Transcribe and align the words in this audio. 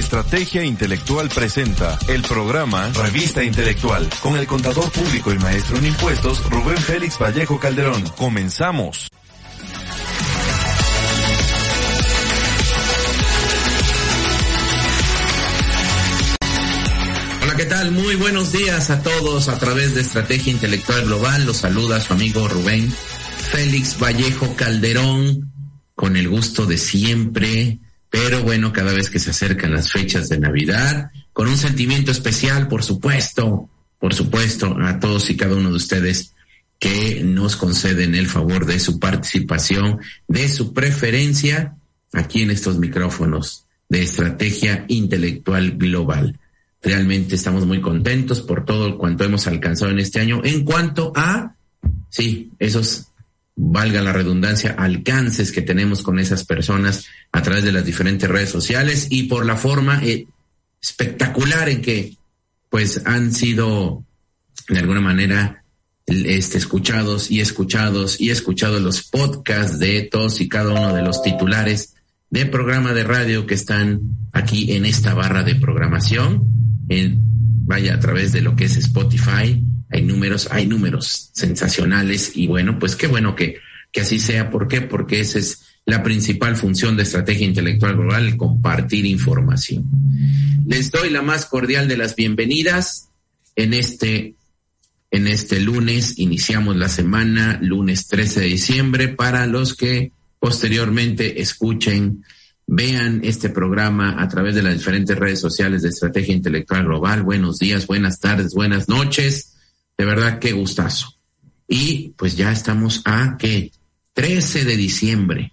Estrategia 0.00 0.64
Intelectual 0.64 1.28
presenta 1.28 1.98
el 2.08 2.22
programa 2.22 2.88
Revista 2.88 3.44
Intelectual 3.44 4.08
con 4.22 4.34
el 4.34 4.46
contador 4.46 4.90
público 4.90 5.30
y 5.30 5.38
maestro 5.38 5.76
en 5.76 5.84
impuestos 5.84 6.42
Rubén 6.48 6.78
Félix 6.78 7.18
Vallejo 7.18 7.60
Calderón. 7.60 8.02
Comenzamos. 8.16 9.08
Hola, 17.42 17.56
¿qué 17.58 17.66
tal? 17.66 17.92
Muy 17.92 18.16
buenos 18.16 18.52
días 18.52 18.88
a 18.88 19.02
todos 19.02 19.50
a 19.50 19.58
través 19.58 19.94
de 19.94 20.00
Estrategia 20.00 20.50
Intelectual 20.50 21.04
Global. 21.04 21.44
Los 21.44 21.58
saluda 21.58 22.00
su 22.00 22.14
amigo 22.14 22.48
Rubén 22.48 22.90
Félix 22.90 23.98
Vallejo 24.00 24.56
Calderón 24.56 25.52
con 25.94 26.16
el 26.16 26.26
gusto 26.30 26.64
de 26.64 26.78
siempre 26.78 27.80
pero 28.10 28.42
bueno, 28.42 28.72
cada 28.72 28.92
vez 28.92 29.08
que 29.08 29.20
se 29.20 29.30
acercan 29.30 29.72
las 29.72 29.92
fechas 29.92 30.28
de 30.28 30.38
Navidad, 30.38 31.12
con 31.32 31.48
un 31.48 31.56
sentimiento 31.56 32.10
especial, 32.10 32.68
por 32.68 32.82
supuesto, 32.82 33.70
por 33.98 34.14
supuesto, 34.14 34.76
a 34.82 34.98
todos 34.98 35.30
y 35.30 35.36
cada 35.36 35.54
uno 35.54 35.70
de 35.70 35.76
ustedes 35.76 36.34
que 36.80 37.22
nos 37.22 37.56
conceden 37.56 38.14
el 38.14 38.26
favor 38.26 38.66
de 38.66 38.80
su 38.80 38.98
participación, 38.98 40.00
de 40.26 40.48
su 40.48 40.72
preferencia 40.72 41.76
aquí 42.12 42.42
en 42.42 42.50
estos 42.50 42.78
micrófonos 42.78 43.66
de 43.88 44.02
estrategia 44.02 44.86
intelectual 44.88 45.72
global. 45.72 46.40
Realmente 46.82 47.34
estamos 47.34 47.66
muy 47.66 47.80
contentos 47.80 48.40
por 48.40 48.64
todo 48.64 48.96
cuanto 48.96 49.24
hemos 49.24 49.46
alcanzado 49.46 49.92
en 49.92 49.98
este 49.98 50.20
año 50.20 50.40
en 50.42 50.64
cuanto 50.64 51.12
a, 51.14 51.54
sí, 52.08 52.50
esos 52.58 53.09
valga 53.62 54.00
la 54.00 54.12
redundancia, 54.12 54.74
alcances 54.78 55.52
que 55.52 55.60
tenemos 55.60 56.02
con 56.02 56.18
esas 56.18 56.44
personas 56.44 57.06
a 57.30 57.42
través 57.42 57.62
de 57.62 57.72
las 57.72 57.84
diferentes 57.84 58.28
redes 58.28 58.48
sociales 58.48 59.08
y 59.10 59.24
por 59.24 59.44
la 59.44 59.56
forma 59.56 60.00
eh, 60.02 60.26
espectacular 60.80 61.68
en 61.68 61.82
que 61.82 62.16
pues 62.70 63.02
han 63.04 63.34
sido 63.34 64.02
de 64.68 64.78
alguna 64.78 65.00
manera 65.00 65.62
este, 66.06 66.56
escuchados 66.56 67.30
y 67.30 67.40
escuchados 67.40 68.18
y 68.18 68.30
escuchados 68.30 68.80
los 68.80 69.02
podcasts 69.02 69.78
de 69.78 70.08
todos 70.10 70.40
y 70.40 70.48
cada 70.48 70.72
uno 70.72 70.94
de 70.94 71.02
los 71.02 71.22
titulares 71.22 71.94
de 72.30 72.46
programa 72.46 72.94
de 72.94 73.04
radio 73.04 73.46
que 73.46 73.54
están 73.54 74.00
aquí 74.32 74.72
en 74.72 74.86
esta 74.86 75.14
barra 75.14 75.42
de 75.42 75.56
programación, 75.56 76.44
en, 76.88 77.18
vaya 77.66 77.94
a 77.94 78.00
través 78.00 78.32
de 78.32 78.40
lo 78.40 78.56
que 78.56 78.64
es 78.64 78.76
Spotify, 78.76 79.62
hay 79.90 80.02
números, 80.02 80.48
hay 80.50 80.66
números 80.66 81.30
sensacionales 81.32 82.32
y 82.34 82.46
bueno, 82.46 82.78
pues 82.78 82.96
qué 82.96 83.06
bueno 83.06 83.34
que, 83.34 83.56
que 83.90 84.02
así 84.02 84.18
sea. 84.18 84.50
¿Por 84.50 84.68
qué? 84.68 84.80
Porque 84.80 85.20
esa 85.20 85.38
es 85.38 85.64
la 85.84 86.02
principal 86.02 86.56
función 86.56 86.96
de 86.96 87.02
estrategia 87.02 87.46
intelectual 87.46 87.96
global, 87.96 88.26
el 88.26 88.36
compartir 88.36 89.06
información. 89.06 89.84
Les 90.66 90.90
doy 90.90 91.10
la 91.10 91.22
más 91.22 91.46
cordial 91.46 91.88
de 91.88 91.96
las 91.96 92.14
bienvenidas 92.14 93.08
en 93.56 93.74
este, 93.74 94.34
en 95.10 95.26
este 95.26 95.58
lunes. 95.58 96.18
Iniciamos 96.18 96.76
la 96.76 96.88
semana, 96.88 97.58
lunes 97.60 98.06
13 98.06 98.40
de 98.40 98.46
diciembre, 98.46 99.08
para 99.08 99.46
los 99.46 99.74
que 99.74 100.12
posteriormente 100.38 101.40
escuchen 101.42 102.24
vean 102.72 103.22
este 103.24 103.48
programa 103.48 104.22
a 104.22 104.28
través 104.28 104.54
de 104.54 104.62
las 104.62 104.74
diferentes 104.74 105.18
redes 105.18 105.40
sociales 105.40 105.82
de 105.82 105.88
Estrategia 105.88 106.34
Intelectual 106.34 106.84
Global. 106.84 107.24
Buenos 107.24 107.58
días, 107.58 107.88
buenas 107.88 108.20
tardes, 108.20 108.54
buenas 108.54 108.88
noches. 108.88 109.56
De 110.00 110.06
verdad, 110.06 110.38
qué 110.38 110.52
gustazo. 110.52 111.14
Y 111.68 112.14
pues 112.16 112.34
ya 112.34 112.50
estamos 112.50 113.02
a 113.04 113.36
que 113.36 113.70
13 114.14 114.64
de 114.64 114.78
diciembre. 114.78 115.52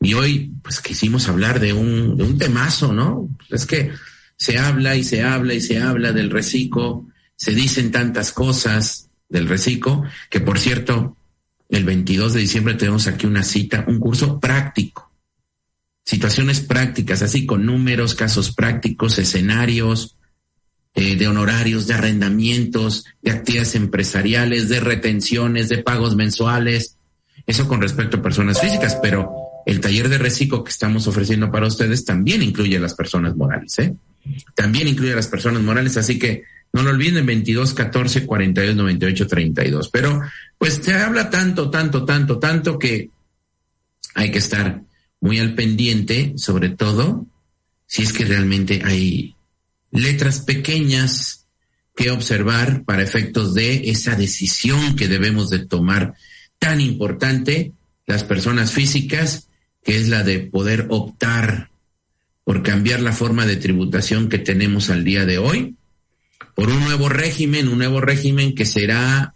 Y 0.00 0.14
hoy, 0.14 0.50
pues 0.64 0.80
quisimos 0.80 1.28
hablar 1.28 1.60
de 1.60 1.74
un, 1.74 2.16
de 2.16 2.24
un 2.24 2.36
temazo, 2.36 2.92
¿no? 2.92 3.28
Es 3.50 3.66
que 3.66 3.92
se 4.36 4.58
habla 4.58 4.96
y 4.96 5.04
se 5.04 5.22
habla 5.22 5.54
y 5.54 5.60
se 5.60 5.80
habla 5.80 6.10
del 6.10 6.30
reciclo, 6.30 7.06
se 7.36 7.54
dicen 7.54 7.92
tantas 7.92 8.32
cosas 8.32 9.10
del 9.28 9.46
reciclo, 9.46 10.02
que 10.28 10.40
por 10.40 10.58
cierto, 10.58 11.16
el 11.68 11.84
22 11.84 12.32
de 12.32 12.40
diciembre 12.40 12.74
tenemos 12.74 13.06
aquí 13.06 13.26
una 13.26 13.44
cita, 13.44 13.84
un 13.86 14.00
curso 14.00 14.40
práctico. 14.40 15.12
Situaciones 16.04 16.62
prácticas, 16.62 17.22
así 17.22 17.46
con 17.46 17.64
números, 17.64 18.16
casos 18.16 18.52
prácticos, 18.52 19.20
escenarios, 19.20 20.16
eh, 20.94 21.16
de 21.16 21.28
honorarios, 21.28 21.86
de 21.86 21.94
arrendamientos, 21.94 23.04
de 23.20 23.32
actividades 23.32 23.74
empresariales, 23.74 24.68
de 24.68 24.80
retenciones, 24.80 25.68
de 25.68 25.78
pagos 25.78 26.14
mensuales. 26.14 26.96
Eso 27.46 27.66
con 27.66 27.82
respecto 27.82 28.18
a 28.18 28.22
personas 28.22 28.60
físicas, 28.60 28.96
pero 29.02 29.32
el 29.66 29.80
taller 29.80 30.08
de 30.08 30.18
reciclo 30.18 30.62
que 30.62 30.70
estamos 30.70 31.06
ofreciendo 31.06 31.50
para 31.50 31.66
ustedes 31.66 32.04
también 32.04 32.42
incluye 32.42 32.76
a 32.76 32.80
las 32.80 32.94
personas 32.94 33.34
morales, 33.36 33.78
¿eh? 33.78 33.94
También 34.54 34.88
incluye 34.88 35.12
a 35.12 35.16
las 35.16 35.28
personas 35.28 35.62
morales, 35.62 35.96
así 35.96 36.18
que 36.18 36.44
no 36.72 36.82
lo 36.82 36.90
olviden, 36.90 37.26
22 37.26 37.74
14 37.74 38.26
42 38.26 38.76
98 38.76 39.26
32. 39.26 39.90
Pero 39.90 40.22
pues 40.58 40.80
se 40.82 40.94
habla 40.94 41.30
tanto, 41.30 41.70
tanto, 41.70 42.04
tanto, 42.04 42.38
tanto 42.38 42.78
que 42.78 43.10
hay 44.14 44.30
que 44.30 44.38
estar 44.38 44.82
muy 45.20 45.38
al 45.38 45.54
pendiente, 45.54 46.34
sobre 46.36 46.70
todo 46.70 47.26
si 47.86 48.02
es 48.02 48.12
que 48.12 48.24
realmente 48.24 48.82
hay 48.84 49.33
letras 49.94 50.40
pequeñas 50.40 51.46
que 51.96 52.10
observar 52.10 52.84
para 52.84 53.02
efectos 53.02 53.54
de 53.54 53.90
esa 53.90 54.16
decisión 54.16 54.96
que 54.96 55.08
debemos 55.08 55.48
de 55.50 55.60
tomar 55.60 56.14
tan 56.58 56.80
importante 56.80 57.72
las 58.06 58.24
personas 58.24 58.72
físicas, 58.72 59.48
que 59.82 59.96
es 59.96 60.08
la 60.08 60.24
de 60.24 60.40
poder 60.40 60.86
optar 60.90 61.70
por 62.42 62.62
cambiar 62.62 63.00
la 63.00 63.12
forma 63.12 63.46
de 63.46 63.56
tributación 63.56 64.28
que 64.28 64.38
tenemos 64.38 64.90
al 64.90 65.04
día 65.04 65.24
de 65.24 65.38
hoy, 65.38 65.76
por 66.54 66.68
un 66.68 66.80
nuevo 66.84 67.08
régimen, 67.08 67.68
un 67.68 67.78
nuevo 67.78 68.00
régimen 68.00 68.54
que 68.54 68.66
será, 68.66 69.34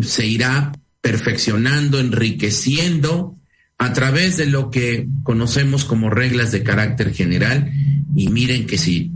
se 0.00 0.26
irá 0.26 0.72
perfeccionando, 1.00 2.00
enriqueciendo 2.00 3.36
a 3.78 3.92
través 3.92 4.36
de 4.36 4.46
lo 4.46 4.70
que 4.70 5.06
conocemos 5.22 5.84
como 5.84 6.08
reglas 6.10 6.52
de 6.52 6.62
carácter 6.62 7.12
general. 7.12 7.72
Y 8.14 8.28
miren 8.28 8.66
que 8.66 8.78
si 8.78 9.10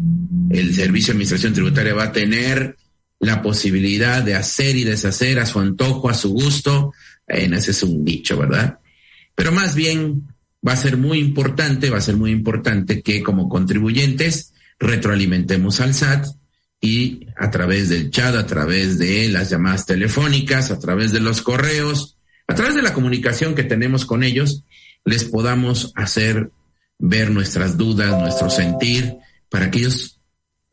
el 0.50 0.74
Servicio 0.74 1.08
de 1.08 1.16
Administración 1.16 1.52
Tributaria 1.52 1.94
va 1.94 2.04
a 2.04 2.12
tener 2.12 2.76
la 3.18 3.42
posibilidad 3.42 4.22
de 4.22 4.34
hacer 4.34 4.76
y 4.76 4.84
deshacer 4.84 5.38
a 5.38 5.46
su 5.46 5.58
antojo, 5.60 6.08
a 6.08 6.14
su 6.14 6.30
gusto. 6.30 6.92
En 7.26 7.54
ese 7.54 7.70
es 7.70 7.82
un 7.82 8.04
dicho, 8.04 8.36
¿verdad? 8.36 8.78
Pero 9.34 9.52
más 9.52 9.74
bien 9.74 10.28
va 10.66 10.72
a 10.72 10.76
ser 10.76 10.96
muy 10.96 11.18
importante, 11.18 11.90
va 11.90 11.98
a 11.98 12.02
ser 12.02 12.16
muy 12.16 12.30
importante 12.30 13.02
que 13.02 13.22
como 13.22 13.48
contribuyentes 13.48 14.52
retroalimentemos 14.78 15.80
al 15.80 15.94
SAT 15.94 16.26
y 16.80 17.26
a 17.38 17.50
través 17.50 17.88
del 17.88 18.10
chat, 18.10 18.34
a 18.34 18.46
través 18.46 18.98
de 18.98 19.28
las 19.28 19.50
llamadas 19.50 19.86
telefónicas, 19.86 20.70
a 20.70 20.78
través 20.78 21.12
de 21.12 21.20
los 21.20 21.42
correos, 21.42 22.18
a 22.46 22.54
través 22.54 22.74
de 22.74 22.82
la 22.82 22.92
comunicación 22.92 23.54
que 23.54 23.64
tenemos 23.64 24.04
con 24.04 24.22
ellos, 24.22 24.64
les 25.04 25.24
podamos 25.24 25.92
hacer 25.94 26.50
ver 26.98 27.30
nuestras 27.30 27.76
dudas, 27.76 28.20
nuestro 28.20 28.50
sentir, 28.50 29.16
para 29.48 29.70
que 29.70 29.78
ellos 29.78 30.15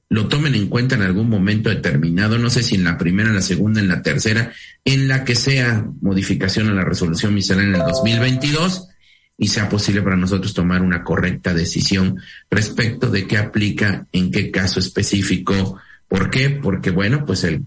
lo 0.09 0.27
tomen 0.27 0.55
en 0.55 0.67
cuenta 0.67 0.95
en 0.95 1.01
algún 1.01 1.29
momento 1.29 1.69
determinado, 1.69 2.37
no 2.37 2.49
sé 2.49 2.61
si 2.63 2.75
en 2.75 2.83
la 2.83 2.97
primera, 2.97 3.29
en 3.29 3.35
la 3.35 3.41
segunda, 3.41 3.79
en 3.79 3.87
la 3.87 4.01
tercera, 4.01 4.53
en 4.85 5.07
la 5.07 5.23
que 5.23 5.35
sea 5.35 5.85
modificación 6.01 6.69
a 6.69 6.73
la 6.73 6.85
resolución 6.85 7.33
miscelánea 7.33 7.75
en 7.75 7.81
el 7.81 7.87
2022 7.87 8.89
y 9.37 9.47
sea 9.47 9.69
posible 9.69 10.01
para 10.01 10.15
nosotros 10.15 10.53
tomar 10.53 10.81
una 10.81 11.03
correcta 11.03 11.53
decisión 11.53 12.19
respecto 12.49 13.09
de 13.09 13.25
qué 13.25 13.37
aplica 13.37 14.07
en 14.11 14.31
qué 14.31 14.51
caso 14.51 14.79
específico. 14.79 15.79
¿Por 16.07 16.29
qué? 16.29 16.51
Porque, 16.51 16.91
bueno, 16.91 17.25
pues 17.25 17.43
el, 17.43 17.63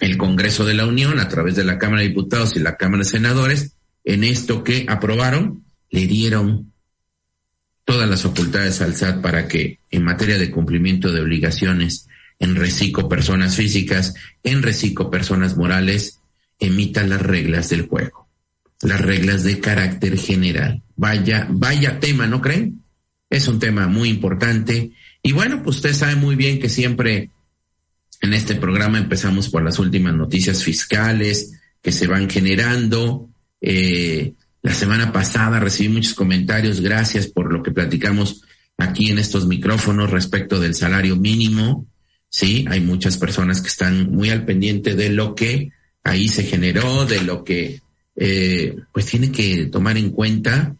el 0.00 0.16
Congreso 0.16 0.64
de 0.64 0.74
la 0.74 0.86
Unión, 0.86 1.20
a 1.20 1.28
través 1.28 1.54
de 1.54 1.64
la 1.64 1.78
Cámara 1.78 2.02
de 2.02 2.08
Diputados 2.08 2.56
y 2.56 2.60
la 2.60 2.76
Cámara 2.76 3.04
de 3.04 3.10
Senadores, 3.10 3.76
en 4.04 4.24
esto 4.24 4.64
que 4.64 4.86
aprobaron, 4.88 5.62
le 5.90 6.06
dieron 6.06 6.72
todas 7.88 8.06
las 8.06 8.20
facultades 8.20 8.82
al 8.82 8.94
SAT 8.94 9.22
para 9.22 9.48
que 9.48 9.80
en 9.90 10.04
materia 10.04 10.36
de 10.36 10.50
cumplimiento 10.50 11.10
de 11.10 11.22
obligaciones 11.22 12.06
en 12.38 12.54
reciclo 12.54 13.08
personas 13.08 13.56
físicas, 13.56 14.12
en 14.42 14.62
reciclo 14.62 15.10
personas 15.10 15.56
morales, 15.56 16.20
emita 16.58 17.02
las 17.04 17.22
reglas 17.22 17.70
del 17.70 17.88
juego, 17.88 18.28
las 18.82 19.00
reglas 19.00 19.42
de 19.42 19.58
carácter 19.58 20.18
general. 20.18 20.82
Vaya, 20.96 21.46
vaya 21.50 21.98
tema, 21.98 22.26
¿no 22.26 22.42
creen? 22.42 22.84
Es 23.30 23.48
un 23.48 23.58
tema 23.58 23.88
muy 23.88 24.10
importante. 24.10 24.90
Y 25.22 25.32
bueno, 25.32 25.62
pues 25.62 25.76
usted 25.76 25.94
sabe 25.94 26.16
muy 26.16 26.36
bien 26.36 26.60
que 26.60 26.68
siempre 26.68 27.30
en 28.20 28.34
este 28.34 28.56
programa 28.56 28.98
empezamos 28.98 29.48
por 29.48 29.62
las 29.62 29.78
últimas 29.78 30.14
noticias 30.14 30.62
fiscales 30.62 31.58
que 31.80 31.92
se 31.92 32.06
van 32.06 32.28
generando, 32.28 33.30
eh, 33.62 34.34
la 34.68 34.74
semana 34.74 35.12
pasada 35.14 35.60
recibí 35.60 35.88
muchos 35.88 36.12
comentarios, 36.12 36.82
gracias 36.82 37.26
por 37.26 37.50
lo 37.50 37.62
que 37.62 37.70
platicamos 37.70 38.42
aquí 38.76 39.10
en 39.10 39.18
estos 39.18 39.46
micrófonos 39.46 40.10
respecto 40.10 40.60
del 40.60 40.74
salario 40.74 41.16
mínimo. 41.16 41.86
Sí, 42.28 42.66
hay 42.68 42.82
muchas 42.82 43.16
personas 43.16 43.62
que 43.62 43.68
están 43.68 44.10
muy 44.10 44.28
al 44.28 44.44
pendiente 44.44 44.94
de 44.94 45.08
lo 45.08 45.34
que 45.34 45.70
ahí 46.04 46.28
se 46.28 46.42
generó, 46.42 47.06
de 47.06 47.22
lo 47.22 47.44
que 47.44 47.80
eh, 48.14 48.76
pues 48.92 49.06
tiene 49.06 49.32
que 49.32 49.70
tomar 49.72 49.96
en 49.96 50.10
cuenta, 50.10 50.76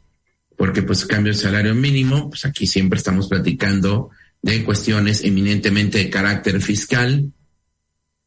porque 0.55 0.83
pues 0.83 1.07
cambio 1.07 1.33
el 1.33 1.39
salario 1.39 1.75
mínimo, 1.75 2.29
pues 2.29 2.45
aquí 2.45 2.67
siempre 2.67 2.99
estamos 2.99 3.27
platicando 3.27 4.11
de 4.43 4.65
cuestiones 4.65 5.25
eminentemente 5.25 5.97
de 5.97 6.11
carácter 6.11 6.61
fiscal, 6.61 7.33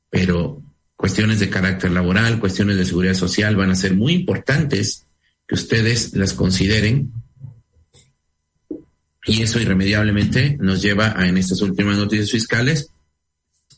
pero 0.10 0.60
cuestiones 0.96 1.40
de 1.40 1.52
carácter 1.52 1.92
laboral, 1.92 2.40
cuestiones 2.40 2.78
de 2.78 2.86
seguridad 2.86 3.14
social 3.14 3.56
van 3.56 3.70
a 3.70 3.76
ser 3.76 3.94
muy 3.94 4.14
importantes 4.14 5.06
que 5.52 5.56
ustedes 5.56 6.14
las 6.14 6.32
consideren. 6.32 7.12
Y 9.26 9.42
eso 9.42 9.60
irremediablemente 9.60 10.58
nos 10.62 10.82
lleva 10.82 11.14
a 11.20 11.28
en 11.28 11.38
estas 11.38 11.62
últimas 11.62 11.98
noticias 11.98 12.32
fiscales, 12.32 12.88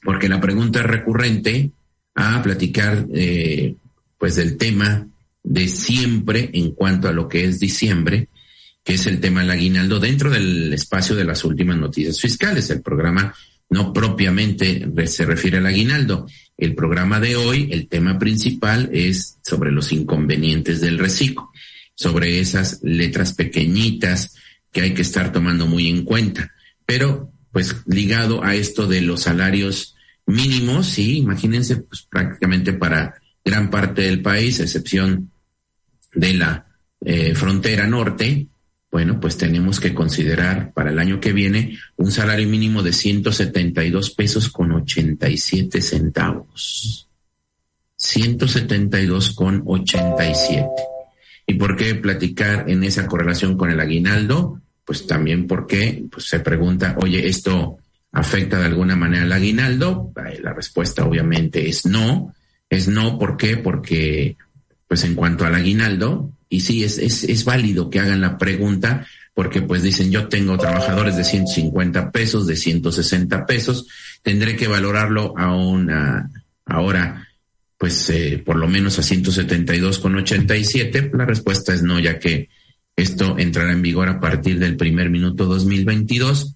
porque 0.03 0.29
la 0.29 0.39
pregunta 0.39 0.81
es 0.81 0.85
recurrente 0.85 1.71
a 2.13 2.43
platicar 2.43 3.07
eh, 3.11 3.75
pues 4.19 4.35
del 4.35 4.55
tema 4.55 5.07
de 5.41 5.67
siempre 5.67 6.51
en 6.53 6.75
cuanto 6.75 7.09
a 7.09 7.11
lo 7.11 7.27
que 7.27 7.45
es 7.45 7.59
diciembre, 7.59 8.29
que 8.83 8.93
es 8.93 9.07
el 9.07 9.19
tema 9.19 9.41
del 9.41 9.49
aguinaldo 9.49 9.99
dentro 9.99 10.29
del 10.29 10.71
espacio 10.73 11.15
de 11.15 11.25
las 11.25 11.43
últimas 11.43 11.77
noticias 11.77 12.21
fiscales. 12.21 12.69
El 12.69 12.83
programa 12.83 13.33
no 13.71 13.91
propiamente 13.91 14.87
se 15.07 15.25
refiere 15.25 15.57
al 15.57 15.65
aguinaldo. 15.65 16.27
El 16.55 16.75
programa 16.75 17.19
de 17.19 17.35
hoy, 17.35 17.69
el 17.71 17.87
tema 17.87 18.19
principal 18.19 18.91
es 18.93 19.39
sobre 19.41 19.71
los 19.71 19.91
inconvenientes 19.91 20.79
del 20.79 20.99
reciclo, 20.99 21.49
sobre 21.95 22.39
esas 22.39 22.79
letras 22.83 23.33
pequeñitas 23.33 24.35
que 24.71 24.81
hay 24.81 24.93
que 24.93 25.03
estar 25.03 25.31
tomando 25.31 25.67
muy 25.67 25.87
en 25.87 26.03
cuenta. 26.03 26.51
Pero, 26.85 27.31
pues, 27.51 27.75
ligado 27.85 28.43
a 28.43 28.55
esto 28.55 28.87
de 28.87 29.01
los 29.01 29.21
salarios 29.21 29.95
mínimos, 30.25 30.87
sí, 30.87 31.17
imagínense, 31.17 31.77
pues 31.77 32.07
prácticamente 32.09 32.73
para 32.73 33.15
gran 33.43 33.69
parte 33.69 34.03
del 34.03 34.21
país, 34.21 34.59
a 34.59 34.63
excepción 34.63 35.31
de 36.13 36.33
la 36.33 36.67
eh, 37.01 37.35
frontera 37.35 37.87
norte, 37.87 38.47
bueno, 38.93 39.19
pues 39.19 39.37
tenemos 39.37 39.79
que 39.79 39.93
considerar 39.93 40.71
para 40.71 40.91
el 40.91 40.99
año 40.99 41.19
que 41.19 41.33
viene 41.33 41.79
un 41.95 42.11
salario 42.11 42.47
mínimo 42.47 42.83
de 42.83 42.93
172 42.93 44.11
pesos 44.11 44.49
con 44.49 44.71
87 44.71 45.81
centavos. 45.81 47.09
172 47.95 49.31
con 49.31 49.63
87. 49.65 50.92
¿Y 51.45 51.55
por 51.55 51.75
qué 51.75 51.95
platicar 51.95 52.69
en 52.69 52.83
esa 52.83 53.07
correlación 53.07 53.57
con 53.57 53.69
el 53.69 53.79
aguinaldo? 53.79 54.61
Pues 54.85 55.07
también 55.07 55.47
porque 55.47 56.03
pues 56.11 56.25
se 56.27 56.39
pregunta, 56.39 56.95
oye, 56.99 57.27
¿esto 57.27 57.77
afecta 58.11 58.59
de 58.59 58.67
alguna 58.67 58.95
manera 58.95 59.23
al 59.23 59.31
aguinaldo? 59.31 60.11
La 60.41 60.53
respuesta 60.53 61.05
obviamente 61.05 61.67
es 61.67 61.85
no. 61.85 62.33
Es 62.69 62.87
no, 62.87 63.19
¿por 63.19 63.37
qué? 63.37 63.57
Porque, 63.57 64.37
pues 64.87 65.03
en 65.03 65.15
cuanto 65.15 65.45
al 65.45 65.55
aguinaldo, 65.55 66.31
y 66.49 66.61
sí, 66.61 66.83
es, 66.83 66.97
es, 66.97 67.23
es 67.23 67.45
válido 67.45 67.89
que 67.89 67.99
hagan 67.99 68.21
la 68.21 68.37
pregunta 68.37 69.05
porque 69.33 69.61
pues 69.61 69.81
dicen 69.81 70.11
yo 70.11 70.27
tengo 70.27 70.57
trabajadores 70.57 71.17
de 71.17 71.23
150 71.23 72.11
pesos, 72.11 72.45
de 72.45 72.55
160 72.55 73.45
pesos, 73.45 73.87
tendré 74.21 74.55
que 74.55 74.67
valorarlo 74.67 75.33
a 75.37 75.55
una, 75.55 76.29
ahora 76.65 77.27
pues 77.83 78.09
eh, 78.11 78.41
por 78.45 78.55
lo 78.55 78.69
menos 78.69 78.97
a 78.97 79.01
172,87. 79.01 81.11
La 81.17 81.25
respuesta 81.25 81.73
es 81.73 81.83
no, 81.83 81.99
ya 81.99 82.17
que 82.17 82.47
esto 82.95 83.37
entrará 83.37 83.73
en 83.73 83.81
vigor 83.81 84.07
a 84.07 84.21
partir 84.21 84.57
del 84.57 84.77
primer 84.77 85.09
minuto 85.09 85.47
2022 85.47 86.55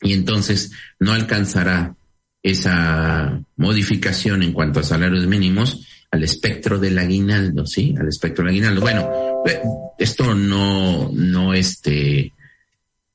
y 0.00 0.12
entonces 0.12 0.70
no 1.00 1.14
alcanzará 1.14 1.96
esa 2.44 3.42
modificación 3.56 4.44
en 4.44 4.52
cuanto 4.52 4.78
a 4.78 4.84
salarios 4.84 5.26
mínimos 5.26 5.84
al 6.12 6.22
espectro 6.22 6.78
del 6.78 7.00
aguinaldo, 7.00 7.66
¿sí? 7.66 7.96
Al 7.98 8.06
espectro 8.06 8.44
del 8.44 8.52
aguinaldo. 8.52 8.82
Bueno, 8.82 9.10
eh, 9.46 9.60
esto 9.98 10.36
no, 10.36 11.10
no, 11.12 11.54
este, 11.54 12.32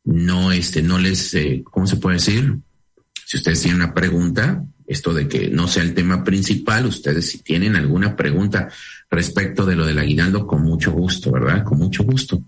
no, 0.03 0.51
este, 0.51 0.83
no 0.83 0.99
les, 0.99 1.33
eh, 1.35 1.63
¿cómo 1.63 1.87
se 1.87 1.95
puede 1.95 2.17
decir? 2.17 2.57
Si 3.25 3.37
ustedes 3.37 3.61
tienen 3.61 3.81
una 3.81 3.93
pregunta, 3.93 4.65
esto 4.87 5.13
de 5.13 5.27
que 5.27 5.49
no 5.49 5.67
sea 5.67 5.83
el 5.83 5.93
tema 5.93 6.23
principal, 6.23 6.85
ustedes 6.85 7.29
si 7.29 7.39
tienen 7.39 7.75
alguna 7.75 8.15
pregunta 8.15 8.69
respecto 9.09 9.65
de 9.65 9.75
lo 9.75 9.85
del 9.85 9.99
aguinaldo, 9.99 10.45
con 10.45 10.61
mucho 10.63 10.91
gusto, 10.91 11.31
¿verdad? 11.31 11.63
Con 11.63 11.77
mucho 11.77 12.03
gusto. 12.03 12.43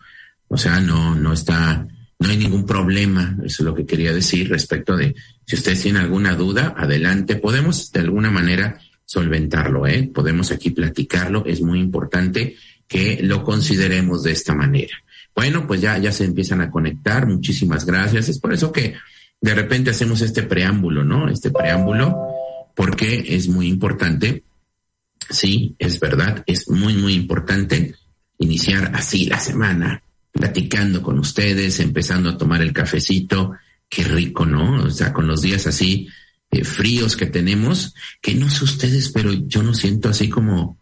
O 0.47 0.57
sea, 0.57 0.79
no, 0.79 1.15
no 1.15 1.33
está, 1.33 1.87
no 2.19 2.29
hay 2.29 2.37
ningún 2.37 2.65
problema, 2.65 3.37
eso 3.43 3.63
es 3.63 3.65
lo 3.65 3.75
que 3.75 3.85
quería 3.85 4.13
decir 4.13 4.49
respecto 4.49 4.95
de, 4.95 5.15
si 5.45 5.55
ustedes 5.55 5.81
tienen 5.81 6.01
alguna 6.01 6.35
duda, 6.35 6.73
adelante, 6.77 7.35
podemos 7.35 7.91
de 7.91 7.99
alguna 7.99 8.31
manera 8.31 8.79
solventarlo, 9.05 9.87
¿eh? 9.87 10.09
Podemos 10.13 10.51
aquí 10.51 10.71
platicarlo, 10.71 11.45
es 11.45 11.61
muy 11.61 11.79
importante 11.79 12.55
que 12.87 13.19
lo 13.23 13.43
consideremos 13.43 14.23
de 14.23 14.31
esta 14.31 14.53
manera. 14.53 14.95
Bueno, 15.35 15.67
pues 15.67 15.81
ya, 15.81 15.97
ya 15.97 16.11
se 16.11 16.25
empiezan 16.25 16.61
a 16.61 16.71
conectar, 16.71 17.27
muchísimas 17.27 17.85
gracias. 17.85 18.27
Es 18.29 18.39
por 18.39 18.53
eso 18.53 18.71
que 18.71 18.95
de 19.39 19.55
repente 19.55 19.91
hacemos 19.91 20.21
este 20.21 20.43
preámbulo, 20.43 21.03
¿no? 21.03 21.29
Este 21.29 21.51
preámbulo, 21.51 22.15
porque 22.75 23.35
es 23.35 23.47
muy 23.47 23.67
importante, 23.67 24.43
sí, 25.29 25.75
es 25.79 25.99
verdad, 25.99 26.43
es 26.47 26.69
muy, 26.69 26.95
muy 26.95 27.13
importante 27.13 27.95
iniciar 28.39 28.91
así 28.95 29.25
la 29.25 29.39
semana, 29.39 30.01
platicando 30.31 31.01
con 31.01 31.19
ustedes, 31.19 31.79
empezando 31.79 32.29
a 32.29 32.37
tomar 32.37 32.61
el 32.61 32.73
cafecito, 32.73 33.53
qué 33.89 34.03
rico, 34.03 34.45
¿no? 34.45 34.83
O 34.83 34.91
sea, 34.91 35.13
con 35.13 35.27
los 35.27 35.41
días 35.41 35.67
así 35.67 36.07
eh, 36.51 36.63
fríos 36.63 37.15
que 37.15 37.25
tenemos, 37.25 37.93
que 38.21 38.35
no 38.35 38.49
sé 38.49 38.63
ustedes, 38.63 39.09
pero 39.09 39.33
yo 39.33 39.63
no 39.63 39.73
siento 39.73 40.09
así 40.09 40.29
como, 40.29 40.79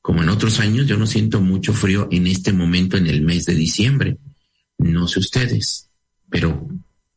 como 0.00 0.22
en 0.22 0.28
otros 0.28 0.60
años, 0.60 0.86
yo 0.86 0.96
no 0.96 1.06
siento 1.06 1.40
mucho 1.40 1.72
frío 1.72 2.08
en 2.10 2.26
este 2.26 2.52
momento 2.52 2.96
en 2.96 3.06
el 3.06 3.22
mes 3.22 3.44
de 3.44 3.54
diciembre. 3.54 4.18
No 4.78 5.06
sé 5.06 5.20
ustedes, 5.20 5.90
pero 6.30 6.68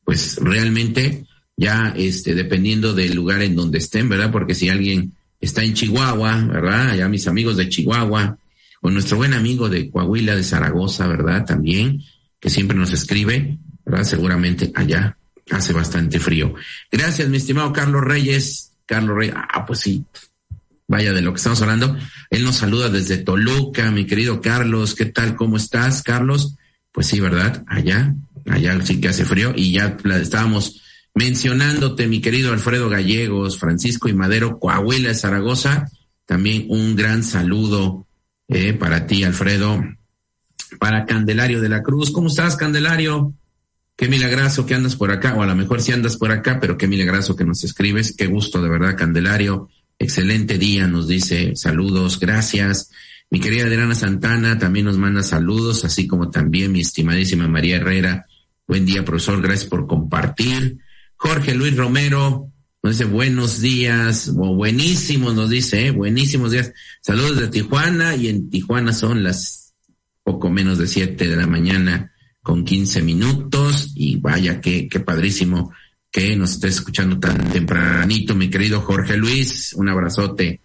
pues 0.06 0.38
realmente 0.38 1.26
ya 1.58 1.94
este, 1.98 2.36
dependiendo 2.36 2.94
del 2.94 3.16
lugar 3.16 3.42
en 3.42 3.56
donde 3.56 3.80
estén, 3.80 4.08
¿verdad? 4.08 4.32
Porque 4.32 4.56
si 4.56 4.70
alguien 4.70 5.14
está 5.42 5.64
en 5.64 5.74
Chihuahua, 5.74 6.46
¿verdad? 6.46 6.96
Ya 6.96 7.10
mis 7.10 7.28
amigos 7.28 7.58
de 7.58 7.68
Chihuahua, 7.68 8.38
o 8.82 8.90
nuestro 8.92 9.18
buen 9.18 9.34
amigo 9.34 9.68
de 9.68 9.90
Coahuila, 9.90 10.36
de 10.36 10.44
Zaragoza, 10.44 11.08
¿verdad? 11.08 11.44
También, 11.46 12.04
que 12.40 12.50
siempre 12.50 12.78
nos 12.78 12.94
escribe, 12.94 13.58
¿verdad? 13.84 14.04
Seguramente 14.04 14.72
allá 14.76 15.18
hace 15.50 15.74
bastante 15.74 16.20
frío. 16.20 16.54
Gracias, 16.92 17.28
mi 17.28 17.38
estimado 17.38 17.74
Carlos 17.74 18.04
Reyes. 18.04 18.74
Carlos 18.86 19.18
Reyes, 19.18 19.36
ah, 19.36 19.66
pues 19.66 19.80
sí, 19.80 20.06
vaya 20.88 21.14
de 21.14 21.22
lo 21.22 21.34
que 21.34 21.38
estamos 21.38 21.62
hablando. 21.62 21.98
Él 22.30 22.44
nos 22.44 22.58
saluda 22.58 22.90
desde 22.90 23.18
Toluca, 23.18 23.90
mi 23.92 24.06
querido 24.06 24.42
Carlos. 24.42 24.94
¿Qué 24.94 25.06
tal? 25.06 25.36
¿Cómo 25.36 25.58
estás, 25.58 26.04
Carlos? 26.04 26.56
Pues 26.96 27.08
sí, 27.08 27.20
¿verdad? 27.20 27.62
Allá, 27.68 28.16
allá 28.48 28.80
sí 28.86 29.02
que 29.02 29.10
hace 29.10 29.26
frío 29.26 29.52
y 29.54 29.74
ya 29.74 29.98
estábamos 30.22 30.82
mencionándote, 31.14 32.08
mi 32.08 32.22
querido 32.22 32.54
Alfredo 32.54 32.90
Gallegos, 32.90 33.60
Francisco 33.60 34.08
y 34.08 34.14
Madero, 34.14 34.60
Coahuila, 34.60 35.14
Zaragoza. 35.14 35.92
También 36.26 36.68
un 36.70 36.96
gran 36.96 37.24
saludo 37.24 38.08
eh, 38.48 38.74
para 38.74 39.08
ti, 39.08 39.26
Alfredo. 39.26 39.84
Para 40.80 41.06
Candelario 41.06 41.60
de 41.60 41.68
la 41.68 41.84
Cruz. 41.84 42.12
¿Cómo 42.12 42.30
estás, 42.30 42.56
Candelario? 42.56 43.34
Qué 43.98 44.08
milagroso 44.08 44.66
que 44.66 44.76
andas 44.76 44.96
por 44.96 45.12
acá, 45.12 45.36
o 45.36 45.42
a 45.42 45.48
lo 45.48 45.56
mejor 45.56 45.82
sí 45.82 45.92
andas 45.92 46.16
por 46.16 46.32
acá, 46.32 46.60
pero 46.62 46.78
qué 46.78 46.88
milagroso 46.88 47.36
que 47.36 47.44
nos 47.44 47.62
escribes. 47.66 48.16
Qué 48.16 48.28
gusto, 48.28 48.62
de 48.62 48.70
verdad, 48.70 48.96
Candelario. 48.96 49.70
Excelente 50.00 50.58
día, 50.58 50.88
nos 50.88 51.10
dice 51.10 51.58
saludos, 51.58 52.22
gracias. 52.22 52.90
Mi 53.30 53.40
querida 53.40 53.66
Adriana 53.66 53.96
Santana 53.96 54.58
también 54.58 54.86
nos 54.86 54.98
manda 54.98 55.24
saludos, 55.24 55.84
así 55.84 56.08
como 56.08 56.30
también 56.30 56.72
mi 56.72 56.82
estimadísima 56.82 57.48
María 57.48 57.78
Herrera. 57.78 58.26
Buen 58.68 58.86
día, 58.86 59.04
profesor, 59.04 59.42
gracias 59.42 59.70
por 59.70 59.88
compartir. 59.88 60.78
Jorge 61.16 61.56
Luis 61.56 61.76
Romero 61.76 62.52
nos 62.84 62.98
dice 62.98 63.06
buenos 63.06 63.62
días, 63.62 64.30
o 64.30 64.56
buenísimos, 64.56 65.34
nos 65.34 65.50
dice, 65.50 65.88
¿eh? 65.88 65.92
buenísimos 65.92 66.52
días. 66.52 66.72
Saludos 67.02 67.40
de 67.40 67.48
Tijuana, 67.48 68.16
y 68.16 68.28
en 68.28 68.50
Tijuana 68.50 68.94
son 68.94 69.24
las 69.24 69.74
poco 70.24 70.50
menos 70.50 70.78
de 70.78 70.88
siete 70.88 71.28
de 71.28 71.36
la 71.36 71.48
mañana 71.48 72.12
con 72.42 72.64
15 72.64 73.02
minutos 73.02 73.92
y 73.96 74.18
vaya 74.18 74.62
que, 74.62 74.88
qué 74.88 75.00
padrísimo 75.00 75.74
que 76.12 76.36
nos 76.36 76.52
estés 76.52 76.76
escuchando 76.76 77.20
tan 77.20 77.50
tempranito, 77.52 78.36
mi 78.36 78.50
querido 78.50 78.82
Jorge 78.82 79.18
Luis, 79.18 79.74
un 79.74 79.90
abrazote 79.90 80.62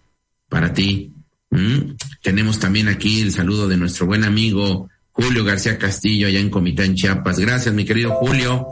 para 0.48 0.72
ti. 0.72 1.12
¿Mm? 1.50 1.96
Tenemos 2.22 2.58
también 2.58 2.88
aquí 2.88 3.20
el 3.20 3.32
saludo 3.32 3.68
de 3.68 3.76
nuestro 3.76 4.06
buen 4.06 4.24
amigo 4.24 4.88
Julio 5.12 5.44
García 5.44 5.78
Castillo 5.78 6.28
allá 6.28 6.38
en 6.38 6.50
Comitán, 6.50 6.94
Chiapas. 6.94 7.38
Gracias, 7.38 7.74
mi 7.74 7.84
querido 7.84 8.12
Julio. 8.12 8.66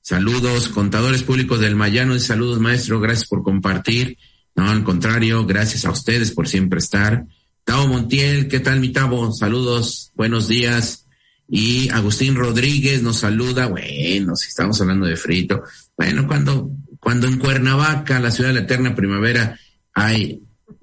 Saludos, 0.00 0.68
contadores 0.68 1.22
públicos 1.22 1.60
del 1.60 1.76
Mayano 1.76 2.14
y 2.14 2.20
saludos, 2.20 2.60
maestro. 2.60 3.00
Gracias 3.00 3.28
por 3.28 3.42
compartir. 3.42 4.18
No, 4.54 4.68
al 4.68 4.84
contrario, 4.84 5.46
gracias 5.46 5.84
a 5.84 5.90
ustedes 5.90 6.32
por 6.32 6.48
siempre 6.48 6.78
estar. 6.78 7.24
Tavo 7.64 7.88
Montiel, 7.88 8.48
¿qué 8.48 8.60
tal, 8.60 8.80
mi 8.80 8.90
Tavo? 8.90 9.32
Saludos, 9.32 10.12
buenos 10.14 10.48
días. 10.48 11.06
Y 11.48 11.88
Agustín 11.90 12.34
Rodríguez 12.34 13.02
nos 13.02 13.18
saluda, 13.18 13.66
bueno, 13.66 14.36
si 14.36 14.48
estamos 14.48 14.80
hablando 14.80 15.06
de 15.06 15.16
frito, 15.16 15.62
bueno, 15.96 16.26
cuando, 16.26 16.70
cuando 16.98 17.26
en 17.26 17.38
Cuernavaca, 17.38 18.20
la 18.20 18.30
ciudad 18.30 18.50
de 18.50 18.54
la 18.54 18.60
eterna 18.60 18.94
primavera, 18.94 19.58
hay 19.94 20.40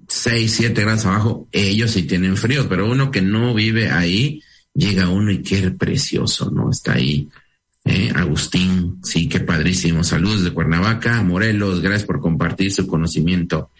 seis, 0.10 0.54
siete 0.54 0.82
grados 0.82 1.06
abajo, 1.06 1.48
ellos 1.52 1.92
sí 1.92 2.04
tienen 2.04 2.36
frío, 2.36 2.68
pero 2.68 2.90
uno 2.90 3.12
que 3.12 3.22
no 3.22 3.54
vive 3.54 3.90
ahí, 3.90 4.44
llega 4.74 5.10
uno 5.10 5.32
y 5.32 5.42
qué 5.42 5.72
precioso, 5.72 6.52
¿no? 6.52 6.72
Está 6.72 6.94
ahí 6.94 7.30
¿eh? 7.86 8.12
Agustín, 8.16 9.00
sí, 9.04 9.28
qué 9.28 9.40
padrísimo. 9.40 10.04
Saludos 10.04 10.44
de 10.44 10.52
Cuernavaca, 10.52 11.22
Morelos, 11.24 11.82
gracias 11.82 12.06
por 12.06 12.20
compartir 12.20 12.72
su 12.72 12.88
conocimiento. 12.88 13.72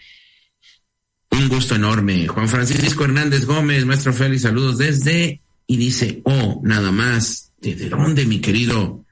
Un 1.30 1.48
gusto 1.48 1.76
enorme. 1.76 2.26
Juan 2.26 2.48
Francisco 2.48 3.04
Hernández 3.04 3.46
Gómez, 3.46 3.84
maestro 3.84 4.12
Félix, 4.12 4.42
saludos 4.42 4.78
desde, 4.78 5.40
y 5.66 5.76
dice, 5.76 6.20
oh, 6.24 6.60
nada 6.64 6.90
más, 6.90 7.52
¿desde 7.60 7.88
dónde, 7.88 8.26
mi 8.26 8.40
querido 8.40 9.04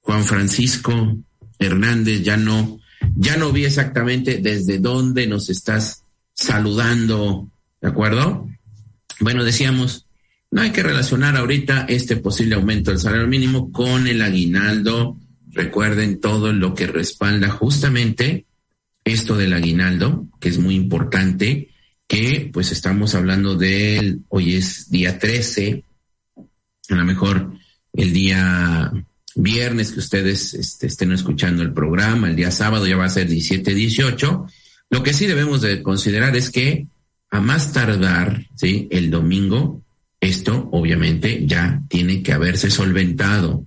Juan 0.00 0.24
Francisco 0.24 1.16
Hernández? 1.58 2.22
Ya 2.22 2.36
no, 2.36 2.80
ya 3.14 3.36
no 3.36 3.52
vi 3.52 3.66
exactamente 3.66 4.38
desde 4.38 4.78
dónde 4.78 5.26
nos 5.26 5.50
estás 5.50 6.02
saludando, 6.36 7.50
¿de 7.80 7.88
acuerdo? 7.88 8.48
Bueno, 9.20 9.42
decíamos, 9.42 10.06
no 10.50 10.60
hay 10.60 10.70
que 10.70 10.82
relacionar 10.82 11.36
ahorita 11.36 11.86
este 11.88 12.16
posible 12.16 12.54
aumento 12.54 12.90
del 12.90 13.00
salario 13.00 13.26
mínimo 13.26 13.72
con 13.72 14.06
el 14.06 14.22
aguinaldo. 14.22 15.16
Recuerden 15.50 16.20
todo 16.20 16.52
lo 16.52 16.74
que 16.74 16.86
respalda 16.86 17.48
justamente 17.48 18.44
esto 19.04 19.36
del 19.36 19.54
aguinaldo, 19.54 20.26
que 20.38 20.48
es 20.50 20.58
muy 20.58 20.74
importante, 20.74 21.70
que 22.06 22.50
pues 22.52 22.70
estamos 22.70 23.14
hablando 23.14 23.56
de 23.56 24.18
hoy 24.28 24.54
es 24.54 24.90
día 24.90 25.18
13, 25.18 25.84
a 26.90 26.94
lo 26.94 27.04
mejor 27.04 27.52
el 27.92 28.12
día 28.12 28.92
viernes 29.34 29.92
que 29.92 30.00
ustedes 30.00 30.54
este, 30.54 30.86
estén 30.86 31.12
escuchando 31.12 31.62
el 31.62 31.72
programa, 31.72 32.28
el 32.28 32.36
día 32.36 32.50
sábado 32.50 32.86
ya 32.86 32.96
va 32.96 33.06
a 33.06 33.10
ser 33.10 33.28
17, 33.28 33.74
18. 33.74 34.46
Lo 34.90 35.02
que 35.02 35.14
sí 35.14 35.26
debemos 35.26 35.60
de 35.60 35.82
considerar 35.82 36.36
es 36.36 36.50
que 36.50 36.86
a 37.30 37.40
más 37.40 37.72
tardar, 37.72 38.46
¿sí? 38.54 38.88
El 38.90 39.10
domingo 39.10 39.82
esto 40.20 40.68
obviamente 40.72 41.46
ya 41.46 41.82
tiene 41.88 42.22
que 42.22 42.32
haberse 42.32 42.70
solventado. 42.70 43.66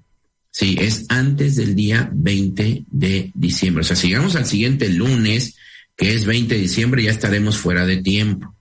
Sí, 0.52 0.76
es 0.80 1.06
antes 1.10 1.56
del 1.56 1.76
día 1.76 2.10
20 2.14 2.86
de 2.90 3.32
diciembre. 3.34 3.82
O 3.82 3.84
sea, 3.84 3.96
si 3.96 4.08
llegamos 4.08 4.36
al 4.36 4.46
siguiente 4.46 4.90
lunes, 4.90 5.56
que 5.96 6.14
es 6.14 6.26
20 6.26 6.56
de 6.56 6.62
diciembre, 6.62 7.04
ya 7.04 7.12
estaremos 7.12 7.58
fuera 7.58 7.86
de 7.86 7.98
tiempo. 7.98 8.56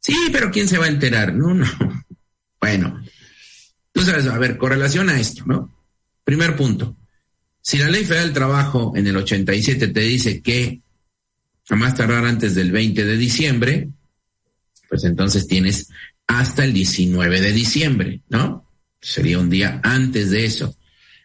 Sí, 0.00 0.16
pero 0.32 0.50
¿quién 0.50 0.68
se 0.68 0.78
va 0.78 0.86
a 0.86 0.88
enterar? 0.88 1.34
No, 1.34 1.54
no. 1.54 1.66
Bueno, 2.60 2.98
entonces, 3.92 4.26
a 4.26 4.38
ver, 4.38 4.56
correlación 4.56 5.10
a 5.10 5.20
esto, 5.20 5.44
¿no? 5.44 5.70
Primer 6.24 6.56
punto. 6.56 6.96
Si 7.60 7.76
la 7.76 7.90
Ley 7.90 8.04
Federal 8.04 8.28
del 8.28 8.32
Trabajo 8.32 8.94
en 8.96 9.06
el 9.06 9.18
87 9.18 9.88
te 9.88 10.00
dice 10.00 10.40
que 10.40 10.80
a 11.70 11.76
más 11.76 11.94
tardar 11.94 12.24
antes 12.26 12.54
del 12.54 12.72
20 12.72 13.04
de 13.04 13.16
diciembre, 13.16 13.88
pues 14.88 15.04
entonces 15.04 15.46
tienes 15.46 15.88
hasta 16.26 16.64
el 16.64 16.72
19 16.72 17.40
de 17.40 17.52
diciembre, 17.52 18.20
¿no? 18.28 18.70
Sería 19.00 19.38
un 19.38 19.50
día 19.50 19.80
antes 19.82 20.30
de 20.30 20.44
eso. 20.44 20.76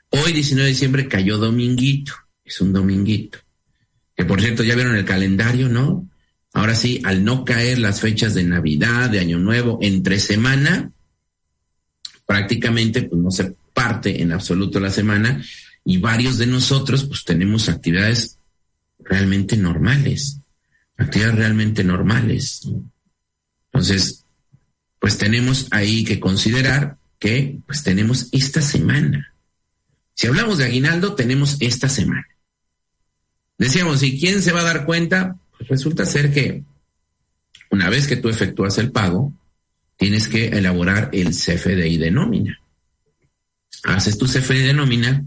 Hoy, 0.09 0.33
19 0.33 0.65
de 0.65 0.73
diciembre, 0.73 1.07
cayó 1.07 1.37
dominguito. 1.37 2.13
Es 2.43 2.59
un 2.61 2.73
dominguito. 2.73 3.39
Que 4.15 4.25
por 4.25 4.41
cierto, 4.41 4.63
ya 4.63 4.75
vieron 4.75 4.95
el 4.95 5.05
calendario, 5.05 5.69
¿no? 5.69 6.09
Ahora 6.53 6.75
sí, 6.75 7.01
al 7.05 7.23
no 7.23 7.45
caer 7.45 7.77
las 7.77 8.01
fechas 8.01 8.33
de 8.33 8.43
Navidad, 8.43 9.09
de 9.09 9.19
Año 9.19 9.37
Nuevo, 9.37 9.77
entre 9.81 10.19
semana, 10.19 10.91
prácticamente 12.25 13.03
pues 13.03 13.21
no 13.21 13.31
se 13.31 13.55
parte 13.73 14.21
en 14.21 14.31
absoluto 14.31 14.79
la 14.79 14.89
semana 14.89 15.43
y 15.85 15.97
varios 15.97 16.37
de 16.37 16.47
nosotros 16.47 17.05
pues 17.05 17.23
tenemos 17.23 17.69
actividades 17.69 18.38
realmente 18.99 19.57
normales, 19.57 20.39
actividades 20.97 21.35
realmente 21.35 21.83
normales. 21.83 22.67
Entonces, 23.71 24.25
pues 24.99 25.17
tenemos 25.17 25.67
ahí 25.71 26.03
que 26.03 26.19
considerar 26.19 26.97
que 27.17 27.59
pues 27.65 27.83
tenemos 27.83 28.29
esta 28.31 28.61
semana. 28.61 29.33
Si 30.13 30.27
hablamos 30.27 30.57
de 30.57 30.65
aguinaldo, 30.65 31.15
tenemos 31.15 31.57
esta 31.59 31.87
semana. 31.87 32.27
Decíamos, 33.57 34.03
¿y 34.03 34.19
quién 34.19 34.41
se 34.41 34.51
va 34.51 34.61
a 34.61 34.65
dar 34.65 34.85
cuenta? 34.85 35.37
Pues 35.57 35.69
resulta 35.69 36.05
ser 36.05 36.33
que 36.33 36.63
una 37.69 37.89
vez 37.89 38.07
que 38.07 38.15
tú 38.15 38.29
efectúas 38.29 38.77
el 38.77 38.91
pago, 38.91 39.33
tienes 39.95 40.27
que 40.27 40.47
elaborar 40.47 41.09
el 41.13 41.29
CFDI 41.29 41.97
de 41.97 42.11
nómina. 42.11 42.59
Haces 43.83 44.17
tu 44.17 44.25
CFDI 44.25 44.59
de 44.59 44.73
nómina 44.73 45.25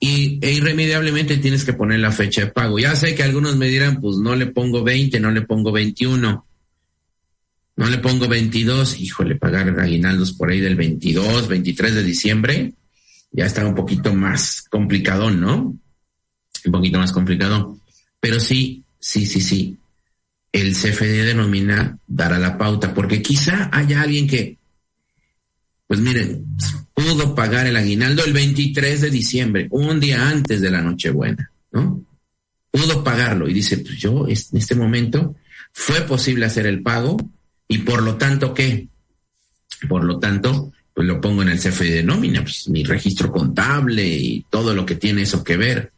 y 0.00 0.38
e 0.42 0.52
irremediablemente 0.52 1.38
tienes 1.38 1.64
que 1.64 1.72
poner 1.72 1.98
la 1.98 2.12
fecha 2.12 2.42
de 2.42 2.52
pago. 2.52 2.78
Ya 2.78 2.94
sé 2.94 3.14
que 3.14 3.24
algunos 3.24 3.56
me 3.56 3.66
dirán, 3.66 4.00
pues 4.00 4.16
no 4.18 4.36
le 4.36 4.46
pongo 4.46 4.84
20, 4.84 5.18
no 5.18 5.30
le 5.30 5.42
pongo 5.42 5.72
21. 5.72 6.46
No 7.76 7.88
le 7.88 7.98
pongo 7.98 8.26
22, 8.26 9.00
híjole, 9.00 9.36
pagar 9.36 9.68
aguinaldos 9.78 10.32
por 10.32 10.50
ahí 10.50 10.58
del 10.58 10.74
22, 10.74 11.46
23 11.46 11.94
de 11.94 12.02
diciembre, 12.02 12.74
ya 13.30 13.46
está 13.46 13.64
un 13.64 13.76
poquito 13.76 14.12
más 14.12 14.62
complicado, 14.62 15.30
¿no? 15.30 15.78
Un 16.64 16.72
poquito 16.72 16.98
más 16.98 17.12
complicado. 17.12 17.78
Pero 18.18 18.40
sí, 18.40 18.82
sí, 18.98 19.26
sí, 19.26 19.40
sí. 19.40 19.76
El 20.50 20.72
CFD 20.72 21.24
denomina 21.24 21.96
dar 22.08 22.32
a 22.32 22.40
la 22.40 22.58
pauta, 22.58 22.92
porque 22.92 23.22
quizá 23.22 23.70
haya 23.72 24.02
alguien 24.02 24.26
que, 24.26 24.58
pues 25.86 26.00
miren, 26.00 26.46
pudo 26.98 27.32
pagar 27.32 27.68
el 27.68 27.76
aguinaldo 27.76 28.24
el 28.24 28.32
23 28.32 29.02
de 29.02 29.10
diciembre, 29.10 29.68
un 29.70 30.00
día 30.00 30.28
antes 30.28 30.60
de 30.60 30.68
la 30.68 30.82
Nochebuena, 30.82 31.48
¿no? 31.70 32.04
Pudo 32.72 33.04
pagarlo 33.04 33.48
y 33.48 33.52
dice, 33.52 33.78
pues 33.78 33.98
yo 33.98 34.26
en 34.26 34.32
este 34.32 34.74
momento 34.74 35.36
fue 35.72 36.00
posible 36.00 36.46
hacer 36.46 36.66
el 36.66 36.82
pago, 36.82 37.16
y 37.68 37.78
por 37.78 38.02
lo 38.02 38.16
tanto, 38.16 38.52
¿qué? 38.52 38.88
Por 39.88 40.02
lo 40.02 40.18
tanto, 40.18 40.72
pues 40.92 41.06
lo 41.06 41.20
pongo 41.20 41.42
en 41.42 41.50
el 41.50 41.60
CFE 41.60 41.84
de 41.84 42.02
nómina, 42.02 42.42
pues 42.42 42.68
mi 42.68 42.82
registro 42.82 43.30
contable 43.30 44.04
y 44.04 44.44
todo 44.50 44.74
lo 44.74 44.84
que 44.84 44.96
tiene 44.96 45.22
eso 45.22 45.44
que 45.44 45.56
ver. 45.56 45.92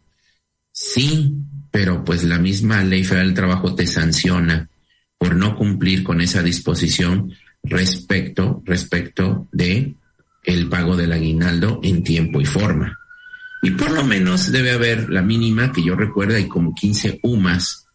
Sí, 0.71 1.33
pero 1.71 2.05
pues 2.05 2.25
la 2.25 2.39
misma 2.39 2.85
ley 2.85 3.05
federal 3.05 3.29
del 3.29 3.37
trabajo 3.37 3.75
te 3.75 3.87
sanciona 3.87 4.69
por 5.17 5.35
no 5.35 5.57
cumplir 5.57 6.03
con 6.03 6.21
esa 6.21 6.43
disposición 6.43 7.33
respecto, 7.63 8.63
respecto 8.67 9.49
de 9.51 9.95
el 10.43 10.69
pago 10.69 10.97
del 10.97 11.13
aguinaldo 11.13 11.81
en 11.83 12.03
tiempo 12.03 12.41
y 12.41 12.45
forma. 12.45 12.99
Y 13.63 13.73
por 13.73 13.91
lo 13.91 14.05
menos 14.05 14.51
debe 14.51 14.73
haber 14.73 15.11
la 15.11 15.23
mínima 15.23 15.73
que 15.73 15.83
yo 15.83 15.95
recuerdo, 15.95 16.37
hay 16.37 16.49
como 16.49 16.75
15 16.75 17.21
UMAS 17.23 17.87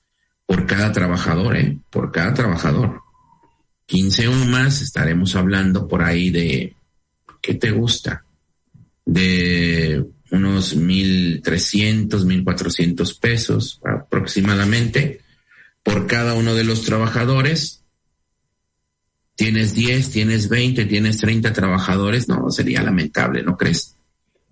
por 0.46 0.66
cada 0.66 0.92
trabajador, 0.92 1.58
¿eh? 1.58 1.80
Por 1.90 2.12
cada 2.12 2.34
trabajador. 2.34 3.02
15 3.88 4.30
UMAS, 4.30 4.82
estaremos 4.82 5.36
hablando 5.36 5.88
por 5.88 6.04
ahí 6.04 6.30
de, 6.30 6.76
¿qué 7.42 7.56
te 7.56 7.72
gusta? 7.72 8.26
De 9.06 10.06
unos 10.32 10.76
1.300, 10.78 12.10
1.400 12.10 13.20
pesos 13.20 13.80
aproximadamente 13.84 15.22
por 15.84 16.08
cada 16.08 16.34
uno 16.34 16.56
de 16.56 16.64
los 16.64 16.84
trabajadores. 16.84 17.85
Tienes 19.36 19.76
10, 19.76 20.12
tienes 20.12 20.50
20, 20.50 20.86
tienes 20.86 21.18
30 21.18 21.52
trabajadores, 21.54 22.28
no, 22.28 22.50
sería 22.50 22.82
lamentable, 22.82 23.44
¿no 23.44 23.58
crees? 23.58 23.96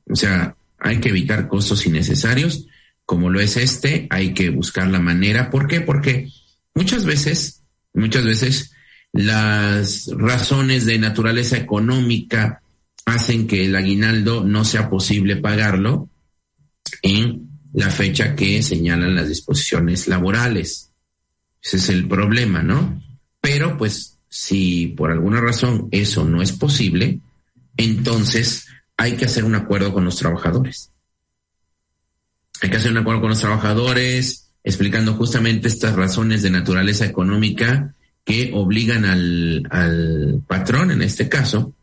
O 0.09 0.15
sea, 0.15 0.55
hay 0.77 0.99
que 0.99 1.09
evitar 1.09 1.47
costos 1.47 1.85
innecesarios, 1.85 2.67
como 3.05 3.29
lo 3.29 3.39
es 3.39 3.57
este, 3.57 4.07
hay 4.09 4.33
que 4.33 4.49
buscar 4.49 4.87
la 4.87 4.99
manera. 4.99 5.49
¿Por 5.49 5.67
qué? 5.67 5.81
Porque 5.81 6.29
muchas 6.73 7.05
veces, 7.05 7.63
muchas 7.93 8.25
veces 8.25 8.73
las 9.13 10.09
razones 10.17 10.85
de 10.85 10.97
naturaleza 10.99 11.57
económica 11.57 12.61
hacen 13.05 13.47
que 13.47 13.65
el 13.65 13.75
aguinaldo 13.75 14.43
no 14.43 14.65
sea 14.65 14.89
posible 14.89 15.37
pagarlo 15.37 16.09
en 17.01 17.49
la 17.73 17.89
fecha 17.89 18.35
que 18.35 18.61
señalan 18.61 19.15
las 19.15 19.29
disposiciones 19.29 20.07
laborales. 20.07 20.91
Ese 21.61 21.77
es 21.77 21.89
el 21.89 22.07
problema, 22.07 22.61
¿no? 22.61 23.01
Pero 23.41 23.77
pues 23.77 24.12
si 24.35 24.87
por 24.87 25.11
alguna 25.11 25.39
razón 25.39 25.89
eso 25.91 26.25
no 26.25 26.41
es 26.41 26.53
posible, 26.53 27.19
entonces 27.77 28.65
hay 28.97 29.11
que 29.11 29.25
hacer 29.25 29.45
un 29.45 29.53
acuerdo 29.53 29.93
con 29.93 30.05
los 30.05 30.15
trabajadores. 30.15 30.91
Hay 32.59 32.71
que 32.71 32.77
hacer 32.77 32.89
un 32.89 32.97
acuerdo 32.97 33.21
con 33.21 33.29
los 33.29 33.39
trabajadores 33.39 34.49
explicando 34.63 35.13
justamente 35.13 35.67
estas 35.67 35.95
razones 35.95 36.41
de 36.41 36.49
naturaleza 36.49 37.05
económica 37.05 37.93
que 38.25 38.49
obligan 38.55 39.05
al, 39.05 40.41
patrón, 40.47 40.89
en 40.89 41.03
este 41.03 41.29
caso, 41.29 41.75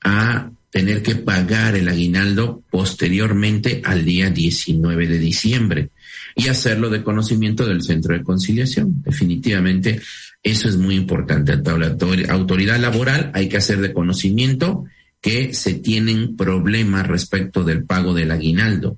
a 0.00 0.52
tener 0.70 1.02
que 1.02 1.16
pagar 1.16 1.74
el 1.74 1.88
aguinaldo 1.88 2.62
posteriormente 2.70 3.82
al 3.84 4.04
día 4.04 4.30
19 4.30 5.08
de 5.08 5.18
diciembre 5.18 5.90
y 6.36 6.46
hacerlo 6.46 6.88
de 6.88 7.02
conocimiento 7.02 7.66
del 7.66 7.82
centro 7.82 8.16
de 8.16 8.22
conciliación. 8.22 9.02
Definitivamente 9.02 10.00
eso 10.46 10.68
es 10.68 10.76
muy 10.76 10.94
importante. 10.94 11.56
La 11.56 12.32
autoridad 12.32 12.78
laboral 12.78 13.32
hay 13.34 13.48
que 13.48 13.56
hacer 13.56 13.80
de 13.80 13.92
conocimiento 13.92 14.84
que 15.20 15.52
se 15.52 15.74
tienen 15.74 16.36
problemas 16.36 17.08
respecto 17.08 17.64
del 17.64 17.84
pago 17.84 18.14
del 18.14 18.30
aguinaldo. 18.30 18.96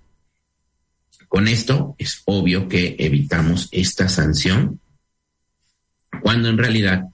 Con 1.27 1.49
esto 1.49 1.95
es 1.97 2.21
obvio 2.27 2.69
que 2.69 2.97
evitamos 2.99 3.69
esta 3.73 4.11
sanción 4.11 4.79
cuando 6.21 6.51
en 6.51 6.59
realidad 6.59 7.05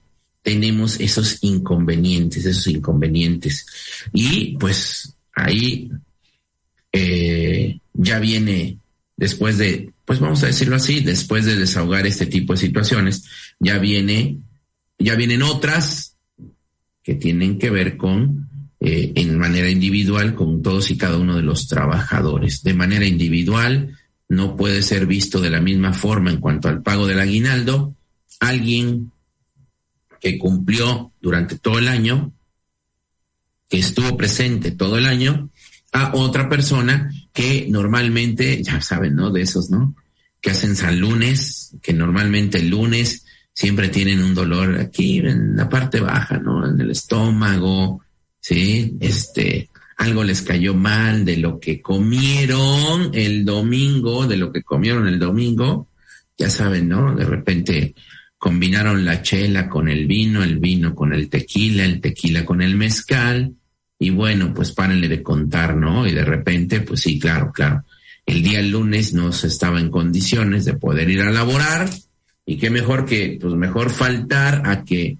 tenemos 0.41 0.99
esos 0.99 1.37
inconvenientes, 1.39 2.45
esos 2.45 2.67
inconvenientes. 2.67 3.65
Y 4.11 4.57
pues 4.57 5.15
ahí 5.33 5.89
eh, 6.91 7.79
ya 7.93 8.19
viene 8.19 8.79
después 9.15 9.57
de, 9.57 9.93
pues 10.03 10.19
vamos 10.19 10.43
a 10.43 10.47
decirlo 10.47 10.75
así, 10.75 10.99
después 10.99 11.45
de 11.45 11.55
desahogar 11.55 12.05
este 12.05 12.25
tipo 12.25 12.53
de 12.53 12.59
situaciones, 12.59 13.23
ya 13.59 13.77
viene, 13.79 14.39
ya 14.97 15.15
vienen 15.15 15.43
otras 15.43 16.17
que 17.03 17.15
tienen 17.15 17.59
que 17.59 17.69
ver 17.69 17.97
con, 17.97 18.49
eh, 18.79 19.13
en 19.15 19.37
manera 19.37 19.69
individual, 19.69 20.35
con 20.35 20.61
todos 20.61 20.89
y 20.91 20.97
cada 20.97 21.17
uno 21.17 21.35
de 21.35 21.43
los 21.43 21.67
trabajadores. 21.67 22.63
De 22.63 22.73
manera 22.73 23.05
individual, 23.05 23.97
no 24.27 24.55
puede 24.55 24.81
ser 24.81 25.05
visto 25.05 25.39
de 25.39 25.49
la 25.49 25.61
misma 25.61 25.93
forma 25.93 26.31
en 26.31 26.39
cuanto 26.39 26.67
al 26.67 26.81
pago 26.81 27.05
del 27.07 27.19
aguinaldo. 27.19 27.95
Alguien 28.39 29.11
que 30.19 30.37
cumplió 30.37 31.11
durante 31.21 31.57
todo 31.57 31.77
el 31.77 31.87
año, 31.87 32.33
que 33.69 33.77
estuvo 33.77 34.17
presente 34.17 34.71
todo 34.71 34.97
el 34.97 35.05
año, 35.05 35.49
a 35.91 36.15
otra 36.15 36.49
persona 36.49 37.11
que 37.31 37.67
normalmente, 37.69 38.61
ya 38.63 38.81
saben, 38.81 39.15
¿no? 39.15 39.31
De 39.31 39.41
esos, 39.41 39.69
¿no? 39.69 39.95
Que 40.41 40.49
hacen 40.49 40.75
San 40.75 40.99
Lunes, 40.99 41.75
que 41.81 41.93
normalmente 41.93 42.57
el 42.57 42.69
lunes 42.69 43.24
siempre 43.55 43.87
tienen 43.87 44.21
un 44.21 44.35
dolor 44.35 44.77
aquí 44.77 45.19
en 45.19 45.55
la 45.55 45.69
parte 45.69 46.01
baja, 46.01 46.37
¿no? 46.37 46.67
En 46.67 46.79
el 46.79 46.91
estómago, 46.91 48.03
¿sí? 48.39 48.97
Este, 48.99 49.69
algo 49.97 50.25
les 50.25 50.41
cayó 50.41 50.73
mal 50.75 51.23
de 51.23 51.37
lo 51.37 51.57
que 51.57 51.81
comieron 51.81 53.11
el 53.13 53.45
domingo, 53.45 54.27
de 54.27 54.35
lo 54.35 54.51
que 54.51 54.61
comieron 54.61 55.07
el 55.07 55.17
domingo, 55.17 55.87
ya 56.37 56.49
saben, 56.49 56.89
¿no? 56.89 57.15
De 57.15 57.23
repente 57.23 57.95
combinaron 58.37 59.05
la 59.05 59.21
chela 59.21 59.69
con 59.69 59.87
el 59.87 60.05
vino, 60.05 60.43
el 60.43 60.59
vino 60.59 60.93
con 60.93 61.13
el 61.13 61.29
tequila, 61.29 61.85
el 61.85 62.01
tequila 62.01 62.43
con 62.43 62.61
el 62.61 62.75
mezcal, 62.75 63.53
y 63.97 64.09
bueno, 64.09 64.53
pues 64.53 64.73
párenle 64.73 65.07
de 65.07 65.23
contar, 65.23 65.77
¿no? 65.77 66.05
Y 66.05 66.11
de 66.11 66.25
repente, 66.25 66.81
pues 66.81 66.99
sí, 66.99 67.17
claro, 67.17 67.53
claro. 67.53 67.85
El 68.25 68.43
día 68.43 68.61
lunes 68.61 69.13
no 69.13 69.31
se 69.31 69.47
estaba 69.47 69.79
en 69.79 69.89
condiciones 69.89 70.65
de 70.65 70.73
poder 70.73 71.09
ir 71.09 71.21
a 71.21 71.31
laborar 71.31 71.89
y 72.45 72.57
qué 72.57 72.69
mejor 72.69 73.05
que, 73.05 73.37
pues 73.41 73.53
mejor 73.55 73.89
faltar 73.89 74.63
a 74.65 74.83
que 74.83 75.17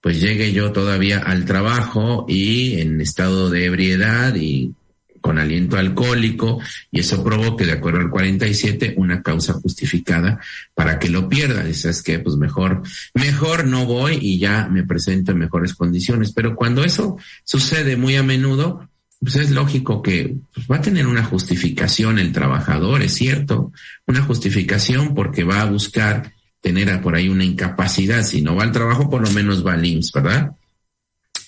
pues 0.00 0.20
llegue 0.20 0.52
yo 0.52 0.72
todavía 0.72 1.18
al 1.18 1.44
trabajo 1.44 2.24
y 2.28 2.80
en 2.80 3.00
estado 3.00 3.50
de 3.50 3.66
ebriedad 3.66 4.34
y 4.34 4.72
con 5.20 5.38
aliento 5.38 5.76
alcohólico 5.76 6.60
y 6.90 7.00
eso 7.00 7.22
provoque, 7.22 7.66
de 7.66 7.72
acuerdo 7.72 8.00
al 8.00 8.08
47, 8.08 8.94
una 8.96 9.22
causa 9.22 9.52
justificada 9.52 10.40
para 10.74 10.98
que 10.98 11.10
lo 11.10 11.28
pierda. 11.28 11.62
Dices 11.62 12.02
que 12.02 12.18
pues 12.18 12.36
mejor, 12.36 12.82
mejor 13.14 13.66
no 13.66 13.84
voy 13.84 14.18
y 14.20 14.38
ya 14.38 14.68
me 14.68 14.84
presento 14.84 15.32
en 15.32 15.38
mejores 15.38 15.74
condiciones. 15.74 16.32
Pero 16.32 16.56
cuando 16.56 16.84
eso 16.84 17.18
sucede 17.44 17.96
muy 17.96 18.16
a 18.16 18.22
menudo, 18.22 18.88
pues 19.20 19.36
es 19.36 19.50
lógico 19.50 20.00
que 20.00 20.36
pues, 20.54 20.66
va 20.66 20.76
a 20.76 20.82
tener 20.82 21.06
una 21.06 21.24
justificación 21.24 22.18
el 22.18 22.32
trabajador, 22.32 23.02
es 23.02 23.14
cierto, 23.14 23.72
una 24.06 24.22
justificación 24.22 25.14
porque 25.14 25.44
va 25.44 25.60
a 25.60 25.66
buscar 25.66 26.32
tener 26.60 27.00
por 27.00 27.14
ahí 27.14 27.28
una 27.28 27.44
incapacidad. 27.44 28.22
Si 28.22 28.42
no 28.42 28.56
va 28.56 28.64
al 28.64 28.72
trabajo, 28.72 29.08
por 29.08 29.22
lo 29.22 29.30
menos 29.30 29.66
va 29.66 29.74
al 29.74 29.84
IMSS, 29.84 30.12
¿verdad? 30.12 30.52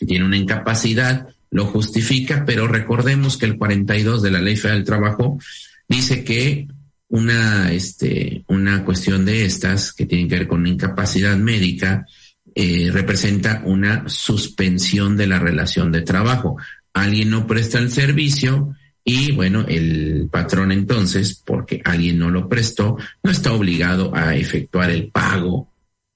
Tiene 0.06 0.24
una 0.24 0.36
incapacidad 0.36 1.28
lo 1.52 1.66
justifica, 1.66 2.44
pero 2.46 2.66
recordemos 2.66 3.36
que 3.36 3.46
el 3.46 3.58
42 3.58 4.22
de 4.22 4.30
la 4.30 4.40
Ley 4.40 4.56
Federal 4.56 4.78
del 4.78 4.86
Trabajo 4.86 5.38
dice 5.86 6.24
que 6.24 6.66
una, 7.08 7.70
este, 7.70 8.42
una 8.48 8.84
cuestión 8.86 9.26
de 9.26 9.44
estas 9.44 9.92
que 9.92 10.06
tiene 10.06 10.28
que 10.28 10.38
ver 10.38 10.48
con 10.48 10.66
incapacidad 10.66 11.36
médica 11.36 12.06
eh, 12.54 12.88
representa 12.90 13.62
una 13.66 14.08
suspensión 14.08 15.14
de 15.16 15.26
la 15.26 15.38
relación 15.38 15.92
de 15.92 16.00
trabajo. 16.00 16.56
Alguien 16.94 17.28
no 17.28 17.46
presta 17.46 17.78
el 17.78 17.92
servicio 17.92 18.74
y 19.04 19.32
bueno, 19.32 19.64
el 19.66 20.28
patrón 20.30 20.72
entonces, 20.72 21.42
porque 21.44 21.82
alguien 21.84 22.18
no 22.18 22.30
lo 22.30 22.48
prestó, 22.48 22.96
no 23.22 23.30
está 23.30 23.52
obligado 23.52 24.14
a 24.14 24.36
efectuar 24.36 24.90
el 24.90 25.10
pago, 25.10 25.72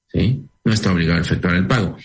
¿sí? 0.08 0.44
No 0.64 0.72
está 0.72 0.92
obligado 0.92 1.18
a 1.18 1.22
efectuar 1.22 1.56
el 1.56 1.66
pago 1.66 1.96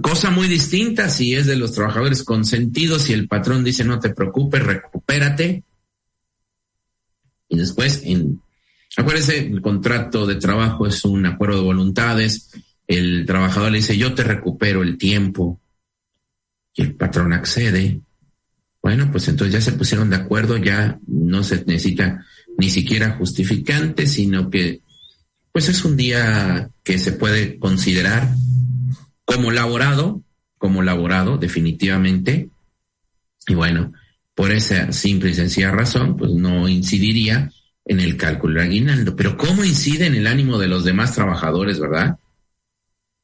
cosa 0.00 0.30
muy 0.30 0.48
distinta 0.48 1.08
si 1.08 1.34
es 1.34 1.46
de 1.46 1.56
los 1.56 1.72
trabajadores 1.72 2.22
consentidos 2.22 3.10
y 3.10 3.12
el 3.12 3.28
patrón 3.28 3.64
dice 3.64 3.84
no 3.84 3.98
te 3.98 4.10
preocupes, 4.10 4.62
recupérate. 4.62 5.64
Y 7.48 7.56
después, 7.56 8.02
en, 8.04 8.40
acuérdese, 8.96 9.38
el 9.38 9.62
contrato 9.62 10.26
de 10.26 10.36
trabajo 10.36 10.86
es 10.86 11.04
un 11.04 11.26
acuerdo 11.26 11.58
de 11.58 11.64
voluntades. 11.64 12.50
El 12.86 13.26
trabajador 13.26 13.72
le 13.72 13.78
dice 13.78 13.96
yo 13.96 14.14
te 14.14 14.22
recupero 14.22 14.82
el 14.82 14.98
tiempo 14.98 15.60
y 16.74 16.82
el 16.82 16.94
patrón 16.94 17.32
accede. 17.32 18.00
Bueno, 18.82 19.10
pues 19.10 19.28
entonces 19.28 19.52
ya 19.52 19.60
se 19.60 19.76
pusieron 19.76 20.10
de 20.10 20.16
acuerdo, 20.16 20.56
ya 20.56 20.98
no 21.06 21.42
se 21.42 21.64
necesita 21.64 22.24
ni 22.56 22.70
siquiera 22.70 23.16
justificante, 23.16 24.06
sino 24.06 24.50
que 24.50 24.80
pues 25.52 25.68
es 25.68 25.84
un 25.84 25.96
día 25.96 26.70
que 26.84 26.98
se 26.98 27.12
puede 27.12 27.58
considerar 27.58 28.28
como 29.24 29.50
laborado, 29.50 30.22
como 30.56 30.82
laborado, 30.82 31.36
definitivamente. 31.38 32.48
Y 33.46 33.54
bueno, 33.54 33.92
por 34.34 34.52
esa 34.52 34.92
simple 34.92 35.30
y 35.30 35.34
sencilla 35.34 35.70
razón, 35.70 36.16
pues 36.16 36.32
no 36.32 36.68
incidiría 36.68 37.50
en 37.84 38.00
el 38.00 38.16
cálculo 38.16 38.60
de 38.60 38.66
aguinaldo. 38.66 39.16
Pero 39.16 39.36
¿cómo 39.36 39.64
incide 39.64 40.06
en 40.06 40.14
el 40.14 40.26
ánimo 40.26 40.58
de 40.58 40.68
los 40.68 40.84
demás 40.84 41.14
trabajadores, 41.14 41.80
verdad? 41.80 42.18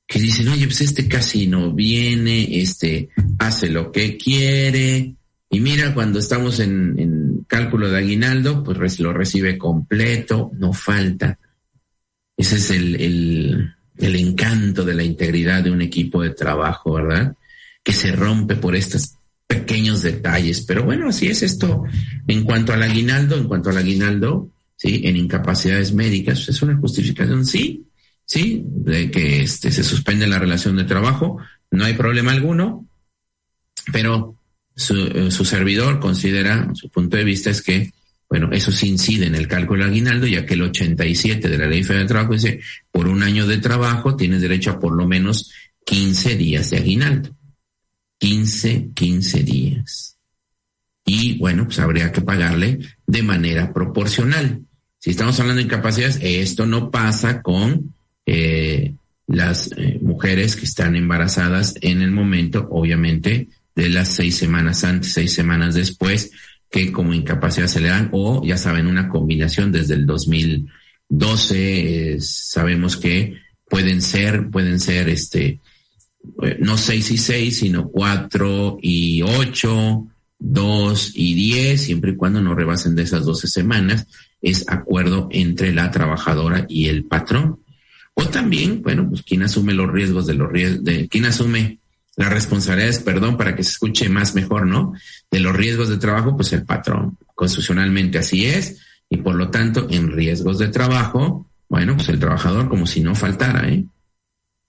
Que 0.06 0.18
dicen, 0.18 0.48
oye, 0.48 0.66
pues 0.66 0.80
este 0.80 1.06
casi 1.06 1.46
no 1.46 1.72
viene, 1.72 2.60
este 2.60 3.10
hace 3.38 3.68
lo 3.68 3.92
que 3.92 4.16
quiere. 4.16 5.14
Y 5.54 5.60
mira, 5.60 5.94
cuando 5.94 6.18
estamos 6.18 6.58
en, 6.58 7.44
cálculo 7.46 7.88
de 7.88 7.98
aguinaldo, 7.98 8.64
pues 8.64 8.98
lo 8.98 9.12
recibe 9.12 9.56
completo, 9.56 10.50
no 10.54 10.72
falta. 10.72 11.38
Ese 12.36 12.56
es 12.56 12.70
el, 12.72 13.72
el 13.96 14.16
encanto 14.16 14.84
de 14.84 14.94
la 14.94 15.04
integridad 15.04 15.62
de 15.62 15.70
un 15.70 15.80
equipo 15.80 16.22
de 16.22 16.30
trabajo, 16.30 16.94
¿verdad? 16.94 17.36
Que 17.84 17.92
se 17.92 18.10
rompe 18.10 18.56
por 18.56 18.74
estos 18.74 19.14
pequeños 19.46 20.02
detalles. 20.02 20.62
Pero 20.62 20.82
bueno, 20.82 21.10
así 21.10 21.28
es 21.28 21.44
esto. 21.44 21.84
En 22.26 22.42
cuanto 22.42 22.72
al 22.72 22.82
aguinaldo, 22.82 23.36
en 23.36 23.46
cuanto 23.46 23.70
al 23.70 23.76
aguinaldo, 23.76 24.50
sí, 24.74 25.02
en 25.04 25.16
incapacidades 25.16 25.94
médicas, 25.94 26.48
es 26.48 26.62
una 26.62 26.76
justificación, 26.78 27.46
sí, 27.46 27.86
sí, 28.24 28.64
de 28.66 29.08
que 29.08 29.42
este, 29.42 29.70
se 29.70 29.84
suspende 29.84 30.26
la 30.26 30.40
relación 30.40 30.74
de 30.74 30.82
trabajo, 30.82 31.38
no 31.70 31.84
hay 31.84 31.94
problema 31.94 32.32
alguno, 32.32 32.88
pero 33.92 34.36
su, 34.74 34.94
eh, 34.94 35.30
su 35.30 35.44
servidor 35.44 36.00
considera, 36.00 36.70
su 36.74 36.88
punto 36.88 37.16
de 37.16 37.24
vista 37.24 37.50
es 37.50 37.62
que 37.62 37.92
bueno, 38.28 38.50
eso 38.52 38.72
sí 38.72 38.88
incide 38.88 39.26
en 39.26 39.34
el 39.34 39.46
cálculo 39.46 39.84
aguinaldo, 39.84 40.26
ya 40.26 40.44
que 40.44 40.54
el 40.54 40.62
87 40.62 41.48
de 41.48 41.58
la 41.58 41.68
Ley 41.68 41.84
Federal 41.84 42.04
de 42.04 42.08
Trabajo 42.08 42.32
dice, 42.32 42.60
por 42.90 43.06
un 43.06 43.22
año 43.22 43.46
de 43.46 43.58
trabajo 43.58 44.16
tienes 44.16 44.40
derecho 44.40 44.72
a 44.72 44.80
por 44.80 44.92
lo 44.92 45.06
menos 45.06 45.52
15 45.86 46.36
días 46.36 46.70
de 46.70 46.78
aguinaldo. 46.78 47.36
15, 48.18 48.90
15 48.94 49.42
días. 49.42 50.16
Y 51.04 51.38
bueno, 51.38 51.66
pues 51.66 51.78
habría 51.78 52.10
que 52.10 52.22
pagarle 52.22 52.78
de 53.06 53.22
manera 53.22 53.72
proporcional. 53.72 54.62
Si 54.98 55.10
estamos 55.10 55.38
hablando 55.38 55.58
de 55.58 55.66
incapacidades, 55.66 56.18
esto 56.22 56.66
no 56.66 56.90
pasa 56.90 57.42
con 57.42 57.94
eh, 58.24 58.94
las 59.26 59.70
eh, 59.76 59.98
mujeres 60.00 60.56
que 60.56 60.64
están 60.64 60.96
embarazadas 60.96 61.74
en 61.82 62.00
el 62.00 62.10
momento, 62.10 62.66
obviamente, 62.70 63.48
de 63.74 63.88
las 63.88 64.08
seis 64.08 64.36
semanas 64.36 64.84
antes, 64.84 65.12
seis 65.12 65.32
semanas 65.32 65.74
después, 65.74 66.30
que 66.74 66.90
como 66.90 67.14
incapacidad 67.14 67.68
se 67.68 67.80
le 67.80 67.88
dan 67.88 68.08
o 68.12 68.44
ya 68.44 68.56
saben 68.56 68.88
una 68.88 69.08
combinación 69.08 69.70
desde 69.70 69.94
el 69.94 70.06
2012 70.06 72.16
sabemos 72.20 72.96
que 72.96 73.36
pueden 73.68 74.02
ser 74.02 74.50
pueden 74.50 74.80
ser 74.80 75.08
este 75.08 75.60
eh, 76.42 76.56
no 76.58 76.76
seis 76.76 77.12
y 77.12 77.18
seis 77.18 77.58
sino 77.58 77.90
cuatro 77.90 78.76
y 78.82 79.22
ocho 79.22 80.08
dos 80.36 81.12
y 81.14 81.34
diez 81.34 81.82
siempre 81.82 82.10
y 82.10 82.16
cuando 82.16 82.40
no 82.40 82.56
rebasen 82.56 82.96
de 82.96 83.04
esas 83.04 83.24
12 83.24 83.46
semanas 83.46 84.08
es 84.42 84.68
acuerdo 84.68 85.28
entre 85.30 85.72
la 85.72 85.92
trabajadora 85.92 86.66
y 86.68 86.88
el 86.88 87.04
patrón. 87.04 87.60
O 88.14 88.24
también 88.24 88.82
bueno 88.82 89.08
pues 89.08 89.22
quién 89.22 89.44
asume 89.44 89.74
los 89.74 89.92
riesgos 89.92 90.26
de 90.26 90.34
los 90.34 90.50
riesgos 90.50 90.82
de 90.82 91.08
quién 91.08 91.26
asume 91.26 91.78
la 92.16 92.28
responsabilidad 92.28 92.90
es, 92.90 93.00
perdón, 93.00 93.36
para 93.36 93.56
que 93.56 93.64
se 93.64 93.70
escuche 93.70 94.08
más 94.08 94.34
mejor, 94.34 94.66
¿no? 94.66 94.94
De 95.30 95.40
los 95.40 95.54
riesgos 95.54 95.88
de 95.88 95.96
trabajo, 95.96 96.36
pues 96.36 96.52
el 96.52 96.64
patrón. 96.64 97.18
Constitucionalmente 97.34 98.18
así 98.18 98.46
es, 98.46 98.80
y 99.08 99.16
por 99.18 99.34
lo 99.34 99.50
tanto, 99.50 99.88
en 99.90 100.12
riesgos 100.12 100.58
de 100.58 100.68
trabajo, 100.68 101.50
bueno, 101.68 101.96
pues 101.96 102.08
el 102.08 102.20
trabajador 102.20 102.68
como 102.68 102.86
si 102.86 103.00
no 103.00 103.14
faltara, 103.14 103.68
¿eh? 103.68 103.84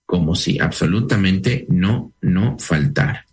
Como 0.06 0.36
si 0.36 0.60
absolutamente 0.60 1.66
no, 1.70 2.14
no 2.22 2.58
faltara. 2.58 3.26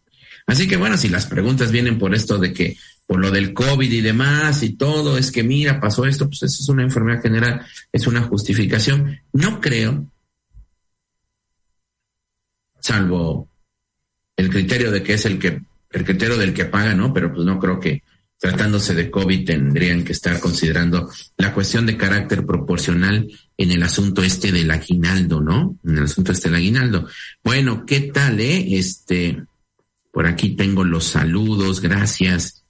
Así 0.47 0.69
que 0.69 0.77
bueno, 0.77 0.97
si 0.97 1.09
las 1.09 1.27
preguntas 1.27 1.71
vienen 1.71 1.99
por 1.99 2.15
esto 2.15 2.39
de 2.39 2.53
que, 2.53 2.77
por 3.07 3.19
lo 3.19 3.31
del 3.31 3.55
COVID 3.55 3.91
y 3.91 4.01
demás 4.01 4.63
y 4.63 4.75
todo, 4.75 5.17
es 5.17 5.31
que 5.31 5.43
mira, 5.43 5.81
pasó 5.81 6.05
esto, 6.05 6.27
pues 6.27 6.43
eso 6.43 6.63
es 6.63 6.69
una 6.69 6.83
enfermedad 6.83 7.23
general, 7.23 7.65
es 7.91 8.07
una 8.07 8.23
justificación. 8.23 9.21
No 9.33 9.61
creo, 9.61 10.07
salvo 12.81 13.52
el 14.37 14.51
criterio 14.51 14.91
de 14.91 15.03
que 15.03 15.15
es 15.15 15.25
el 15.27 15.39
que, 15.39 15.61
el 15.91 16.05
criterio 16.05 16.37
del 16.37 16.55
que 16.55 16.65
paga, 16.65 16.95
¿no? 16.95 17.13
Pero 17.13 17.33
pues 17.33 17.45
no 17.47 17.59
creo 17.59 17.79
que 17.79 18.03
tratándose 18.39 18.95
de 18.95 19.09
COVID 19.09 19.45
tendrían 19.47 20.03
que 20.03 20.13
estar 20.13 20.41
considerando 20.41 21.09
la 21.37 21.55
cuestión 21.55 21.87
de 21.87 21.97
carácter 21.97 22.45
proporcional 22.45 23.31
en 23.57 23.71
el 23.71 23.83
asunto 23.85 24.23
este 24.25 24.51
del 24.51 24.71
aguinaldo, 24.71 25.41
¿no? 25.41 25.79
En 25.85 25.99
el 25.99 26.05
asunto 26.05 26.33
este 26.33 26.49
del 26.49 26.57
aguinaldo. 26.57 27.07
Bueno, 27.45 27.87
¿qué 27.87 28.01
tal, 28.01 28.41
eh? 28.41 28.77
Este, 28.77 29.45
por 30.11 30.27
aquí 30.27 30.57
tengo 30.57 30.83
los 30.83 31.05
saludos, 31.05 31.81
gracias. 31.81 32.65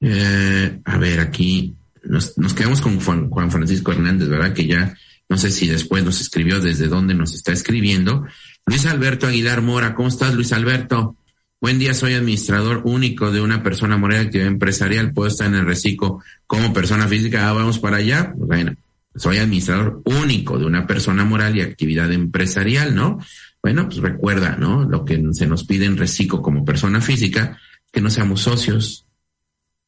Eh, 0.00 0.80
a 0.84 0.98
ver, 0.98 1.20
aquí 1.20 1.76
nos, 2.02 2.36
nos 2.36 2.52
quedamos 2.52 2.80
con 2.80 2.98
Juan, 2.98 3.30
Juan 3.30 3.52
Francisco 3.52 3.92
Hernández, 3.92 4.28
¿verdad? 4.28 4.52
Que 4.52 4.66
ya 4.66 4.92
no 5.28 5.38
sé 5.38 5.50
si 5.50 5.68
después 5.68 6.04
nos 6.04 6.20
escribió 6.20 6.60
desde 6.60 6.88
dónde 6.88 7.14
nos 7.14 7.34
está 7.34 7.52
escribiendo. 7.52 8.26
Luis 8.66 8.86
Alberto 8.86 9.26
Aguilar 9.26 9.60
Mora, 9.60 9.94
¿cómo 9.94 10.08
estás, 10.08 10.34
Luis 10.34 10.52
Alberto? 10.52 11.16
Buen 11.60 11.78
día, 11.78 11.94
soy 11.94 12.14
administrador 12.14 12.82
único 12.84 13.30
de 13.30 13.40
una 13.40 13.62
persona 13.62 13.96
moral 13.96 14.18
de 14.18 14.26
actividad 14.26 14.48
empresarial. 14.48 15.12
Puedo 15.12 15.28
estar 15.28 15.48
en 15.48 15.54
el 15.54 15.66
reciclo 15.66 16.20
como 16.46 16.72
persona 16.72 17.08
física. 17.08 17.48
Ah, 17.48 17.52
vamos 17.52 17.78
para 17.78 17.98
allá. 17.98 18.32
Bueno, 18.36 18.74
soy 19.14 19.38
administrador 19.38 20.00
único 20.04 20.58
de 20.58 20.66
una 20.66 20.86
persona 20.86 21.24
moral 21.24 21.56
y 21.56 21.60
actividad 21.60 22.10
empresarial, 22.12 22.94
¿no? 22.94 23.18
Bueno, 23.62 23.88
pues 23.88 23.98
recuerda, 23.98 24.56
¿no? 24.56 24.84
Lo 24.84 25.04
que 25.04 25.22
se 25.32 25.46
nos 25.46 25.64
pide 25.64 25.86
en 25.86 25.96
reciclo 25.96 26.40
como 26.40 26.64
persona 26.64 27.00
física, 27.00 27.58
que 27.92 28.00
no 28.00 28.10
seamos 28.10 28.42
socios, 28.42 29.06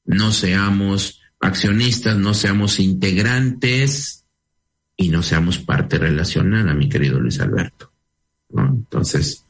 no 0.04 0.32
seamos 0.32 1.22
accionistas, 1.40 2.16
no 2.16 2.34
seamos 2.34 2.78
integrantes 2.80 4.24
y 4.96 5.08
no 5.08 5.22
seamos 5.22 5.58
parte 5.58 5.98
relacionada, 5.98 6.74
mi 6.74 6.88
querido 6.88 7.18
Luis 7.18 7.40
Alberto. 7.40 7.93
Entonces, 8.50 9.44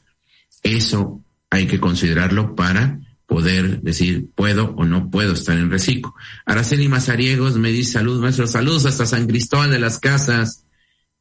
eso 0.63 1.21
hay 1.49 1.67
que 1.67 1.79
considerarlo 1.79 2.55
para 2.55 2.99
poder 3.25 3.81
decir 3.81 4.29
puedo 4.35 4.75
o 4.75 4.85
no 4.85 5.09
puedo 5.09 5.33
estar 5.33 5.57
en 5.57 5.71
reciclo. 5.71 6.13
Araceli 6.45 6.87
Mazariegos 6.87 7.57
me 7.57 7.71
dice 7.71 7.93
salud, 7.93 8.21
maestro, 8.21 8.47
saludos 8.47 8.85
hasta 8.85 9.05
San 9.05 9.27
Cristóbal 9.27 9.71
de 9.71 9.79
las 9.79 9.99
Casas. 9.99 10.65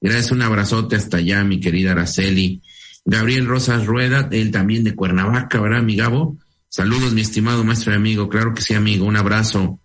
Gracias, 0.00 0.32
un 0.32 0.42
abrazote 0.42 0.96
hasta 0.96 1.18
allá, 1.18 1.44
mi 1.44 1.60
querida 1.60 1.92
Araceli. 1.92 2.62
Gabriel 3.04 3.46
Rosas 3.46 3.86
Rueda, 3.86 4.28
él 4.32 4.50
también 4.50 4.84
de 4.84 4.94
Cuernavaca, 4.94 5.60
¿verdad, 5.60 5.82
mi 5.82 5.96
Gabo? 5.96 6.38
Saludos, 6.68 7.12
mi 7.12 7.20
estimado 7.20 7.62
maestro 7.64 7.92
y 7.92 7.96
amigo. 7.96 8.28
Claro 8.28 8.52
que 8.52 8.60
sí, 8.60 8.74
amigo. 8.74 9.06
Un 9.06 9.16
abrazo. 9.16 9.80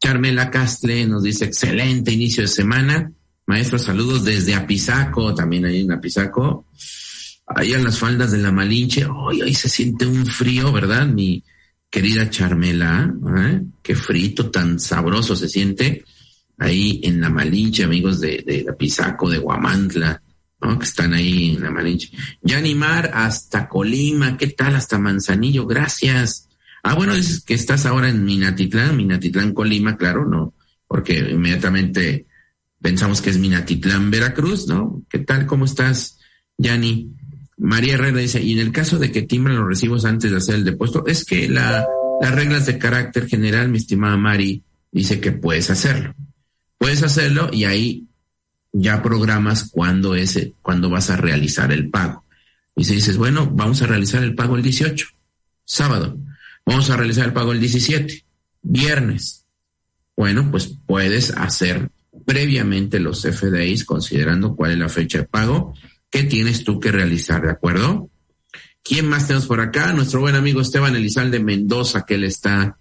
Carmela 0.00 0.50
Castle 0.50 1.06
nos 1.06 1.22
dice 1.22 1.44
excelente 1.44 2.12
inicio 2.12 2.42
de 2.42 2.48
semana. 2.48 3.12
Maestro, 3.46 3.78
saludos 3.78 4.24
desde 4.24 4.54
Apizaco, 4.54 5.34
también 5.34 5.64
ahí 5.64 5.82
en 5.82 5.92
Apizaco 5.92 6.66
ahí 7.46 7.72
en 7.72 7.84
las 7.84 7.98
faldas 7.98 8.32
de 8.32 8.38
la 8.38 8.50
Malinche, 8.50 9.06
hoy 9.06 9.42
ahí 9.42 9.54
se 9.54 9.68
siente 9.68 10.04
un 10.04 10.26
frío, 10.26 10.72
¿verdad? 10.72 11.06
Mi 11.06 11.42
querida 11.88 12.28
Charmela, 12.28 13.14
¿eh? 13.38 13.62
qué 13.82 13.94
frito 13.94 14.50
tan 14.50 14.80
sabroso 14.80 15.36
se 15.36 15.48
siente 15.48 16.04
ahí 16.58 17.00
en 17.04 17.20
la 17.20 17.30
Malinche, 17.30 17.84
amigos 17.84 18.20
de, 18.20 18.42
de, 18.44 18.64
de 18.64 18.72
Pisaco, 18.72 19.30
de 19.30 19.38
Guamantla, 19.38 20.20
¿no? 20.60 20.78
Que 20.78 20.84
están 20.84 21.14
ahí 21.14 21.54
en 21.54 21.62
la 21.62 21.70
Malinche. 21.70 22.10
Yanimar 22.42 23.10
hasta 23.14 23.68
Colima, 23.68 24.36
¿qué 24.36 24.48
tal? 24.48 24.74
Hasta 24.74 24.98
Manzanillo, 24.98 25.66
gracias. 25.66 26.48
Ah, 26.82 26.94
bueno, 26.94 27.14
dices 27.14 27.42
que 27.42 27.54
estás 27.54 27.86
ahora 27.86 28.08
en 28.08 28.24
Minatitlán, 28.24 28.96
Minatitlán, 28.96 29.52
Colima, 29.52 29.96
claro, 29.96 30.26
¿no? 30.26 30.54
Porque 30.88 31.18
inmediatamente 31.18 32.26
pensamos 32.80 33.20
que 33.20 33.30
es 33.30 33.38
Minatitlán, 33.38 34.10
Veracruz, 34.10 34.66
¿no? 34.66 35.02
¿Qué 35.08 35.18
tal? 35.18 35.46
¿Cómo 35.46 35.64
estás, 35.64 36.18
Yani? 36.58 37.12
María 37.58 37.94
Herrera 37.94 38.18
dice, 38.18 38.42
y 38.42 38.52
en 38.52 38.58
el 38.58 38.72
caso 38.72 38.98
de 38.98 39.10
que 39.10 39.22
timbren 39.22 39.56
los 39.56 39.66
recibos 39.66 40.04
antes 40.04 40.30
de 40.30 40.36
hacer 40.36 40.56
el 40.56 40.64
depósito, 40.64 41.06
es 41.06 41.24
que 41.24 41.48
la, 41.48 41.86
las 42.20 42.34
reglas 42.34 42.66
de 42.66 42.78
carácter 42.78 43.26
general, 43.26 43.70
mi 43.70 43.78
estimada 43.78 44.16
Mari, 44.16 44.62
dice 44.92 45.20
que 45.20 45.32
puedes 45.32 45.70
hacerlo. 45.70 46.14
Puedes 46.78 47.02
hacerlo 47.02 47.48
y 47.52 47.64
ahí 47.64 48.06
ya 48.72 49.02
programas 49.02 49.70
cuándo, 49.70 50.14
es, 50.14 50.50
cuándo 50.60 50.90
vas 50.90 51.08
a 51.08 51.16
realizar 51.16 51.72
el 51.72 51.88
pago. 51.88 52.24
Y 52.74 52.84
si 52.84 52.96
dices, 52.96 53.16
bueno, 53.16 53.50
vamos 53.50 53.80
a 53.80 53.86
realizar 53.86 54.22
el 54.22 54.34
pago 54.34 54.56
el 54.56 54.62
18, 54.62 55.08
sábado. 55.64 56.18
Vamos 56.66 56.90
a 56.90 56.96
realizar 56.96 57.24
el 57.24 57.32
pago 57.32 57.52
el 57.52 57.60
17, 57.60 58.24
viernes. 58.62 59.46
Bueno, 60.14 60.50
pues 60.50 60.76
puedes 60.86 61.30
hacer 61.30 61.90
previamente 62.26 63.00
los 63.00 63.22
FDIs 63.22 63.86
considerando 63.86 64.54
cuál 64.54 64.72
es 64.72 64.78
la 64.78 64.88
fecha 64.90 65.18
de 65.18 65.24
pago 65.24 65.72
¿Qué 66.10 66.24
tienes 66.24 66.64
tú 66.64 66.80
que 66.80 66.92
realizar? 66.92 67.42
¿De 67.42 67.50
acuerdo? 67.50 68.10
¿Quién 68.82 69.08
más 69.08 69.26
tenemos 69.26 69.46
por 69.46 69.60
acá? 69.60 69.92
Nuestro 69.92 70.20
buen 70.20 70.36
amigo 70.36 70.60
Esteban 70.60 70.94
Elizalde 70.94 71.40
Mendoza, 71.40 72.06
que 72.06 72.14
él 72.14 72.24
está 72.24 72.78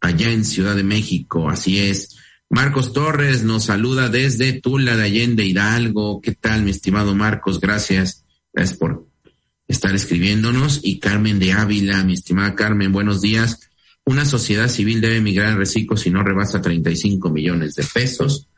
allá 0.00 0.30
en 0.30 0.44
Ciudad 0.44 0.76
de 0.76 0.84
México, 0.84 1.50
así 1.50 1.78
es. 1.78 2.16
Marcos 2.48 2.92
Torres 2.92 3.42
nos 3.42 3.64
saluda 3.64 4.08
desde 4.08 4.54
Tula 4.60 4.96
de 4.96 5.02
Allende 5.02 5.44
Hidalgo. 5.44 6.20
¿Qué 6.22 6.32
tal, 6.32 6.62
mi 6.62 6.70
estimado 6.70 7.14
Marcos? 7.14 7.60
Gracias. 7.60 8.24
Gracias 8.54 8.78
por 8.78 9.06
estar 9.66 9.94
escribiéndonos. 9.94 10.80
Y 10.82 10.98
Carmen 10.98 11.38
de 11.38 11.52
Ávila, 11.52 12.04
mi 12.04 12.14
estimada 12.14 12.54
Carmen, 12.54 12.92
buenos 12.92 13.20
días. 13.20 13.68
Una 14.06 14.24
sociedad 14.24 14.68
civil 14.68 15.02
debe 15.02 15.16
emigrar 15.16 15.50
en 15.50 15.58
reciclo 15.58 15.96
si 15.96 16.10
no 16.10 16.22
rebasa 16.22 16.62
35 16.62 17.28
millones 17.28 17.74
de 17.74 17.84
pesos. 17.84 18.48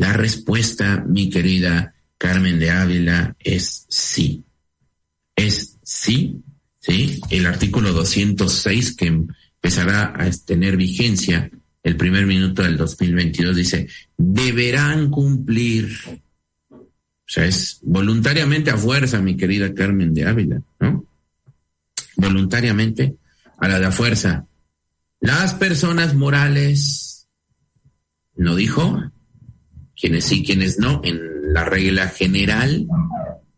La 0.00 0.14
respuesta, 0.14 1.04
mi 1.06 1.28
querida 1.28 1.92
Carmen 2.16 2.58
de 2.58 2.70
Ávila 2.70 3.36
es 3.38 3.84
sí. 3.90 4.42
Es 5.36 5.76
sí, 5.82 6.42
¿sí? 6.78 7.20
El 7.28 7.44
artículo 7.44 7.92
206 7.92 8.96
que 8.96 9.08
empezará 9.08 10.14
a 10.16 10.30
tener 10.46 10.78
vigencia 10.78 11.50
el 11.82 11.98
primer 11.98 12.24
minuto 12.24 12.62
del 12.62 12.78
2022 12.78 13.54
dice, 13.54 13.88
deberán 14.16 15.10
cumplir. 15.10 15.94
O 16.70 16.78
sea, 17.26 17.44
es 17.44 17.80
voluntariamente 17.82 18.70
a 18.70 18.78
fuerza, 18.78 19.20
mi 19.20 19.36
querida 19.36 19.74
Carmen 19.74 20.14
de 20.14 20.24
Ávila, 20.24 20.62
¿no? 20.78 21.04
Voluntariamente 22.16 23.16
a 23.58 23.68
la 23.68 23.78
de 23.78 23.84
a 23.84 23.92
fuerza. 23.92 24.46
Las 25.20 25.52
personas 25.52 26.14
morales, 26.14 27.28
no 28.34 28.56
dijo, 28.56 28.98
quienes 30.00 30.24
sí, 30.24 30.42
quienes 30.42 30.78
no, 30.78 31.00
en 31.04 31.52
la 31.52 31.64
regla 31.64 32.08
general, 32.08 32.86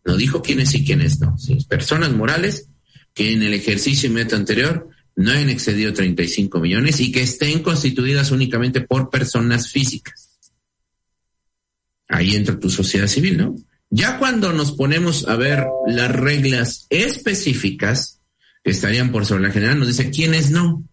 no 0.05 0.17
dijo 0.17 0.41
quiénes 0.41 0.69
sí, 0.69 0.83
quiénes 0.83 1.19
no. 1.19 1.37
¿sí? 1.37 1.57
Personas 1.69 2.11
morales 2.11 2.69
que 3.13 3.31
en 3.31 3.43
el 3.43 3.53
ejercicio 3.53 4.09
inmediato 4.09 4.35
anterior 4.35 4.89
no 5.15 5.31
hayan 5.31 5.49
excedido 5.49 5.93
35 5.93 6.59
millones 6.59 6.99
y 6.99 7.11
que 7.11 7.21
estén 7.21 7.61
constituidas 7.61 8.31
únicamente 8.31 8.81
por 8.81 9.09
personas 9.09 9.71
físicas. 9.71 10.39
Ahí 12.07 12.35
entra 12.35 12.59
tu 12.59 12.69
sociedad 12.69 13.07
civil, 13.07 13.37
¿no? 13.37 13.55
Ya 13.89 14.17
cuando 14.17 14.53
nos 14.53 14.71
ponemos 14.71 15.27
a 15.27 15.35
ver 15.35 15.65
las 15.87 16.11
reglas 16.11 16.87
específicas 16.89 18.21
que 18.63 18.71
estarían 18.71 19.11
por 19.11 19.25
sobre 19.25 19.43
la 19.43 19.51
general, 19.51 19.79
nos 19.79 19.87
dice 19.87 20.09
quiénes 20.09 20.49
no. 20.49 20.83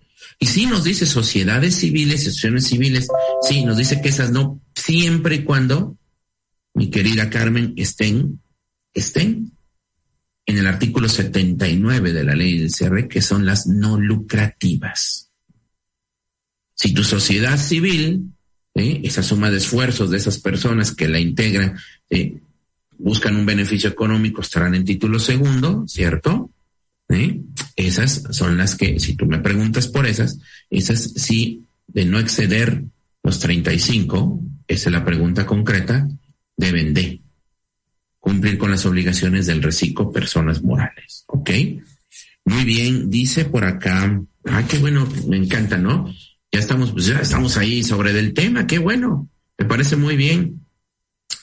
Y 0.42 0.46
sí 0.46 0.64
nos 0.64 0.84
dice 0.84 1.04
sociedades 1.04 1.76
civiles, 1.76 2.22
asociaciones 2.22 2.66
civiles, 2.66 3.08
sí, 3.42 3.62
nos 3.62 3.76
dice 3.76 4.00
que 4.00 4.08
esas 4.08 4.32
no, 4.32 4.58
siempre 4.74 5.36
y 5.36 5.44
cuando 5.44 5.98
mi 6.72 6.88
querida 6.88 7.28
Carmen, 7.28 7.74
estén, 7.76 8.40
estén 8.94 9.52
en 10.46 10.58
el 10.58 10.66
artículo 10.66 11.10
79 11.10 12.14
de 12.14 12.24
la 12.24 12.34
ley 12.34 12.58
del 12.58 12.72
CR, 12.72 13.06
que 13.06 13.20
son 13.20 13.44
las 13.44 13.66
no 13.66 14.00
lucrativas. 14.00 15.30
Si 16.74 16.94
tu 16.94 17.04
sociedad 17.04 17.58
civil, 17.58 18.32
¿eh? 18.74 19.02
esa 19.04 19.22
suma 19.22 19.50
de 19.50 19.58
esfuerzos 19.58 20.10
de 20.10 20.16
esas 20.16 20.38
personas 20.38 20.94
que 20.94 21.06
la 21.06 21.20
integran, 21.20 21.78
¿eh? 22.08 22.40
buscan 22.96 23.36
un 23.36 23.44
beneficio 23.44 23.90
económico, 23.90 24.40
estarán 24.40 24.74
en 24.74 24.86
título 24.86 25.18
segundo, 25.18 25.84
¿cierto? 25.86 26.50
¿Eh? 27.10 27.40
Esas 27.76 28.22
son 28.30 28.56
las 28.56 28.76
que, 28.76 29.00
si 29.00 29.14
tú 29.14 29.26
me 29.26 29.38
preguntas 29.38 29.88
por 29.88 30.06
esas, 30.06 30.38
esas 30.70 31.12
sí, 31.16 31.64
de 31.88 32.04
no 32.04 32.18
exceder 32.18 32.84
los 33.22 33.40
35, 33.40 34.40
esa 34.68 34.88
es 34.88 34.92
la 34.92 35.04
pregunta 35.04 35.44
concreta, 35.44 36.08
deben 36.56 36.94
de 36.94 37.20
cumplir 38.20 38.58
con 38.58 38.70
las 38.70 38.86
obligaciones 38.86 39.46
del 39.46 39.62
reciclo 39.62 40.12
personas 40.12 40.62
morales. 40.62 41.24
¿Ok? 41.26 41.50
Muy 42.44 42.64
bien, 42.64 43.10
dice 43.10 43.44
por 43.44 43.64
acá, 43.64 44.22
ah, 44.44 44.64
qué 44.68 44.78
bueno, 44.78 45.08
me 45.26 45.36
encanta, 45.36 45.78
¿no? 45.78 46.12
Ya 46.52 46.60
estamos, 46.60 46.92
pues 46.92 47.06
ya 47.06 47.18
estamos 47.18 47.56
ahí 47.56 47.82
sobre 47.82 48.12
del 48.12 48.34
tema, 48.34 48.66
qué 48.66 48.78
bueno, 48.78 49.28
me 49.58 49.66
parece 49.66 49.96
muy 49.96 50.16
bien. 50.16 50.66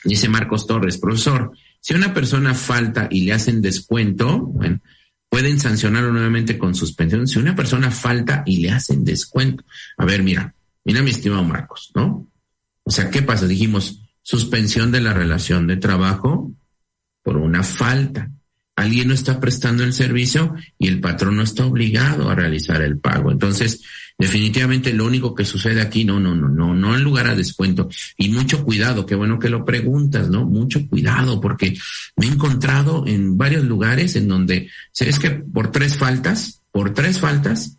Dice 0.03 0.29
Marcos 0.29 0.67
Torres, 0.67 0.97
profesor, 0.97 1.51
si 1.79 1.93
una 1.93 2.13
persona 2.13 2.53
falta 2.53 3.07
y 3.09 3.23
le 3.23 3.33
hacen 3.33 3.61
descuento, 3.61 4.39
bueno, 4.39 4.81
pueden 5.29 5.59
sancionarlo 5.59 6.11
nuevamente 6.11 6.57
con 6.57 6.75
suspensión. 6.75 7.27
Si 7.27 7.39
una 7.39 7.55
persona 7.55 7.91
falta 7.91 8.43
y 8.45 8.57
le 8.57 8.71
hacen 8.71 9.03
descuento, 9.03 9.63
a 9.97 10.05
ver, 10.05 10.23
mira, 10.23 10.53
mira 10.83 11.01
mi 11.01 11.11
estimado 11.11 11.43
Marcos, 11.43 11.91
¿no? 11.95 12.27
O 12.83 12.91
sea, 12.91 13.09
¿qué 13.09 13.21
pasa? 13.21 13.47
Dijimos, 13.47 14.01
suspensión 14.21 14.91
de 14.91 15.01
la 15.01 15.13
relación 15.13 15.67
de 15.67 15.77
trabajo 15.77 16.51
por 17.23 17.37
una 17.37 17.63
falta. 17.63 18.31
Alguien 18.77 19.09
no 19.09 19.13
está 19.13 19.41
prestando 19.41 19.83
el 19.83 19.91
servicio 19.91 20.55
y 20.79 20.87
el 20.87 21.01
patrón 21.01 21.35
no 21.35 21.43
está 21.43 21.65
obligado 21.65 22.29
a 22.29 22.35
realizar 22.35 22.81
el 22.81 22.97
pago. 22.99 23.31
Entonces, 23.31 23.81
Definitivamente 24.19 24.93
lo 24.93 25.05
único 25.05 25.35
que 25.35 25.45
sucede 25.45 25.79
aquí, 25.79 26.03
no, 26.03 26.19
no, 26.19 26.33
no, 26.33 26.49
no, 26.49 26.73
no 26.73 26.95
en 26.95 27.03
lugar 27.03 27.27
a 27.27 27.35
descuento. 27.35 27.87
Y 28.17 28.29
mucho 28.29 28.63
cuidado, 28.63 29.05
qué 29.05 29.13
bueno 29.13 29.37
que 29.37 29.49
lo 29.49 29.63
preguntas, 29.63 30.27
¿no? 30.27 30.43
Mucho 30.43 30.87
cuidado, 30.87 31.39
porque 31.39 31.77
me 32.15 32.25
he 32.25 32.29
encontrado 32.29 33.05
en 33.05 33.37
varios 33.37 33.63
lugares 33.65 34.15
en 34.15 34.27
donde, 34.27 34.71
es 34.99 35.19
que 35.19 35.29
por 35.29 35.71
tres 35.71 35.97
faltas, 35.97 36.63
por 36.71 36.95
tres 36.95 37.19
faltas, 37.19 37.77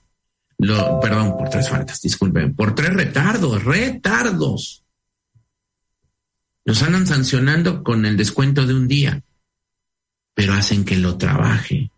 lo, 0.58 1.00
perdón, 1.00 1.36
por 1.36 1.48
tres 1.48 1.68
faltas, 1.68 2.00
disculpen, 2.00 2.54
por 2.54 2.72
tres 2.72 2.94
retardos, 2.94 3.64
retardos. 3.64 4.84
Nos 6.64 6.82
andan 6.84 7.06
sancionando 7.08 7.82
con 7.82 8.06
el 8.06 8.16
descuento 8.16 8.64
de 8.64 8.74
un 8.74 8.86
día, 8.86 9.24
pero 10.38 10.52
hacen 10.52 10.84
que 10.84 10.94
lo 10.94 11.18
trabaje. 11.18 11.90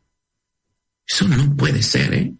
Eso 1.06 1.28
no 1.28 1.54
puede 1.56 1.82
ser, 1.82 2.14
¿eh? 2.14 2.32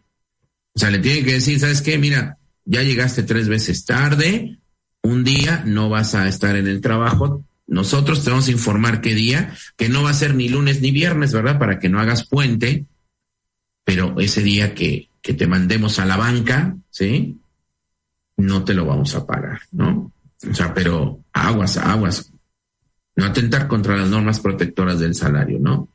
O 0.74 0.78
sea, 0.78 0.90
le 0.90 0.98
tienen 0.98 1.26
que 1.26 1.34
decir, 1.34 1.60
¿sabes 1.60 1.82
qué? 1.82 1.98
Mira, 1.98 2.38
ya 2.64 2.82
llegaste 2.82 3.22
tres 3.22 3.48
veces 3.48 3.84
tarde, 3.84 4.60
un 5.02 5.24
día 5.24 5.62
no 5.66 5.90
vas 5.90 6.14
a 6.14 6.26
estar 6.26 6.56
en 6.56 6.68
el 6.68 6.80
trabajo, 6.80 7.44
nosotros 7.66 8.24
te 8.24 8.30
vamos 8.30 8.48
a 8.48 8.50
informar 8.50 9.02
qué 9.02 9.14
día, 9.14 9.54
que 9.76 9.90
no 9.90 10.02
va 10.02 10.08
a 10.08 10.14
ser 10.14 10.34
ni 10.34 10.48
lunes 10.48 10.80
ni 10.80 10.90
viernes, 10.90 11.34
¿verdad? 11.34 11.58
Para 11.58 11.78
que 11.78 11.90
no 11.90 12.00
hagas 12.00 12.26
puente, 12.26 12.86
pero 13.84 14.18
ese 14.20 14.42
día 14.42 14.74
que, 14.74 15.10
que 15.20 15.34
te 15.34 15.46
mandemos 15.46 15.98
a 15.98 16.06
la 16.06 16.16
banca, 16.16 16.78
¿sí? 16.88 17.36
No 18.38 18.64
te 18.64 18.72
lo 18.72 18.86
vamos 18.86 19.14
a 19.14 19.26
pagar, 19.26 19.60
¿no? 19.70 20.10
O 20.50 20.54
sea, 20.54 20.72
pero 20.72 21.20
aguas, 21.34 21.76
aguas. 21.76 22.32
No 23.16 23.24
atentar 23.24 23.68
contra 23.68 23.96
las 23.96 24.08
normas 24.08 24.40
protectoras 24.40 24.98
del 24.98 25.14
salario, 25.14 25.58
¿no? 25.60 25.88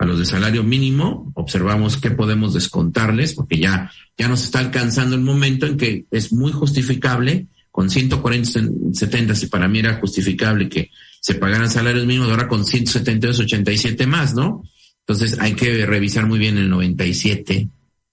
a 0.00 0.06
los 0.06 0.18
de 0.18 0.24
salario 0.24 0.64
mínimo, 0.64 1.30
observamos 1.34 1.98
qué 1.98 2.10
podemos 2.10 2.54
descontarles, 2.54 3.34
porque 3.34 3.58
ya, 3.58 3.92
ya 4.16 4.28
nos 4.28 4.44
está 4.44 4.58
alcanzando 4.58 5.14
el 5.14 5.20
momento 5.20 5.66
en 5.66 5.76
que 5.76 6.06
es 6.10 6.32
muy 6.32 6.52
justificable, 6.52 7.48
con 7.70 7.90
140, 7.90 8.60
70, 8.94 9.34
si 9.34 9.46
para 9.48 9.68
mí 9.68 9.78
era 9.78 9.98
justificable 10.00 10.70
que 10.70 10.90
se 11.20 11.34
pagaran 11.34 11.70
salarios 11.70 12.06
mínimos, 12.06 12.30
ahora 12.30 12.48
con 12.48 12.64
172, 12.64 13.40
87 13.40 14.06
más, 14.06 14.34
¿no? 14.34 14.62
Entonces 15.00 15.38
hay 15.38 15.52
que 15.52 15.84
revisar 15.84 16.26
muy 16.26 16.38
bien 16.38 16.56
el 16.56 16.70
97 16.70 17.68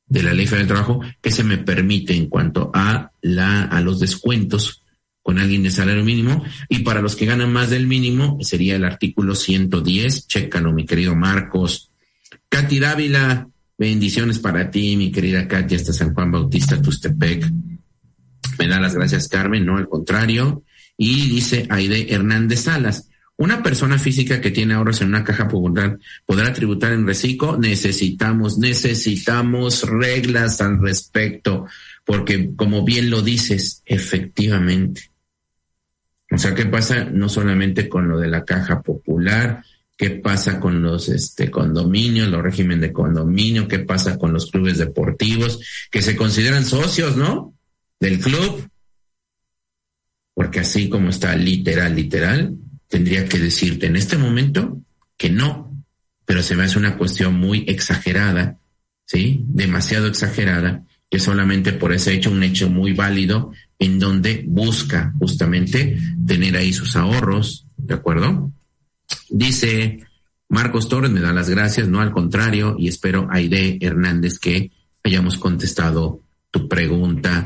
de 0.08 0.24
la 0.24 0.34
Ley 0.34 0.46
Federal 0.46 0.67
del 0.67 0.76
Trabajo, 0.76 1.02
que 1.22 1.32
se 1.32 1.46
me 1.46 1.58
permite 1.58 2.13
en 2.13 2.28
cuanto 2.28 2.70
a 2.74 3.12
la, 3.22 3.63
a 3.63 3.80
los 3.80 4.02
descuentos 4.02 4.84
con 5.28 5.40
alguien 5.40 5.62
de 5.62 5.72
salario 5.72 6.06
mínimo 6.06 6.42
y 6.70 6.80
para 6.80 7.02
los 7.02 7.18
que 7.18 7.26
ganan 7.26 7.52
más 7.52 7.70
del 7.70 7.86
mínimo 7.86 8.38
sería 8.40 8.78
el 8.78 8.86
artículo 8.86 9.36
110. 9.36 10.26
Chécalo, 10.26 10.72
mi 10.72 10.86
querido 10.86 11.18
Marcos. 11.18 11.92
Katy 12.48 12.80
Dávila, 12.80 13.50
bendiciones 13.78 14.40
para 14.40 14.72
ti, 14.72 14.96
mi 14.96 15.12
querida 15.12 15.46
Katy, 15.46 15.76
hasta 15.76 15.92
San 15.92 16.13
Juan 16.13 16.32
Bautista, 16.32 16.82
Tustepec. 16.82 17.46
Me 18.58 18.70
da 18.70 18.80
las 18.80 18.96
gracias, 18.96 19.28
Carmen, 19.28 19.66
no 19.66 19.76
al 19.76 19.90
contrario. 19.90 20.63
Y 20.96 21.30
dice 21.30 21.68
Aide 21.70 22.13
Hernández 22.13 22.62
Salas, 22.62 23.10
una 23.36 23.62
persona 23.62 24.00
física 24.00 24.40
que 24.40 24.52
tiene 24.52 24.76
ahorros 24.76 25.02
en 25.02 25.10
una 25.10 25.26
caja 25.26 25.50
popular 25.50 26.00
podrá 26.26 26.54
tributar 26.54 26.94
en 26.94 27.06
reciclo. 27.06 27.58
Necesitamos, 27.58 28.60
necesitamos 28.60 29.84
reglas 29.84 30.62
al 30.62 30.80
respecto, 30.80 31.66
porque 32.06 32.56
como 32.56 32.86
bien 32.86 33.10
lo 33.10 33.22
dices, 33.22 33.84
efectivamente, 33.86 35.12
o 36.38 36.39
sea, 36.39 36.54
¿qué 36.54 36.67
pasa 36.67 37.06
no 37.06 37.30
solamente 37.30 37.89
con 37.89 38.08
lo 38.08 38.19
de 38.19 38.28
la 38.28 38.45
caja 38.45 38.84
popular? 38.84 39.63
¿Qué 39.97 40.12
pasa 40.12 40.60
con 40.60 40.84
los 40.84 41.10
este, 41.10 41.50
condominios, 41.50 42.28
los 42.28 42.43
régimen 42.43 42.80
de 42.80 42.93
condominio? 42.93 43.67
¿Qué 43.67 43.80
pasa 43.80 44.19
con 44.19 44.34
los 44.34 44.52
clubes 44.52 44.78
deportivos 44.78 45.60
que 45.89 46.04
se 46.04 46.15
consideran 46.15 46.63
socios, 46.63 47.17
¿no? 47.17 47.56
Del 48.00 48.19
club. 48.19 48.69
Porque 50.36 50.60
así 50.60 50.89
como 50.89 51.10
está 51.10 51.36
literal, 51.36 51.95
literal, 51.95 52.54
tendría 52.88 53.28
que 53.28 53.39
decirte 53.39 53.88
en 53.88 53.95
este 53.95 54.19
momento 54.19 54.80
que 55.17 55.32
no, 55.32 55.76
pero 56.23 56.43
se 56.43 56.56
me 56.56 56.65
hace 56.65 56.78
una 56.78 57.00
cuestión 57.00 57.34
muy 57.34 57.65
exagerada, 57.67 58.60
¿sí? 59.06 59.43
Demasiado 59.47 60.06
exagerada, 60.06 60.84
que 61.10 61.17
solamente 61.17 61.73
por 61.73 61.93
ese 61.93 62.13
hecho, 62.13 62.30
un 62.30 62.43
hecho 62.43 62.69
muy 62.69 62.93
válido, 62.93 63.54
en 63.80 64.00
donde 64.00 64.44
busca 64.48 65.13
justamente 65.20 65.98
tener 66.26 66.58
ahí 66.58 66.74
sus 66.74 66.96
ahorros, 66.96 67.68
¿de 67.78 67.94
acuerdo? 67.94 68.52
Dice 69.30 70.00
Marcos 70.50 70.90
Torres, 70.90 71.12
me 71.12 71.20
da 71.20 71.34
las 71.34 71.50
gracias, 71.50 71.88
no 71.88 72.02
al 72.02 72.12
contrario, 72.12 72.76
y 72.80 72.88
espero, 72.88 73.28
Aide 73.32 73.78
Hernández, 73.82 74.40
que 74.40 74.72
hayamos 75.04 75.38
contestado 75.38 76.22
tu 76.52 76.68
pregunta. 76.68 77.44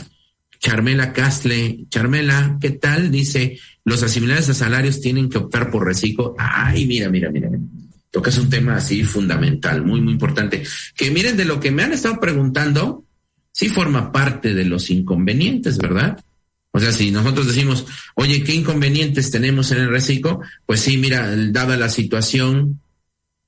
Charmela 0.60 1.12
Castle, 1.12 1.86
Charmela, 1.90 2.58
¿qué 2.62 2.70
tal? 2.72 3.10
Dice, 3.10 3.60
los 3.84 4.04
asimilados 4.04 4.50
a 4.50 4.54
salarios 4.54 5.02
tienen 5.02 5.30
que 5.30 5.40
optar 5.40 5.72
por 5.72 5.86
reciclo. 5.86 6.36
Ay, 6.38 6.86
mira, 6.86 7.10
mira, 7.10 7.32
mira. 7.32 7.50
Tocas 8.12 8.38
un 8.38 8.50
tema 8.50 8.76
así 8.76 9.04
fundamental, 9.04 9.84
muy, 9.84 10.02
muy 10.02 10.14
importante. 10.14 10.64
Que 10.96 11.10
miren 11.10 11.38
de 11.38 11.46
lo 11.46 11.60
que 11.60 11.72
me 11.72 11.84
han 11.84 11.94
estado 11.94 12.20
preguntando, 12.20 13.06
sí 13.52 13.70
forma 13.70 14.12
parte 14.12 14.54
de 14.54 14.66
los 14.66 14.90
inconvenientes, 14.90 15.78
¿verdad? 15.78 16.24
O 16.72 16.80
sea, 16.80 16.92
si 16.92 17.12
nosotros 17.12 17.48
decimos, 17.48 17.86
oye, 18.16 18.44
¿qué 18.44 18.54
inconvenientes 18.56 19.30
tenemos 19.30 19.72
en 19.72 19.80
el 19.80 19.90
reciclo? 19.90 20.40
Pues 20.66 20.80
sí, 20.80 20.98
mira, 20.98 21.36
dada 21.50 21.76
la 21.76 21.90
situación 21.90 22.80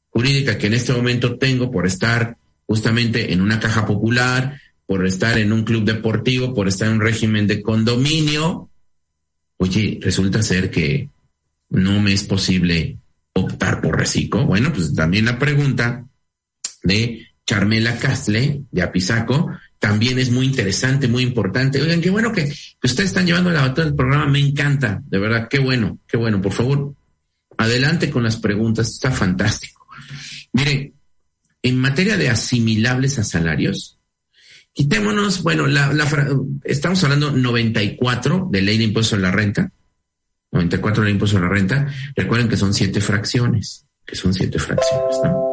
jurídica 0.10 0.58
que 0.58 0.68
en 0.68 0.74
este 0.74 0.94
momento 0.94 1.38
tengo 1.38 1.72
por 1.72 1.88
estar 1.88 2.38
justamente 2.66 3.34
en 3.34 3.42
una 3.42 3.60
caja 3.60 3.86
popular, 3.86 4.60
por 4.86 5.06
estar 5.06 5.38
en 5.38 5.54
un 5.54 5.64
club 5.64 5.86
deportivo, 5.86 6.54
por 6.54 6.68
estar 6.68 6.88
en 6.88 6.96
un 6.96 7.02
régimen 7.02 7.48
de 7.48 7.62
condominio, 7.62 8.70
oye, 9.58 10.00
resulta 10.02 10.44
ser 10.44 10.70
que 10.70 11.10
no 11.70 12.00
me 12.02 12.14
es 12.14 12.24
posible 12.24 12.98
optar 13.34 13.82
por 13.82 13.98
reciclo. 13.98 14.46
Bueno, 14.46 14.72
pues 14.74 14.94
también 14.94 15.26
la 15.26 15.40
pregunta 15.40 16.06
de 16.84 17.28
Charmela 17.46 17.98
Castle, 17.98 18.64
de 18.72 18.82
Apizaco, 18.82 19.50
también 19.84 20.18
es 20.18 20.32
muy 20.32 20.46
interesante, 20.46 21.10
muy 21.10 21.24
importante. 21.24 21.82
Oigan, 21.82 22.00
qué 22.00 22.10
bueno 22.10 22.32
que, 22.32 22.44
ustedes 22.82 23.10
están 23.10 23.26
llevando 23.26 23.52
la 23.52 23.64
batalla 23.64 23.88
del 23.88 23.96
programa, 23.98 24.28
me 24.28 24.40
encanta, 24.40 25.04
de 25.06 25.20
verdad, 25.20 25.50
qué 25.50 25.60
bueno, 25.60 26.00
qué 26.08 26.16
bueno. 26.16 26.42
Por 26.42 26.54
favor, 26.54 26.96
adelante 27.58 28.10
con 28.10 28.24
las 28.24 28.38
preguntas, 28.38 28.88
está 28.88 29.12
fantástico. 29.12 29.86
Miren, 30.54 30.94
en 31.62 31.78
materia 31.78 32.16
de 32.16 32.30
asimilables 32.30 33.20
a 33.20 33.26
salarios, 33.26 34.00
quitémonos, 34.72 35.44
bueno, 35.44 35.66
estamos 36.64 37.04
hablando 37.04 37.32
94 37.32 38.48
de 38.50 38.62
ley 38.62 38.78
de 38.78 38.86
impuesto 38.86 39.18
a 39.18 39.20
la 39.20 39.32
renta, 39.32 39.70
94 40.54 41.02
de 41.02 41.08
ley 41.08 41.12
de 41.12 41.16
impuesto 41.16 41.40
a 41.40 41.42
la 41.42 41.50
renta, 41.50 41.94
recuerden 42.16 42.48
que 42.48 42.56
son 42.56 42.74
siete 42.74 43.02
fracciones, 43.02 43.86
que 44.06 44.16
son 44.16 44.34
siete 44.34 44.60
fracciones, 44.60 45.18
¿no? 45.26 45.44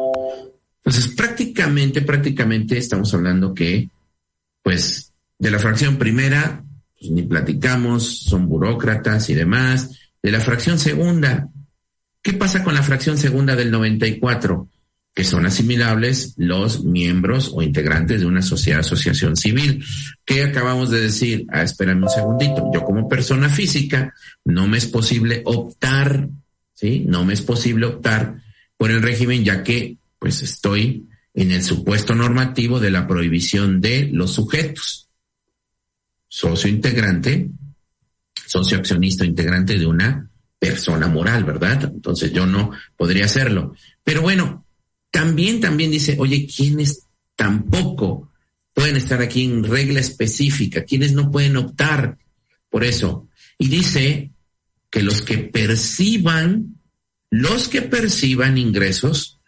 Entonces, 0.85 1.13
prácticamente, 1.15 2.01
prácticamente 2.01 2.77
estamos 2.77 3.13
hablando 3.13 3.53
que 3.53 3.89
pues 4.63 5.13
de 5.39 5.51
la 5.51 5.59
fracción 5.59 5.97
primera, 5.97 6.63
pues, 6.99 7.11
ni 7.11 7.23
platicamos, 7.23 8.19
son 8.19 8.47
burócratas 8.47 9.29
y 9.29 9.33
demás. 9.33 9.97
De 10.21 10.31
la 10.31 10.39
fracción 10.39 10.77
segunda, 10.77 11.49
¿qué 12.21 12.33
pasa 12.33 12.63
con 12.63 12.75
la 12.75 12.83
fracción 12.83 13.17
segunda 13.17 13.55
del 13.55 13.71
94? 13.71 14.69
Que 15.13 15.23
son 15.23 15.45
asimilables 15.45 16.35
los 16.37 16.83
miembros 16.83 17.51
o 17.53 17.61
integrantes 17.61 18.21
de 18.21 18.27
una 18.27 18.41
sociedad, 18.41 18.81
asociación 18.81 19.35
civil. 19.35 19.83
¿Qué 20.23 20.43
acabamos 20.43 20.91
de 20.91 21.01
decir? 21.01 21.45
Ah, 21.51 21.63
espérame 21.63 22.03
un 22.03 22.09
segundito. 22.09 22.69
Yo 22.73 22.83
como 22.83 23.09
persona 23.09 23.49
física 23.49 24.13
no 24.45 24.67
me 24.67 24.77
es 24.77 24.85
posible 24.85 25.41
optar, 25.45 26.29
¿sí? 26.75 27.03
No 27.07 27.25
me 27.25 27.33
es 27.33 27.41
posible 27.41 27.87
optar 27.87 28.35
por 28.77 28.91
el 28.91 29.01
régimen 29.01 29.43
ya 29.43 29.63
que 29.63 29.97
pues 30.19 30.43
estoy 30.43 31.07
en 31.33 31.51
el 31.51 31.63
supuesto 31.63 32.13
normativo 32.15 32.79
de 32.79 32.91
la 32.91 33.07
prohibición 33.07 33.81
de 33.81 34.09
los 34.11 34.33
sujetos. 34.33 35.09
Socio 36.27 36.69
integrante, 36.69 37.49
socio 38.45 38.77
accionista 38.77 39.25
integrante 39.25 39.77
de 39.77 39.85
una 39.85 40.29
persona 40.59 41.07
moral, 41.07 41.43
¿verdad? 41.43 41.91
Entonces 41.93 42.31
yo 42.31 42.45
no 42.45 42.71
podría 42.95 43.25
hacerlo. 43.25 43.75
Pero 44.03 44.21
bueno, 44.21 44.65
también, 45.09 45.59
también 45.59 45.91
dice, 45.91 46.15
oye, 46.19 46.47
¿quiénes 46.47 47.07
tampoco 47.35 48.31
pueden 48.73 48.95
estar 48.95 49.21
aquí 49.21 49.43
en 49.43 49.63
regla 49.63 49.99
específica? 49.99 50.83
¿Quiénes 50.83 51.13
no 51.13 51.31
pueden 51.31 51.57
optar 51.57 52.17
por 52.69 52.83
eso? 52.83 53.27
Y 53.57 53.67
dice 53.67 54.31
que 54.89 55.01
los 55.01 55.21
que 55.21 55.37
perciban, 55.39 56.79
los 57.29 57.67
que 57.67 57.81
perciban 57.81 58.57
ingresos 58.57 59.40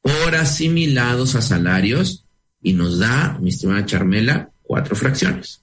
por 0.00 0.34
asimilados 0.34 1.34
a 1.34 1.42
salarios 1.42 2.26
y 2.62 2.72
nos 2.72 2.98
da, 2.98 3.38
mi 3.40 3.50
estimada 3.50 3.86
Charmela, 3.86 4.50
cuatro 4.62 4.94
fracciones. 4.94 5.62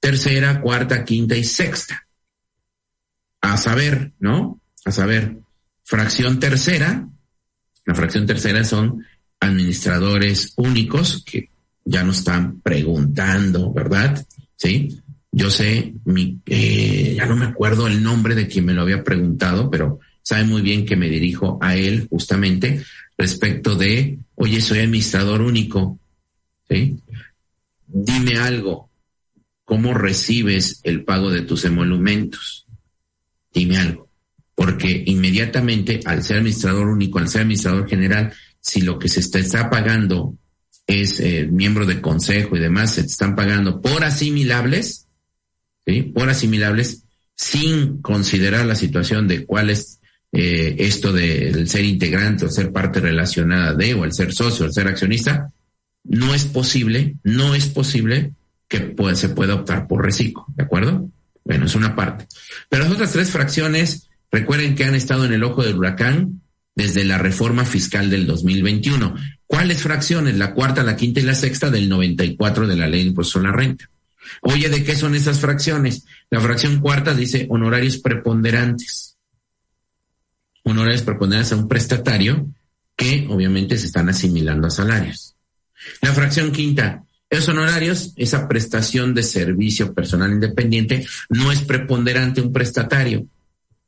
Tercera, 0.00 0.60
cuarta, 0.60 1.04
quinta 1.04 1.36
y 1.36 1.44
sexta. 1.44 2.06
A 3.40 3.56
saber, 3.56 4.12
¿no? 4.18 4.60
A 4.84 4.92
saber, 4.92 5.38
fracción 5.82 6.38
tercera, 6.38 7.08
la 7.86 7.94
fracción 7.94 8.26
tercera 8.26 8.64
son 8.64 9.04
administradores 9.40 10.54
únicos 10.56 11.22
que 11.24 11.50
ya 11.84 12.02
nos 12.02 12.18
están 12.18 12.60
preguntando, 12.60 13.72
¿verdad? 13.72 14.26
¿sí? 14.56 15.00
Yo 15.30 15.50
sé, 15.50 15.94
mi, 16.04 16.40
eh, 16.46 17.14
ya 17.16 17.26
no 17.26 17.36
me 17.36 17.46
acuerdo 17.46 17.86
el 17.86 18.02
nombre 18.02 18.34
de 18.34 18.46
quien 18.46 18.64
me 18.64 18.72
lo 18.72 18.82
había 18.82 19.04
preguntado, 19.04 19.70
pero 19.70 20.00
sabe 20.22 20.44
muy 20.44 20.62
bien 20.62 20.86
que 20.86 20.96
me 20.96 21.10
dirijo 21.10 21.58
a 21.60 21.76
él 21.76 22.06
justamente 22.08 22.82
respecto 23.24 23.74
de, 23.74 24.18
oye, 24.34 24.60
soy 24.60 24.80
administrador 24.80 25.40
único, 25.40 25.98
¿sí? 26.68 26.98
Dime 27.86 28.36
algo, 28.36 28.90
¿cómo 29.64 29.94
recibes 29.94 30.80
el 30.82 31.04
pago 31.04 31.30
de 31.30 31.40
tus 31.40 31.64
emolumentos? 31.64 32.66
Dime 33.50 33.78
algo, 33.78 34.10
porque 34.54 35.04
inmediatamente 35.06 36.00
al 36.04 36.22
ser 36.22 36.36
administrador 36.36 36.86
único, 36.86 37.18
al 37.18 37.28
ser 37.28 37.42
administrador 37.42 37.88
general, 37.88 38.34
si 38.60 38.82
lo 38.82 38.98
que 38.98 39.08
se 39.08 39.20
está, 39.20 39.38
está 39.38 39.70
pagando 39.70 40.36
es 40.86 41.18
eh, 41.20 41.48
miembro 41.50 41.86
de 41.86 42.02
consejo 42.02 42.56
y 42.56 42.60
demás, 42.60 42.92
se 42.92 43.04
te 43.04 43.08
están 43.08 43.34
pagando 43.34 43.80
por 43.80 44.04
asimilables, 44.04 45.06
¿sí? 45.86 46.02
Por 46.02 46.28
asimilables, 46.28 47.04
sin 47.34 48.02
considerar 48.02 48.66
la 48.66 48.74
situación 48.74 49.28
de 49.28 49.46
cuál 49.46 49.70
es 49.70 50.00
eh, 50.36 50.74
esto 50.80 51.12
del 51.12 51.68
ser 51.68 51.84
integrante 51.84 52.44
o 52.44 52.50
ser 52.50 52.72
parte 52.72 52.98
relacionada 52.98 53.72
de, 53.72 53.94
o 53.94 54.04
el 54.04 54.12
ser 54.12 54.32
socio, 54.32 54.66
el 54.66 54.72
ser 54.72 54.88
accionista, 54.88 55.52
no 56.02 56.34
es 56.34 56.44
posible, 56.44 57.14
no 57.22 57.54
es 57.54 57.66
posible 57.66 58.32
que 58.68 58.96
se 59.14 59.28
pueda 59.28 59.54
optar 59.54 59.86
por 59.86 60.04
reciclo, 60.04 60.44
¿de 60.56 60.64
acuerdo? 60.64 61.08
Bueno, 61.44 61.66
es 61.66 61.76
una 61.76 61.94
parte. 61.94 62.26
Pero 62.68 62.82
las 62.82 62.92
otras 62.92 63.12
tres 63.12 63.30
fracciones, 63.30 64.08
recuerden 64.32 64.74
que 64.74 64.84
han 64.84 64.96
estado 64.96 65.24
en 65.24 65.32
el 65.32 65.44
ojo 65.44 65.62
del 65.62 65.76
huracán 65.76 66.40
desde 66.74 67.04
la 67.04 67.18
reforma 67.18 67.64
fiscal 67.64 68.10
del 68.10 68.26
2021. 68.26 69.14
¿Cuáles 69.46 69.82
fracciones? 69.82 70.36
La 70.36 70.52
cuarta, 70.52 70.82
la 70.82 70.96
quinta 70.96 71.20
y 71.20 71.24
la 71.24 71.36
sexta 71.36 71.70
del 71.70 71.88
94 71.88 72.66
de 72.66 72.76
la 72.76 72.88
ley 72.88 73.02
de 73.02 73.08
impuesto 73.10 73.38
a 73.38 73.42
la 73.42 73.52
renta. 73.52 73.88
Oye, 74.40 74.68
¿de 74.68 74.82
qué 74.82 74.96
son 74.96 75.14
esas 75.14 75.38
fracciones? 75.38 76.06
La 76.28 76.40
fracción 76.40 76.80
cuarta 76.80 77.14
dice 77.14 77.46
honorarios 77.50 77.98
preponderantes. 77.98 79.13
Honorarios 80.64 81.02
preponderantes 81.02 81.52
a 81.52 81.56
un 81.56 81.68
prestatario 81.68 82.48
que 82.96 83.26
obviamente 83.30 83.76
se 83.78 83.86
están 83.86 84.08
asimilando 84.08 84.66
a 84.66 84.70
salarios. 84.70 85.36
La 86.00 86.12
fracción 86.12 86.52
quinta, 86.52 87.04
esos 87.28 87.48
honorarios, 87.48 88.12
esa 88.16 88.48
prestación 88.48 89.14
de 89.14 89.22
servicio 89.22 89.94
personal 89.94 90.32
independiente, 90.32 91.06
no 91.28 91.52
es 91.52 91.60
preponderante 91.62 92.40
un 92.40 92.52
prestatario, 92.52 93.26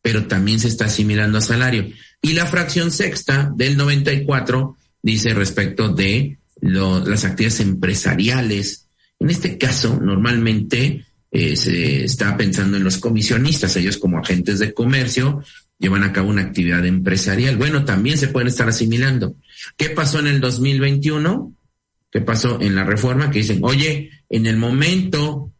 pero 0.02 0.26
también 0.26 0.60
se 0.60 0.68
está 0.68 0.86
asimilando 0.86 1.38
a 1.38 1.40
salario. 1.40 1.88
Y 2.20 2.32
la 2.32 2.46
fracción 2.46 2.90
sexta 2.90 3.50
del 3.54 3.76
94 3.76 4.76
dice 5.02 5.34
respecto 5.34 5.88
de 5.88 6.38
las 6.60 7.24
actividades 7.24 7.60
empresariales. 7.60 8.88
En 9.18 9.30
este 9.30 9.58
caso, 9.58 9.98
normalmente 10.00 11.06
eh, 11.30 11.56
se 11.56 12.04
está 12.04 12.36
pensando 12.36 12.76
en 12.76 12.84
los 12.84 12.98
comisionistas, 12.98 13.76
ellos 13.76 13.98
como 13.98 14.18
agentes 14.18 14.58
de 14.58 14.74
comercio 14.74 15.42
llevan 15.78 16.02
a 16.02 16.12
cabo 16.12 16.30
una 16.30 16.42
actividad 16.42 16.84
empresarial. 16.86 17.56
Bueno, 17.56 17.84
también 17.84 18.18
se 18.18 18.28
pueden 18.28 18.48
estar 18.48 18.68
asimilando. 18.68 19.36
¿Qué 19.76 19.90
pasó 19.90 20.20
en 20.20 20.28
el 20.28 20.40
2021? 20.40 21.54
¿Qué 22.10 22.20
pasó 22.20 22.60
en 22.60 22.74
la 22.74 22.84
reforma? 22.84 23.30
Que 23.30 23.40
dicen, 23.40 23.60
oye, 23.62 24.10
en 24.28 24.46
el 24.46 24.56
momento, 24.56 25.52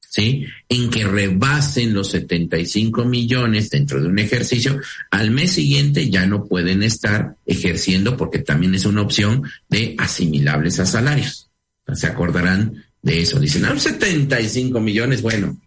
¿sí? 0.00 0.46
En 0.68 0.90
que 0.90 1.04
rebasen 1.04 1.92
los 1.92 2.10
75 2.10 3.04
millones 3.04 3.70
dentro 3.70 4.00
de 4.00 4.08
un 4.08 4.18
ejercicio, 4.18 4.80
al 5.10 5.30
mes 5.30 5.52
siguiente 5.52 6.08
ya 6.08 6.26
no 6.26 6.46
pueden 6.46 6.82
estar 6.82 7.36
ejerciendo 7.44 8.16
porque 8.16 8.38
también 8.38 8.74
es 8.74 8.86
una 8.86 9.02
opción 9.02 9.42
de 9.68 9.94
asimilables 9.98 10.80
a 10.80 10.86
salarios. 10.86 11.50
Se 11.92 12.06
acordarán 12.06 12.84
de 13.02 13.20
eso. 13.20 13.38
Dicen, 13.38 13.64
ah, 13.66 13.78
75 13.78 14.80
millones, 14.80 15.22
bueno, 15.22 15.60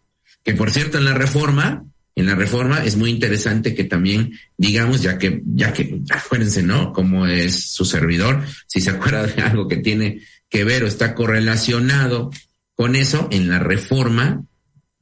que 0.44 0.54
por 0.54 0.72
cierto 0.72 0.98
en 0.98 1.06
la 1.06 1.14
reforma 1.14 1.86
en 2.20 2.26
la 2.26 2.36
reforma 2.36 2.84
es 2.84 2.98
muy 2.98 3.10
interesante 3.10 3.74
que 3.74 3.86
también 3.86 4.34
digamos, 4.58 5.02
ya 5.02 5.18
que, 5.18 5.42
ya 5.46 5.72
que, 5.72 6.02
acuérdense, 6.10 6.64
¿no? 6.64 6.92
Como 6.92 7.26
es 7.26 7.72
su 7.72 7.86
servidor, 7.86 8.44
si 8.68 8.82
se 8.82 8.90
acuerda 8.90 9.26
de 9.26 9.42
algo 9.42 9.68
que 9.68 9.78
tiene 9.78 10.22
que 10.50 10.66
ver 10.66 10.84
o 10.84 10.88
está 10.88 11.16
correlacionado 11.16 12.30
con 12.76 12.96
eso, 12.96 13.30
en 13.32 13.50
la 13.50 13.60
reforma 13.60 14.44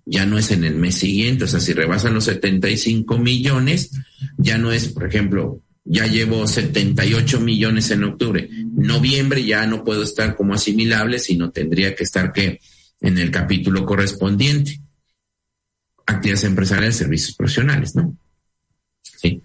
ya 0.06 0.26
no 0.26 0.38
es 0.38 0.52
en 0.52 0.64
el 0.64 0.76
mes 0.76 0.96
siguiente, 0.96 1.46
o 1.46 1.48
sea, 1.48 1.60
si 1.60 1.74
rebasan 1.74 2.14
los 2.14 2.26
75 2.26 3.18
millones, 3.18 3.92
ya 4.38 4.58
no 4.58 4.72
es, 4.72 4.88
por 4.88 5.06
ejemplo, 5.06 5.62
ya 5.84 6.06
llevo 6.06 6.48
78 6.48 7.40
millones 7.40 7.92
en 7.92 8.04
octubre, 8.04 8.48
noviembre 8.76 9.44
ya 9.44 9.66
no 9.66 9.84
puedo 9.84 10.04
estar 10.04 10.36
como 10.36 10.54
asimilable, 10.54 11.20
sino 11.20 11.50
tendría 11.50 11.96
que 11.96 12.04
estar 12.04 12.32
que 12.32 12.60
en 13.02 13.18
el 13.18 13.32
capítulo 13.32 13.86
correspondiente 13.86 14.80
actividades 16.08 16.46
empresariales, 16.46 16.96
servicios 16.96 17.36
profesionales, 17.36 17.96
¿no? 17.96 18.18
Sí. 19.04 19.42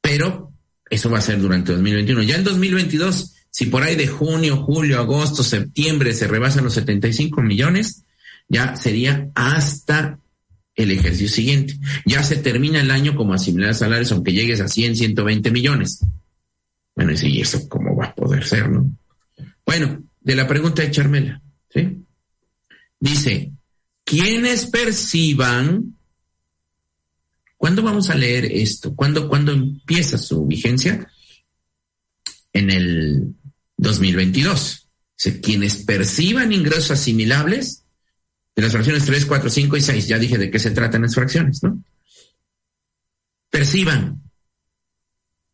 Pero 0.00 0.52
eso 0.88 1.10
va 1.10 1.18
a 1.18 1.22
ser 1.22 1.40
durante 1.40 1.72
2021. 1.72 2.22
Ya 2.22 2.36
en 2.36 2.44
2022, 2.44 3.34
si 3.50 3.66
por 3.66 3.82
ahí 3.82 3.94
de 3.94 4.08
junio, 4.08 4.56
julio, 4.56 4.98
agosto, 4.98 5.44
septiembre 5.44 6.12
se 6.14 6.26
rebasan 6.26 6.64
los 6.64 6.74
75 6.74 7.42
millones, 7.42 8.04
ya 8.48 8.74
sería 8.74 9.30
hasta 9.34 10.18
el 10.74 10.90
ejercicio 10.90 11.28
siguiente. 11.28 11.78
Ya 12.06 12.22
se 12.22 12.36
termina 12.36 12.80
el 12.80 12.90
año 12.90 13.14
como 13.14 13.34
asimilar 13.34 13.74
salarios, 13.74 14.10
aunque 14.12 14.32
llegues 14.32 14.60
a 14.60 14.68
100, 14.68 14.96
120 14.96 15.50
millones. 15.50 16.04
Bueno, 16.96 17.12
y 17.22 17.40
eso 17.40 17.68
cómo 17.68 17.94
va 17.94 18.06
a 18.06 18.14
poder 18.14 18.44
ser, 18.44 18.68
¿no? 18.68 18.90
Bueno, 19.64 20.02
de 20.20 20.34
la 20.34 20.48
pregunta 20.48 20.82
de 20.82 20.90
Charmela, 20.90 21.40
¿sí? 21.72 22.04
Dice, 22.98 23.52
quienes 24.10 24.66
perciban, 24.66 25.96
¿cuándo 27.56 27.80
vamos 27.80 28.10
a 28.10 28.16
leer 28.16 28.44
esto? 28.44 28.96
¿Cuándo, 28.96 29.28
¿Cuándo 29.28 29.52
empieza 29.52 30.18
su 30.18 30.46
vigencia? 30.46 31.08
En 32.52 32.70
el 32.70 33.36
2022. 33.76 34.88
quienes 35.40 35.76
perciban 35.84 36.52
ingresos 36.52 36.90
asimilables 36.90 37.84
de 38.56 38.62
las 38.62 38.72
fracciones 38.72 39.04
3, 39.04 39.26
4, 39.26 39.48
5 39.48 39.76
y 39.76 39.80
6, 39.80 40.08
ya 40.08 40.18
dije 40.18 40.38
de 40.38 40.50
qué 40.50 40.58
se 40.58 40.72
tratan 40.72 41.02
las 41.02 41.14
fracciones, 41.14 41.62
¿no? 41.62 41.84
Perciban. 43.48 44.20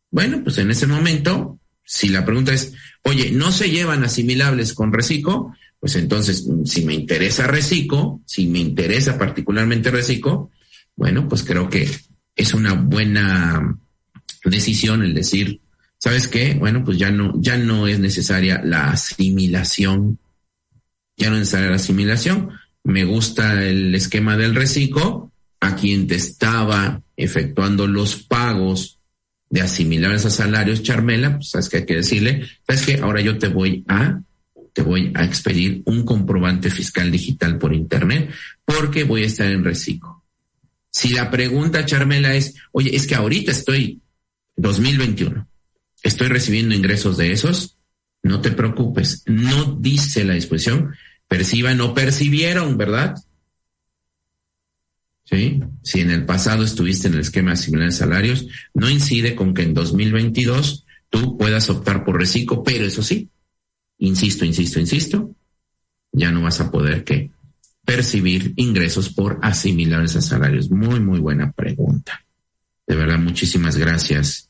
Bueno, 0.09 0.43
pues 0.43 0.57
en 0.57 0.71
ese 0.71 0.87
momento, 0.87 1.59
si 1.83 2.09
la 2.09 2.25
pregunta 2.25 2.53
es, 2.53 2.73
oye, 3.03 3.29
¿no 3.29 3.51
se 3.51 3.69
llevan 3.69 4.03
asimilables 4.03 4.73
con 4.73 4.91
reciclo? 4.91 5.53
Pues 5.87 5.95
entonces, 5.95 6.45
si 6.65 6.83
me 6.83 6.93
interesa 6.93 7.47
Reciclo, 7.47 8.19
si 8.25 8.45
me 8.47 8.59
interesa 8.59 9.17
particularmente 9.17 9.89
Reciclo, 9.89 10.51
bueno, 10.97 11.29
pues 11.29 11.43
creo 11.43 11.69
que 11.69 11.89
es 12.35 12.53
una 12.53 12.73
buena 12.73 13.79
decisión 14.43 15.01
el 15.01 15.13
decir, 15.13 15.61
¿sabes 15.97 16.27
qué? 16.27 16.55
Bueno, 16.55 16.83
pues 16.83 16.97
ya 16.97 17.09
no, 17.09 17.31
ya 17.37 17.55
no 17.55 17.87
es 17.87 17.99
necesaria 17.99 18.61
la 18.65 18.89
asimilación, 18.89 20.19
ya 21.15 21.29
no 21.29 21.35
es 21.35 21.43
necesaria 21.43 21.69
la 21.69 21.77
asimilación. 21.77 22.49
Me 22.83 23.05
gusta 23.05 23.63
el 23.63 23.95
esquema 23.95 24.35
del 24.35 24.55
reciclo, 24.55 25.31
a 25.61 25.77
quien 25.77 26.05
te 26.05 26.15
estaba 26.15 27.01
efectuando 27.15 27.87
los 27.87 28.23
pagos 28.23 28.99
de 29.49 29.61
asimilar 29.61 30.11
esos 30.11 30.33
salarios, 30.33 30.83
Charmela, 30.83 31.35
pues 31.37 31.51
sabes 31.51 31.69
que 31.69 31.77
hay 31.77 31.85
que 31.85 31.95
decirle, 31.95 32.45
sabes 32.67 32.85
que 32.85 32.95
ahora 32.95 33.21
yo 33.21 33.37
te 33.37 33.47
voy 33.47 33.85
a 33.87 34.21
te 34.77 34.83
voy 34.83 35.11
a 35.15 35.25
expedir 35.25 35.81
un 35.85 36.05
comprobante 36.05 36.69
fiscal 36.69 37.09
digital 37.09 37.57
por 37.57 37.73
internet 37.73 38.31
porque 38.63 39.05
voy 39.05 39.23
a 39.23 39.25
estar 39.25 39.47
en 39.47 39.63
reciclo. 39.63 40.23
Si 40.91 41.09
la 41.09 41.31
pregunta, 41.31 41.83
Charmela, 41.83 42.35
es, 42.35 42.53
oye, 42.71 42.95
es 42.95 43.07
que 43.07 43.15
ahorita 43.15 43.51
estoy 43.51 44.03
2021, 44.55 45.47
estoy 46.03 46.27
recibiendo 46.27 46.75
ingresos 46.75 47.17
de 47.17 47.31
esos, 47.31 47.79
no 48.21 48.39
te 48.39 48.51
preocupes, 48.51 49.23
no 49.25 49.79
dice 49.79 50.23
la 50.23 50.35
disposición, 50.35 50.93
perciban 51.27 51.81
o 51.81 51.95
percibieron, 51.95 52.77
¿verdad? 52.77 53.15
¿Sí? 55.23 55.59
Si 55.81 56.01
en 56.01 56.11
el 56.11 56.23
pasado 56.23 56.63
estuviste 56.63 57.07
en 57.07 57.15
el 57.15 57.21
esquema 57.21 57.55
de 57.55 57.91
salarios, 57.91 58.45
no 58.75 58.91
incide 58.91 59.33
con 59.33 59.55
que 59.55 59.63
en 59.63 59.73
2022 59.73 60.85
tú 61.09 61.35
puedas 61.35 61.67
optar 61.71 62.05
por 62.05 62.19
reciclo, 62.19 62.63
pero 62.63 62.85
eso 62.85 63.01
sí, 63.01 63.31
insisto, 63.99 64.45
insisto, 64.45 64.79
insisto, 64.79 65.35
ya 66.11 66.31
no 66.31 66.41
vas 66.41 66.59
a 66.59 66.71
poder 66.71 67.03
que 67.03 67.31
percibir 67.85 68.53
ingresos 68.57 69.09
por 69.09 69.39
asimilar 69.41 70.03
esos 70.03 70.25
salarios. 70.25 70.69
Muy, 70.69 70.99
muy 70.99 71.19
buena 71.19 71.51
pregunta. 71.51 72.25
De 72.85 72.95
verdad, 72.95 73.19
muchísimas 73.19 73.77
gracias. 73.77 74.49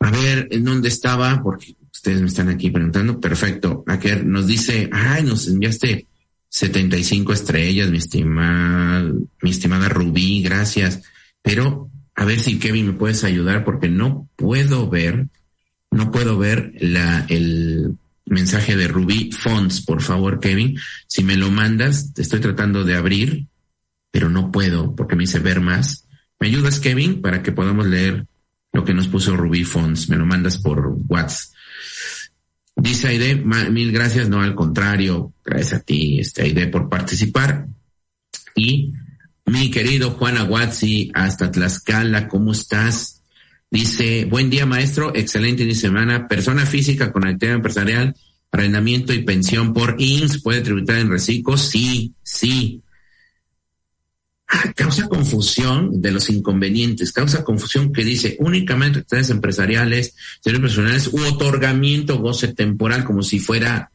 A 0.00 0.10
ver, 0.10 0.48
¿en 0.50 0.64
dónde 0.64 0.88
estaba? 0.88 1.42
Porque 1.42 1.76
ustedes 1.92 2.20
me 2.20 2.26
están 2.26 2.48
aquí 2.48 2.70
preguntando. 2.70 3.20
Perfecto. 3.20 3.84
Aquí 3.86 4.08
nos 4.24 4.46
dice, 4.46 4.88
ay, 4.92 5.22
nos 5.22 5.46
enviaste 5.48 6.06
75 6.48 7.32
estrellas, 7.32 7.90
mi 7.90 7.98
estimada, 7.98 9.12
mi 9.42 9.50
estimada 9.50 9.88
Rubí, 9.88 10.42
gracias. 10.42 11.02
Pero 11.42 11.90
a 12.14 12.24
ver 12.24 12.40
si 12.40 12.58
Kevin 12.58 12.86
me 12.86 12.92
puedes 12.92 13.24
ayudar 13.24 13.64
porque 13.64 13.88
no 13.88 14.28
puedo 14.36 14.88
ver 14.88 15.28
no 15.94 16.10
puedo 16.10 16.36
ver 16.38 16.72
el, 16.78 17.96
mensaje 18.26 18.76
de 18.76 18.88
Rubí 18.88 19.30
Fonts, 19.32 19.82
por 19.82 20.02
favor, 20.02 20.40
Kevin. 20.40 20.78
Si 21.06 21.22
me 21.22 21.36
lo 21.36 21.50
mandas, 21.50 22.14
te 22.14 22.22
estoy 22.22 22.40
tratando 22.40 22.82
de 22.82 22.96
abrir, 22.96 23.46
pero 24.10 24.28
no 24.28 24.50
puedo 24.50 24.96
porque 24.96 25.14
me 25.14 25.22
dice 25.22 25.38
ver 25.38 25.60
más. 25.60 26.06
¿Me 26.40 26.48
ayudas, 26.48 26.80
Kevin, 26.80 27.20
para 27.20 27.42
que 27.42 27.52
podamos 27.52 27.86
leer 27.86 28.26
lo 28.72 28.84
que 28.84 28.94
nos 28.94 29.08
puso 29.08 29.36
Rubí 29.36 29.64
Fonts? 29.64 30.08
Me 30.08 30.16
lo 30.16 30.26
mandas 30.26 30.58
por 30.58 30.96
WhatsApp. 31.06 31.54
Dice 32.76 33.08
Aide, 33.08 33.36
mil 33.36 33.92
gracias, 33.92 34.28
no 34.28 34.42
al 34.42 34.56
contrario, 34.56 35.32
gracias 35.44 35.80
a 35.80 35.84
ti, 35.84 36.18
este 36.18 36.42
Aide, 36.42 36.66
por 36.66 36.88
participar. 36.88 37.68
Y 38.56 38.92
mi 39.46 39.70
querido 39.70 40.10
Juan 40.10 40.38
Aguazzi, 40.38 41.12
hasta 41.14 41.52
Tlaxcala, 41.52 42.26
¿cómo 42.26 42.50
estás? 42.50 43.13
Dice, 43.70 44.24
buen 44.26 44.50
día 44.50 44.66
maestro, 44.66 45.14
excelente 45.14 45.64
inicio 45.64 45.90
de 45.90 45.96
semana, 45.96 46.28
persona 46.28 46.64
física 46.64 47.12
con 47.12 47.26
actividad 47.26 47.56
empresarial, 47.56 48.14
arrendamiento 48.52 49.12
y 49.12 49.24
pensión 49.24 49.72
por 49.72 49.96
INS, 49.98 50.42
¿puede 50.42 50.60
tributar 50.60 50.98
en 50.98 51.10
reciclos? 51.10 51.62
Sí, 51.62 52.14
sí. 52.22 52.82
Ah, 54.46 54.72
causa 54.76 55.08
confusión 55.08 56.00
de 56.00 56.12
los 56.12 56.30
inconvenientes, 56.30 57.10
causa 57.10 57.42
confusión 57.42 57.92
que 57.92 58.04
dice 58.04 58.36
únicamente 58.38 59.00
actividades 59.00 59.30
empresariales, 59.30 60.14
servicios 60.40 60.74
personales 60.74 61.08
u 61.12 61.24
otorgamiento 61.24 62.18
goce 62.18 62.48
temporal 62.54 63.04
como 63.04 63.22
si 63.22 63.40
fuera, 63.40 63.90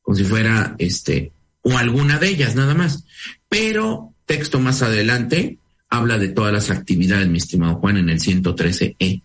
como 0.00 0.16
si 0.16 0.24
fuera 0.24 0.76
este, 0.78 1.32
o 1.60 1.76
alguna 1.76 2.18
de 2.18 2.28
ellas 2.28 2.54
nada 2.54 2.74
más. 2.74 3.04
Pero 3.48 4.14
texto 4.24 4.60
más 4.60 4.80
adelante 4.80 5.58
habla 5.96 6.18
de 6.18 6.28
todas 6.28 6.52
las 6.52 6.70
actividades, 6.70 7.28
mi 7.28 7.38
estimado 7.38 7.76
Juan, 7.76 7.96
en 7.96 8.10
el 8.10 8.20
113E. 8.20 9.22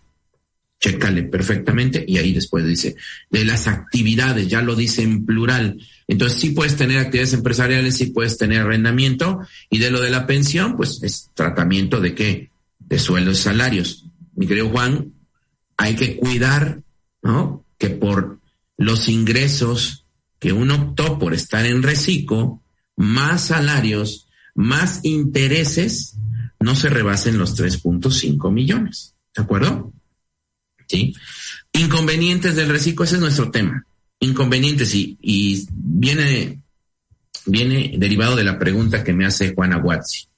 Chécale 0.78 1.24
perfectamente 1.24 2.02
y 2.08 2.16
ahí 2.16 2.32
después 2.32 2.64
dice 2.64 2.96
de 3.28 3.44
las 3.44 3.66
actividades, 3.68 4.48
ya 4.48 4.62
lo 4.62 4.74
dice 4.74 5.02
en 5.02 5.26
plural. 5.26 5.78
Entonces 6.08 6.40
sí 6.40 6.50
puedes 6.50 6.76
tener 6.76 6.98
actividades 6.98 7.34
empresariales, 7.34 7.96
sí 7.96 8.06
puedes 8.06 8.38
tener 8.38 8.62
arrendamiento 8.62 9.40
y 9.68 9.78
de 9.78 9.90
lo 9.90 10.00
de 10.00 10.08
la 10.08 10.26
pensión, 10.26 10.76
pues 10.76 11.02
es 11.02 11.30
tratamiento 11.34 12.00
de 12.00 12.14
qué? 12.14 12.50
De 12.78 12.98
sueldos 12.98 13.40
y 13.40 13.42
salarios. 13.42 14.06
Mi 14.34 14.46
querido 14.46 14.70
Juan, 14.70 15.12
hay 15.76 15.96
que 15.96 16.16
cuidar, 16.16 16.82
¿no? 17.22 17.66
Que 17.76 17.90
por 17.90 18.40
los 18.78 19.10
ingresos 19.10 20.06
que 20.38 20.52
uno 20.52 20.74
optó 20.76 21.18
por 21.18 21.34
estar 21.34 21.66
en 21.66 21.82
reciclo, 21.82 22.62
más 22.96 23.48
salarios, 23.48 24.28
más 24.54 25.00
intereses, 25.04 26.16
no 26.60 26.76
se 26.76 26.90
rebasen 26.90 27.38
los 27.38 27.58
3.5 27.58 28.52
millones. 28.52 29.14
¿De 29.34 29.42
acuerdo? 29.42 29.92
¿Sí? 30.86 31.14
Inconvenientes 31.72 32.54
del 32.54 32.68
reciclo, 32.68 33.04
ese 33.04 33.16
es 33.16 33.20
nuestro 33.20 33.50
tema. 33.50 33.84
Inconvenientes 34.18 34.94
y, 34.94 35.18
y 35.22 35.66
viene, 35.72 36.60
viene 37.46 37.94
derivado 37.96 38.36
de 38.36 38.44
la 38.44 38.58
pregunta 38.58 39.02
que 39.02 39.14
me 39.14 39.24
hace 39.24 39.54
Juana 39.54 39.78
Watsi. 39.78 40.28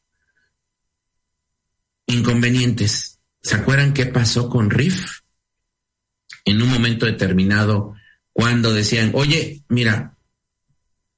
Inconvenientes. 2.06 3.18
¿Se 3.40 3.56
acuerdan 3.56 3.92
qué 3.92 4.06
pasó 4.06 4.48
con 4.48 4.70
RIF? 4.70 5.20
En 6.44 6.62
un 6.62 6.68
momento 6.68 7.06
determinado, 7.06 7.94
cuando 8.32 8.72
decían, 8.72 9.10
oye, 9.14 9.62
mira, 9.68 10.16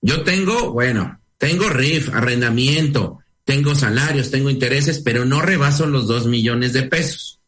yo 0.01 0.23
tengo, 0.23 0.73
bueno, 0.73 1.21
tengo 1.39 1.69
RIF, 1.69 2.15
arrendamiento, 2.15 3.24
tengo 3.45 3.75
salarios, 3.75 4.31
tengo 4.31 4.51
intereses, 4.51 5.01
pero 5.01 5.25
no 5.25 5.43
rebaso 5.43 5.87
los 5.87 6.07
dos 6.07 6.27
millones 6.27 6.73
de 6.73 6.85
pesos. 6.85 7.41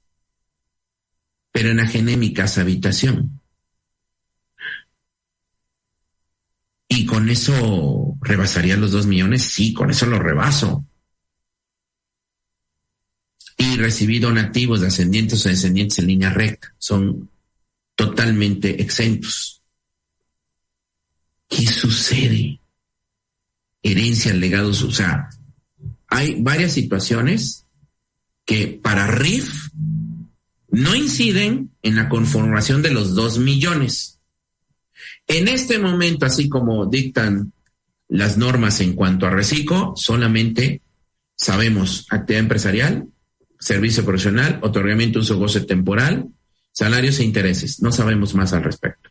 Pero 1.53 1.71
enajené 1.71 2.19
mi 2.19 2.35
casa 2.35 2.61
habitación. 2.61 3.41
¿Y 6.89 7.07
con 7.07 7.31
eso 7.31 8.17
rebasaría 8.21 8.77
los 8.77 8.93
dos 8.93 9.07
millones? 9.07 9.43
Sí, 9.43 9.73
con 9.73 9.91
eso 9.91 10.07
lo 10.07 10.19
rebaso. 10.19 10.87
Y 13.57 13.77
recibí 13.77 14.19
donativos 14.19 14.83
de 14.83 14.89
ascendientes 14.89 15.45
o 15.45 15.49
descendientes 15.49 15.99
en 15.99 16.07
línea 16.09 16.31
recta. 16.31 16.75
Son 16.79 17.31
totalmente 17.95 18.83
exentos. 18.83 19.63
¿Qué 21.49 21.67
sucede? 21.67 22.61
Herencias, 23.83 24.35
legados, 24.37 24.83
o 24.83 24.91
sea, 24.91 25.31
hay 26.09 26.41
varias 26.41 26.73
situaciones 26.73 27.67
que 28.45 28.79
para 28.83 29.07
RIF 29.09 29.71
no 30.71 30.95
inciden 30.95 31.71
en 31.83 31.97
la 31.97 32.09
conformación 32.09 32.83
de 32.83 32.93
los 32.93 33.15
dos 33.15 33.39
millones. 33.39 34.21
En 35.27 35.49
este 35.49 35.79
momento, 35.79 36.27
así 36.27 36.49
como 36.49 36.87
dictan 36.87 37.53
las 38.09 38.37
normas 38.37 38.81
en 38.81 38.93
cuanto 38.93 39.27
a 39.27 39.31
reciclo, 39.31 39.95
solamente 39.97 40.83
sabemos 41.35 42.07
actividad 42.11 42.43
empresarial, 42.43 43.07
servicio 43.59 44.05
profesional, 44.05 44.61
otorgamiento, 44.63 45.21
uso, 45.21 45.39
goce 45.39 45.63
temporal, 45.63 46.29
salarios 46.73 47.19
e 47.19 47.25
intereses. 47.25 47.83
No 47.83 47.91
sabemos 47.91 48.35
más 48.35 48.53
al 48.53 48.63
respecto. 48.63 49.11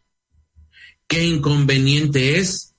¿Qué 1.08 1.26
inconveniente 1.26 2.40
es 2.40 2.74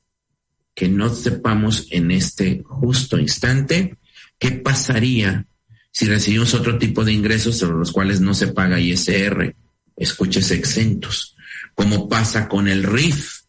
que 0.75 0.89
no 0.89 1.14
sepamos 1.14 1.87
en 1.91 2.11
este 2.11 2.62
justo 2.64 3.19
instante 3.19 3.97
¿Qué 4.39 4.53
pasaría 4.53 5.47
si 5.91 6.07
recibimos 6.07 6.55
otro 6.55 6.78
tipo 6.78 7.05
de 7.05 7.12
ingresos 7.12 7.59
sobre 7.59 7.78
los 7.78 7.93
cuales 7.93 8.20
no 8.20 8.34
se 8.34 8.49
paga 8.49 8.80
ISR? 8.80 9.55
Escuches 9.97 10.51
exentos. 10.51 11.37
¿Cómo 11.74 12.09
pasa 12.09 12.49
con 12.49 12.68
el 12.68 12.82
RIF? 12.82 13.43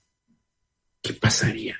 ¿Qué 1.02 1.14
pasaría? 1.14 1.78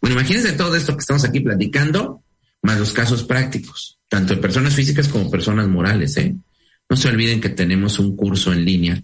Bueno, 0.00 0.16
imagínense 0.16 0.52
todo 0.52 0.74
esto 0.74 0.94
que 0.96 1.00
estamos 1.00 1.24
aquí 1.24 1.40
platicando, 1.40 2.22
más 2.62 2.78
los 2.78 2.92
casos 2.92 3.24
prácticos, 3.24 3.98
tanto 4.08 4.34
de 4.34 4.40
personas 4.40 4.74
físicas 4.74 5.08
como 5.08 5.30
personas 5.30 5.68
morales. 5.68 6.16
¿eh? 6.16 6.34
No 6.88 6.96
se 6.96 7.08
olviden 7.08 7.40
que 7.40 7.48
tenemos 7.50 7.98
un 7.98 8.16
curso 8.16 8.52
en 8.52 8.64
línea. 8.64 9.02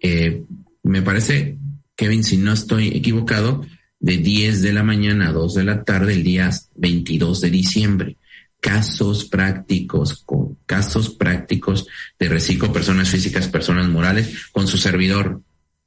Eh, 0.00 0.42
me 0.82 1.02
parece, 1.02 1.58
Kevin, 1.94 2.24
si 2.24 2.38
no 2.38 2.52
estoy 2.52 2.88
equivocado, 2.88 3.64
de 4.00 4.16
10 4.16 4.62
de 4.62 4.72
la 4.72 4.82
mañana 4.82 5.28
a 5.28 5.32
2 5.32 5.54
de 5.54 5.64
la 5.64 5.84
tarde 5.84 6.14
el 6.14 6.24
día 6.24 6.50
22 6.74 7.40
de 7.42 7.50
diciembre. 7.50 8.16
Casos 8.58 9.26
prácticos, 9.26 10.22
con 10.24 10.56
casos 10.66 11.10
prácticos 11.10 11.86
de 12.18 12.28
reciclo 12.28 12.72
personas 12.72 13.08
físicas, 13.08 13.48
personas 13.48 13.88
morales, 13.88 14.48
con 14.52 14.66
su 14.66 14.76
servidor 14.76 15.40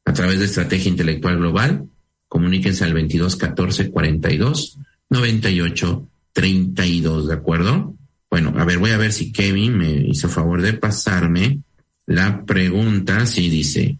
a 0.06 0.14
través 0.14 0.40
de 0.40 0.46
Estrategia 0.46 0.90
Intelectual 0.90 1.38
Global. 1.38 1.86
Comuníquense 2.28 2.84
al 2.84 2.94
22 2.94 3.36
14 3.36 3.90
42 3.92 4.80
98 5.10 6.08
32, 6.34 7.28
¿de 7.28 7.34
acuerdo? 7.34 7.96
Bueno, 8.30 8.54
a 8.58 8.66
ver, 8.66 8.80
voy 8.80 8.90
a 8.90 8.98
ver 8.98 9.14
si 9.14 9.32
Kevin 9.32 9.78
me 9.78 9.92
hizo 9.92 10.28
favor 10.28 10.62
de 10.62 10.74
pasarme 10.74 11.60
la 12.08 12.44
pregunta. 12.46 13.26
Sí, 13.28 13.50
dice, 13.50 14.00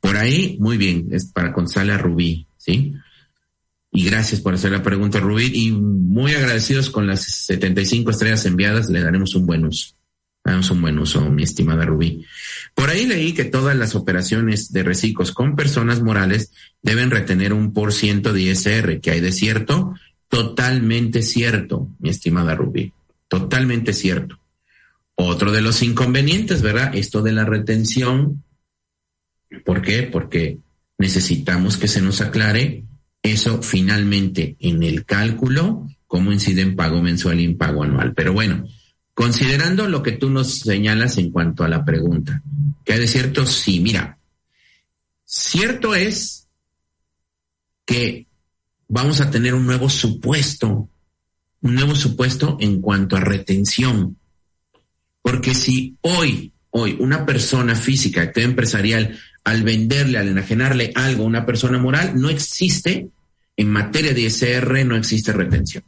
por 0.00 0.16
ahí, 0.16 0.56
muy 0.58 0.78
bien, 0.78 1.08
es 1.12 1.26
para 1.26 1.52
González 1.52 2.00
Rubí, 2.00 2.46
¿sí? 2.56 2.94
Y 3.96 4.04
gracias 4.06 4.40
por 4.40 4.54
hacer 4.54 4.72
la 4.72 4.82
pregunta, 4.82 5.20
Rubí. 5.20 5.52
Y 5.54 5.70
muy 5.70 6.32
agradecidos 6.34 6.90
con 6.90 7.06
las 7.06 7.22
75 7.22 8.10
estrellas 8.10 8.44
enviadas, 8.44 8.90
le 8.90 9.00
daremos 9.00 9.36
un 9.36 9.46
buen 9.46 9.64
uso. 9.64 9.94
Daremos 10.44 10.68
un 10.72 10.82
buen 10.82 10.98
uso, 10.98 11.30
mi 11.30 11.44
estimada 11.44 11.86
Rubí. 11.86 12.26
Por 12.74 12.90
ahí 12.90 13.06
leí 13.06 13.34
que 13.34 13.44
todas 13.44 13.76
las 13.76 13.94
operaciones 13.94 14.72
de 14.72 14.82
reciclos 14.82 15.30
con 15.30 15.54
personas 15.54 16.02
morales 16.02 16.50
deben 16.82 17.12
retener 17.12 17.52
un 17.52 17.72
por 17.72 17.92
ciento 17.92 18.32
de 18.32 18.42
ISR, 18.42 19.00
que 19.00 19.12
hay 19.12 19.20
de 19.20 19.30
cierto, 19.30 19.94
totalmente 20.28 21.22
cierto, 21.22 21.88
mi 22.00 22.10
estimada 22.10 22.56
Rubí. 22.56 22.92
Totalmente 23.28 23.92
cierto. 23.92 24.40
Otro 25.14 25.52
de 25.52 25.62
los 25.62 25.84
inconvenientes, 25.84 26.62
¿verdad? 26.62 26.96
Esto 26.96 27.22
de 27.22 27.30
la 27.30 27.44
retención. 27.44 28.42
¿Por 29.64 29.82
qué? 29.82 30.02
Porque 30.02 30.58
necesitamos 30.98 31.76
que 31.76 31.86
se 31.86 32.02
nos 32.02 32.20
aclare 32.20 32.84
eso 33.24 33.62
finalmente 33.62 34.54
en 34.60 34.82
el 34.82 35.06
cálculo, 35.06 35.88
cómo 36.06 36.30
incide 36.30 36.60
en 36.60 36.76
pago 36.76 37.00
mensual 37.00 37.40
y 37.40 37.44
en 37.44 37.56
pago 37.56 37.82
anual. 37.82 38.12
Pero 38.14 38.34
bueno, 38.34 38.68
considerando 39.14 39.88
lo 39.88 40.02
que 40.02 40.12
tú 40.12 40.28
nos 40.28 40.58
señalas 40.58 41.16
en 41.16 41.30
cuanto 41.30 41.64
a 41.64 41.68
la 41.68 41.86
pregunta, 41.86 42.42
que 42.84 42.92
hay 42.92 43.00
de 43.00 43.08
cierto, 43.08 43.46
sí, 43.46 43.80
mira, 43.80 44.18
cierto 45.24 45.94
es 45.94 46.48
que 47.86 48.26
vamos 48.88 49.22
a 49.22 49.30
tener 49.30 49.54
un 49.54 49.64
nuevo 49.64 49.88
supuesto, 49.88 50.90
un 51.62 51.74
nuevo 51.74 51.94
supuesto 51.94 52.58
en 52.60 52.82
cuanto 52.82 53.16
a 53.16 53.20
retención. 53.20 54.18
Porque 55.22 55.54
si 55.54 55.96
hoy, 56.02 56.52
hoy, 56.68 56.98
una 57.00 57.24
persona 57.24 57.74
física, 57.74 58.20
actividad 58.20 58.50
empresarial, 58.50 59.18
al 59.44 59.62
venderle, 59.62 60.18
al 60.18 60.28
enajenarle 60.28 60.92
algo 60.94 61.24
a 61.24 61.26
una 61.26 61.46
persona 61.46 61.78
moral, 61.78 62.12
no 62.20 62.28
existe, 62.28 63.10
en 63.56 63.70
materia 63.70 64.12
de 64.12 64.22
ISR, 64.22 64.84
no 64.84 64.96
existe 64.96 65.32
retención. 65.32 65.84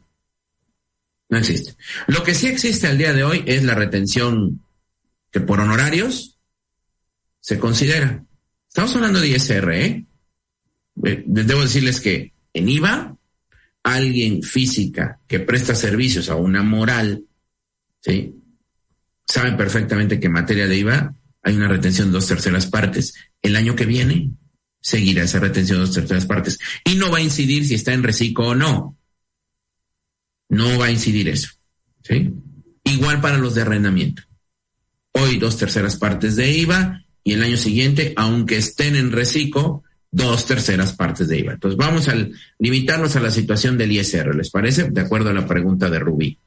No 1.29 1.37
existe. 1.37 1.75
Lo 2.07 2.23
que 2.23 2.33
sí 2.33 2.47
existe 2.47 2.87
al 2.87 2.97
día 2.97 3.13
de 3.13 3.23
hoy 3.23 3.43
es 3.45 3.63
la 3.63 3.75
retención 3.75 4.61
que 5.31 5.41
por 5.41 5.59
honorarios 5.59 6.37
se 7.39 7.59
considera. 7.59 8.23
Estamos 8.67 8.95
hablando 8.95 9.19
de 9.19 9.29
ISR, 9.29 9.71
¿eh? 9.73 10.05
eh, 11.03 11.23
debo 11.25 11.61
decirles 11.61 11.99
que 11.99 12.33
en 12.53 12.69
IVA, 12.69 13.15
alguien 13.83 14.41
física 14.41 15.19
que 15.27 15.39
presta 15.39 15.75
servicios 15.75 16.29
a 16.29 16.35
una 16.35 16.63
moral, 16.63 17.23
¿sí? 18.01 18.33
Saben 19.25 19.57
perfectamente 19.57 20.19
que 20.19 20.27
en 20.27 20.33
materia 20.33 20.67
de 20.67 20.77
IVA 20.77 21.13
hay 21.43 21.55
una 21.55 21.67
retención 21.67 22.07
de 22.07 22.13
dos 22.13 22.27
terceras 22.27 22.67
partes. 22.67 23.13
El 23.41 23.55
año 23.55 23.75
que 23.75 23.85
viene 23.85 24.31
seguirá 24.81 25.23
esa 25.23 25.39
retención 25.39 25.79
de 25.79 25.85
dos 25.85 25.95
terceras 25.95 26.25
partes. 26.25 26.59
Y 26.85 26.95
no 26.95 27.11
va 27.11 27.17
a 27.17 27.21
incidir 27.21 27.65
si 27.65 27.75
está 27.75 27.93
en 27.93 28.03
reciclo 28.03 28.47
o 28.47 28.55
no. 28.55 28.97
No 30.49 30.79
va 30.79 30.85
a 30.85 30.91
incidir 30.91 31.27
eso. 31.29 31.49
¿sí? 32.03 32.33
Igual 32.83 33.21
para 33.21 33.37
los 33.37 33.55
de 33.55 33.63
arrendamiento. 33.63 34.23
Hoy 35.13 35.37
dos 35.37 35.57
terceras 35.57 35.97
partes 35.97 36.35
de 36.35 36.51
IVA 36.51 37.03
y 37.23 37.33
el 37.33 37.43
año 37.43 37.57
siguiente, 37.57 38.13
aunque 38.15 38.57
estén 38.57 38.95
en 38.95 39.11
reciclo, 39.11 39.83
dos 40.11 40.45
terceras 40.45 40.93
partes 40.93 41.27
de 41.27 41.39
IVA. 41.39 41.53
Entonces 41.53 41.77
vamos 41.77 42.07
a 42.07 42.15
limitarnos 42.59 43.15
a 43.15 43.19
la 43.19 43.31
situación 43.31 43.75
del 43.77 43.91
ISR, 43.91 44.35
¿les 44.35 44.49
parece? 44.49 44.89
De 44.89 45.01
acuerdo 45.01 45.29
a 45.29 45.33
la 45.33 45.45
pregunta 45.45 45.89
de 45.89 45.99
Rubí. 45.99 46.39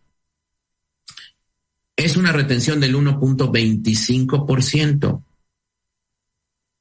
Es 1.96 2.16
una 2.16 2.32
retención 2.32 2.80
del 2.80 2.96
1.25%. 2.96 5.22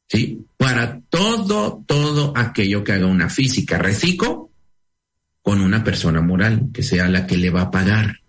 ¿Sí? 0.08 0.45
Para 0.56 0.99
todo, 1.10 1.84
todo 1.86 2.34
aquello 2.36 2.84
que 2.84 2.93
haga 2.93 3.07
una 3.07 3.30
física 3.30 3.78
reciclo 3.78 4.51
con 5.41 5.62
una 5.62 5.84
persona 5.84 6.22
moral, 6.22 6.70
que 6.74 6.84
sea 6.84 7.07
la 7.07 7.26
que 7.26 7.38
le 7.38 7.49
va 7.49 7.62
a 7.64 7.72
pagar. 7.72 8.20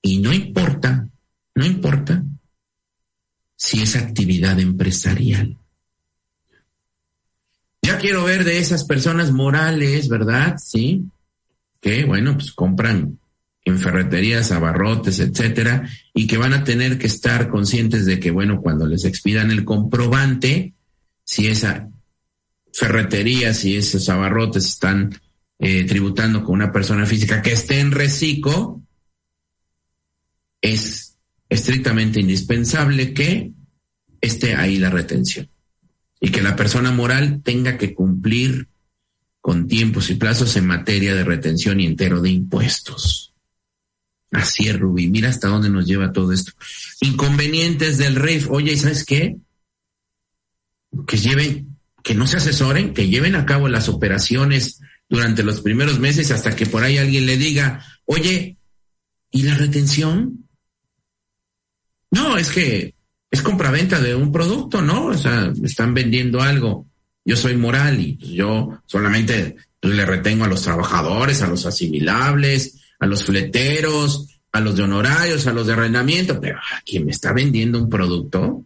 Y 0.00 0.18
no 0.18 0.32
importa, 0.32 1.08
no 1.54 1.64
importa 1.64 2.24
si 3.56 3.82
es 3.82 3.96
actividad 3.96 4.58
empresarial. 4.58 5.56
Ya 7.82 7.98
quiero 7.98 8.24
ver 8.24 8.44
de 8.44 8.58
esas 8.58 8.84
personas 8.84 9.32
morales, 9.32 10.08
¿verdad? 10.08 10.56
Sí. 10.58 11.04
Que, 11.80 12.04
bueno, 12.04 12.34
pues 12.34 12.52
compran 12.52 13.18
en 13.64 13.78
ferreterías, 13.78 14.50
abarrotes, 14.52 15.20
etcétera, 15.20 15.88
y 16.14 16.26
que 16.26 16.36
van 16.36 16.52
a 16.52 16.64
tener 16.64 16.98
que 16.98 17.06
estar 17.06 17.48
conscientes 17.48 18.06
de 18.06 18.18
que, 18.18 18.30
bueno, 18.30 18.60
cuando 18.60 18.86
les 18.86 19.04
expidan 19.04 19.50
el 19.50 19.64
comprobante, 19.64 20.74
si 21.24 21.46
esa 21.48 21.88
ferretería, 22.72 23.54
si 23.54 23.76
esos 23.76 24.08
abarrotes 24.08 24.66
están 24.66 25.20
eh, 25.58 25.84
tributando 25.84 26.42
con 26.42 26.54
una 26.54 26.72
persona 26.72 27.06
física 27.06 27.42
que 27.42 27.52
esté 27.52 27.80
en 27.80 27.92
reciclo, 27.92 28.82
es 30.60 31.16
estrictamente 31.48 32.20
indispensable 32.20 33.12
que 33.12 33.52
esté 34.20 34.54
ahí 34.54 34.78
la 34.78 34.90
retención 34.90 35.48
y 36.20 36.30
que 36.30 36.40
la 36.40 36.56
persona 36.56 36.92
moral 36.92 37.42
tenga 37.42 37.76
que 37.76 37.94
cumplir 37.94 38.68
con 39.40 39.66
tiempos 39.66 40.08
y 40.08 40.14
plazos 40.14 40.56
en 40.56 40.66
materia 40.66 41.14
de 41.14 41.24
retención 41.24 41.80
y 41.80 41.86
entero 41.86 42.22
de 42.22 42.30
impuestos. 42.30 43.34
Así 44.30 44.68
es, 44.68 44.78
Rubí. 44.78 45.08
Mira 45.08 45.28
hasta 45.28 45.48
dónde 45.48 45.68
nos 45.68 45.84
lleva 45.84 46.12
todo 46.12 46.32
esto. 46.32 46.52
Inconvenientes 47.00 47.98
del 47.98 48.14
REIF. 48.14 48.50
Oye, 48.50 48.76
¿sabes 48.78 49.04
qué? 49.04 49.36
Que 51.06 51.16
lleven, 51.16 51.76
que 52.02 52.14
no 52.14 52.26
se 52.26 52.36
asesoren, 52.36 52.94
que 52.94 53.08
lleven 53.08 53.34
a 53.34 53.46
cabo 53.46 53.68
las 53.68 53.88
operaciones 53.88 54.80
durante 55.08 55.42
los 55.42 55.60
primeros 55.60 55.98
meses 55.98 56.30
hasta 56.30 56.56
que 56.56 56.66
por 56.66 56.82
ahí 56.82 56.98
alguien 56.98 57.26
le 57.26 57.36
diga, 57.36 57.84
oye, 58.06 58.56
¿y 59.30 59.42
la 59.42 59.54
retención? 59.54 60.48
No, 62.10 62.36
es 62.36 62.50
que 62.50 62.94
es 63.30 63.42
compraventa 63.42 64.00
de 64.00 64.14
un 64.14 64.30
producto, 64.30 64.82
¿no? 64.82 65.06
O 65.06 65.14
sea, 65.14 65.52
están 65.64 65.94
vendiendo 65.94 66.40
algo. 66.42 66.86
Yo 67.24 67.36
soy 67.36 67.56
moral 67.56 68.00
y 68.00 68.14
pues, 68.14 68.30
yo 68.30 68.82
solamente 68.86 69.56
le 69.80 70.06
retengo 70.06 70.44
a 70.44 70.48
los 70.48 70.62
trabajadores, 70.62 71.42
a 71.42 71.48
los 71.48 71.66
asimilables, 71.66 72.80
a 72.98 73.06
los 73.06 73.24
fleteros, 73.24 74.28
a 74.52 74.60
los 74.60 74.76
de 74.76 74.82
honorarios, 74.82 75.46
a 75.46 75.52
los 75.52 75.66
de 75.66 75.72
arrendamiento, 75.72 76.40
pero 76.40 76.58
¿a 76.58 76.80
quién 76.84 77.06
me 77.06 77.12
está 77.12 77.32
vendiendo 77.32 77.78
un 77.78 77.88
producto? 77.88 78.64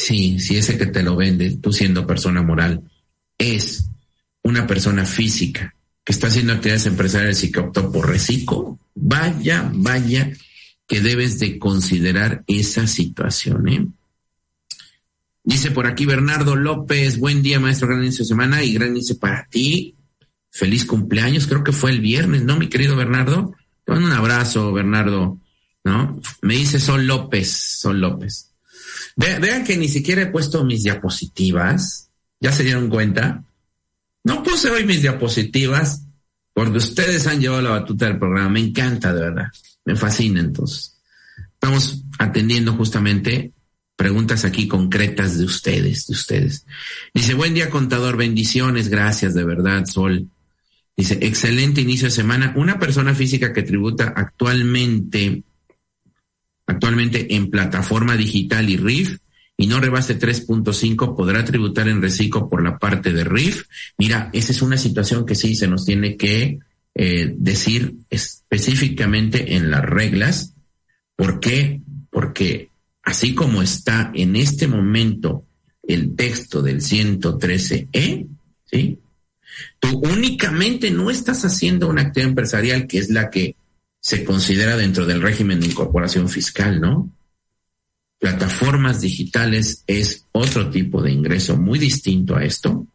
Sí, 0.00 0.38
si 0.38 0.56
ese 0.56 0.78
que 0.78 0.86
te 0.86 1.02
lo 1.02 1.14
vende, 1.14 1.58
tú 1.58 1.74
siendo 1.74 2.06
persona 2.06 2.40
moral, 2.40 2.82
es 3.36 3.90
una 4.42 4.66
persona 4.66 5.04
física 5.04 5.74
que 6.02 6.12
está 6.12 6.28
haciendo 6.28 6.54
actividades 6.54 6.86
empresariales 6.86 7.44
y 7.44 7.52
que 7.52 7.60
optó 7.60 7.92
por 7.92 8.08
reciclo, 8.08 8.78
vaya, 8.94 9.70
vaya 9.74 10.32
que 10.86 11.02
debes 11.02 11.38
de 11.38 11.58
considerar 11.58 12.42
esa 12.46 12.86
situación. 12.86 13.68
¿eh? 13.68 13.86
Dice 15.44 15.70
por 15.70 15.86
aquí 15.86 16.06
Bernardo 16.06 16.56
López, 16.56 17.18
buen 17.18 17.42
día 17.42 17.60
maestro, 17.60 17.88
gran 17.88 18.02
inicio 18.02 18.24
de 18.24 18.28
semana 18.28 18.64
y 18.64 18.72
gran 18.72 18.92
inicio 18.92 19.18
para 19.18 19.46
ti. 19.50 19.96
Feliz 20.50 20.86
cumpleaños, 20.86 21.46
creo 21.46 21.62
que 21.62 21.72
fue 21.72 21.90
el 21.90 22.00
viernes, 22.00 22.42
¿no, 22.42 22.56
mi 22.56 22.70
querido 22.70 22.96
Bernardo? 22.96 23.54
Te 23.84 23.92
mando 23.92 24.06
un 24.06 24.14
abrazo, 24.14 24.72
Bernardo, 24.72 25.38
¿no? 25.84 26.22
Me 26.40 26.54
dice 26.54 26.80
Sol 26.80 27.06
López, 27.06 27.50
Sol 27.50 28.00
López. 28.00 28.49
Vean 29.16 29.64
que 29.64 29.76
ni 29.76 29.88
siquiera 29.88 30.22
he 30.22 30.26
puesto 30.26 30.64
mis 30.64 30.82
diapositivas, 30.82 32.10
¿ya 32.40 32.52
se 32.52 32.64
dieron 32.64 32.88
cuenta? 32.88 33.44
No 34.24 34.42
puse 34.42 34.70
hoy 34.70 34.84
mis 34.84 35.02
diapositivas 35.02 36.04
porque 36.52 36.78
ustedes 36.78 37.26
han 37.26 37.40
llevado 37.40 37.62
la 37.62 37.70
batuta 37.70 38.06
del 38.06 38.18
programa, 38.18 38.50
me 38.50 38.60
encanta, 38.60 39.14
de 39.14 39.20
verdad. 39.20 39.46
Me 39.84 39.96
fascina 39.96 40.40
entonces. 40.40 40.98
Estamos 41.54 42.02
atendiendo 42.18 42.74
justamente 42.74 43.52
preguntas 43.96 44.44
aquí 44.44 44.66
concretas 44.66 45.38
de 45.38 45.44
ustedes, 45.44 46.06
de 46.06 46.14
ustedes. 46.14 46.66
Dice, 47.12 47.34
buen 47.34 47.54
día 47.54 47.70
contador, 47.70 48.16
bendiciones, 48.16 48.88
gracias 48.88 49.34
de 49.34 49.44
verdad, 49.44 49.84
Sol. 49.84 50.28
Dice, 50.96 51.18
excelente 51.22 51.80
inicio 51.80 52.08
de 52.08 52.12
semana. 52.12 52.54
Una 52.56 52.78
persona 52.78 53.14
física 53.14 53.52
que 53.52 53.62
tributa 53.62 54.12
actualmente, 54.16 55.44
actualmente 56.70 57.34
en 57.34 57.50
plataforma 57.50 58.16
digital 58.16 58.68
y 58.68 58.76
RIF 58.76 59.18
y 59.56 59.66
no 59.66 59.80
rebase 59.80 60.18
3.5 60.18 61.16
podrá 61.16 61.44
tributar 61.44 61.88
en 61.88 62.00
reciclo 62.00 62.48
por 62.48 62.62
la 62.62 62.78
parte 62.78 63.12
de 63.12 63.24
RIF. 63.24 63.64
Mira, 63.98 64.30
esa 64.32 64.52
es 64.52 64.62
una 64.62 64.78
situación 64.78 65.26
que 65.26 65.34
sí 65.34 65.54
se 65.54 65.68
nos 65.68 65.84
tiene 65.84 66.16
que 66.16 66.60
eh, 66.94 67.34
decir 67.36 67.94
específicamente 68.08 69.56
en 69.56 69.70
las 69.70 69.82
reglas. 69.82 70.54
¿Por 71.16 71.40
qué? 71.40 71.80
Porque 72.08 72.70
así 73.02 73.34
como 73.34 73.60
está 73.60 74.12
en 74.14 74.36
este 74.36 74.66
momento 74.66 75.44
el 75.82 76.14
texto 76.14 76.62
del 76.62 76.80
113E, 76.80 78.26
¿sí? 78.64 78.98
Tú 79.78 79.98
únicamente 79.98 80.90
no 80.90 81.10
estás 81.10 81.44
haciendo 81.44 81.88
una 81.88 82.02
actividad 82.02 82.30
empresarial 82.30 82.86
que 82.86 82.98
es 82.98 83.10
la 83.10 83.28
que 83.28 83.56
se 84.00 84.24
considera 84.24 84.76
dentro 84.76 85.06
del 85.06 85.22
régimen 85.22 85.60
de 85.60 85.66
incorporación 85.66 86.28
fiscal, 86.28 86.80
¿no? 86.80 87.10
Plataformas 88.18 89.00
digitales 89.00 89.84
es 89.86 90.26
otro 90.32 90.70
tipo 90.70 91.02
de 91.02 91.12
ingreso 91.12 91.56
muy 91.56 91.78
distinto 91.78 92.36
a 92.36 92.44
esto 92.44 92.86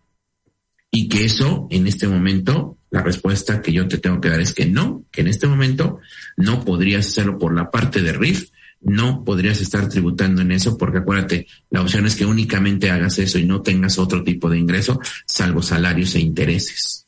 y 0.92 1.10
que 1.10 1.26
eso 1.26 1.68
en 1.72 1.88
este 1.88 2.08
momento 2.08 2.78
la 2.90 3.04
respuesta 3.04 3.62
que 3.62 3.74
yo 3.74 3.88
te 3.88 3.98
tengo 3.98 4.22
que 4.22 4.30
dar 4.30 4.40
es 4.40 4.54
que 4.54 4.66
no, 4.66 5.04
que 5.12 5.22
en 5.22 5.28
este 5.28 5.48
momento 5.48 6.00
no 6.38 6.64
podrías 6.64 7.08
hacerlo 7.08 7.38
por 7.38 7.54
la 7.54 7.70
parte 7.70 8.02
de 8.02 8.14
RIF, 8.14 8.52
no 8.80 9.24
podrías 9.26 9.60
estar 9.60 9.90
tributando 9.90 10.42
en 10.42 10.52
eso, 10.52 10.78
porque 10.78 11.00
acuérdate, 11.00 11.48
la 11.72 11.82
opción 11.82 12.06
es 12.06 12.16
que 12.16 12.26
únicamente 12.26 12.92
hagas 12.92 13.20
eso 13.20 13.38
y 13.40 13.46
no 13.46 13.62
tengas 13.62 13.98
otro 13.98 14.24
tipo 14.24 14.50
de 14.50 14.60
ingreso, 14.60 15.00
salvo 15.26 15.62
salarios 15.62 16.16
e 16.16 16.22
intereses. 16.22 17.08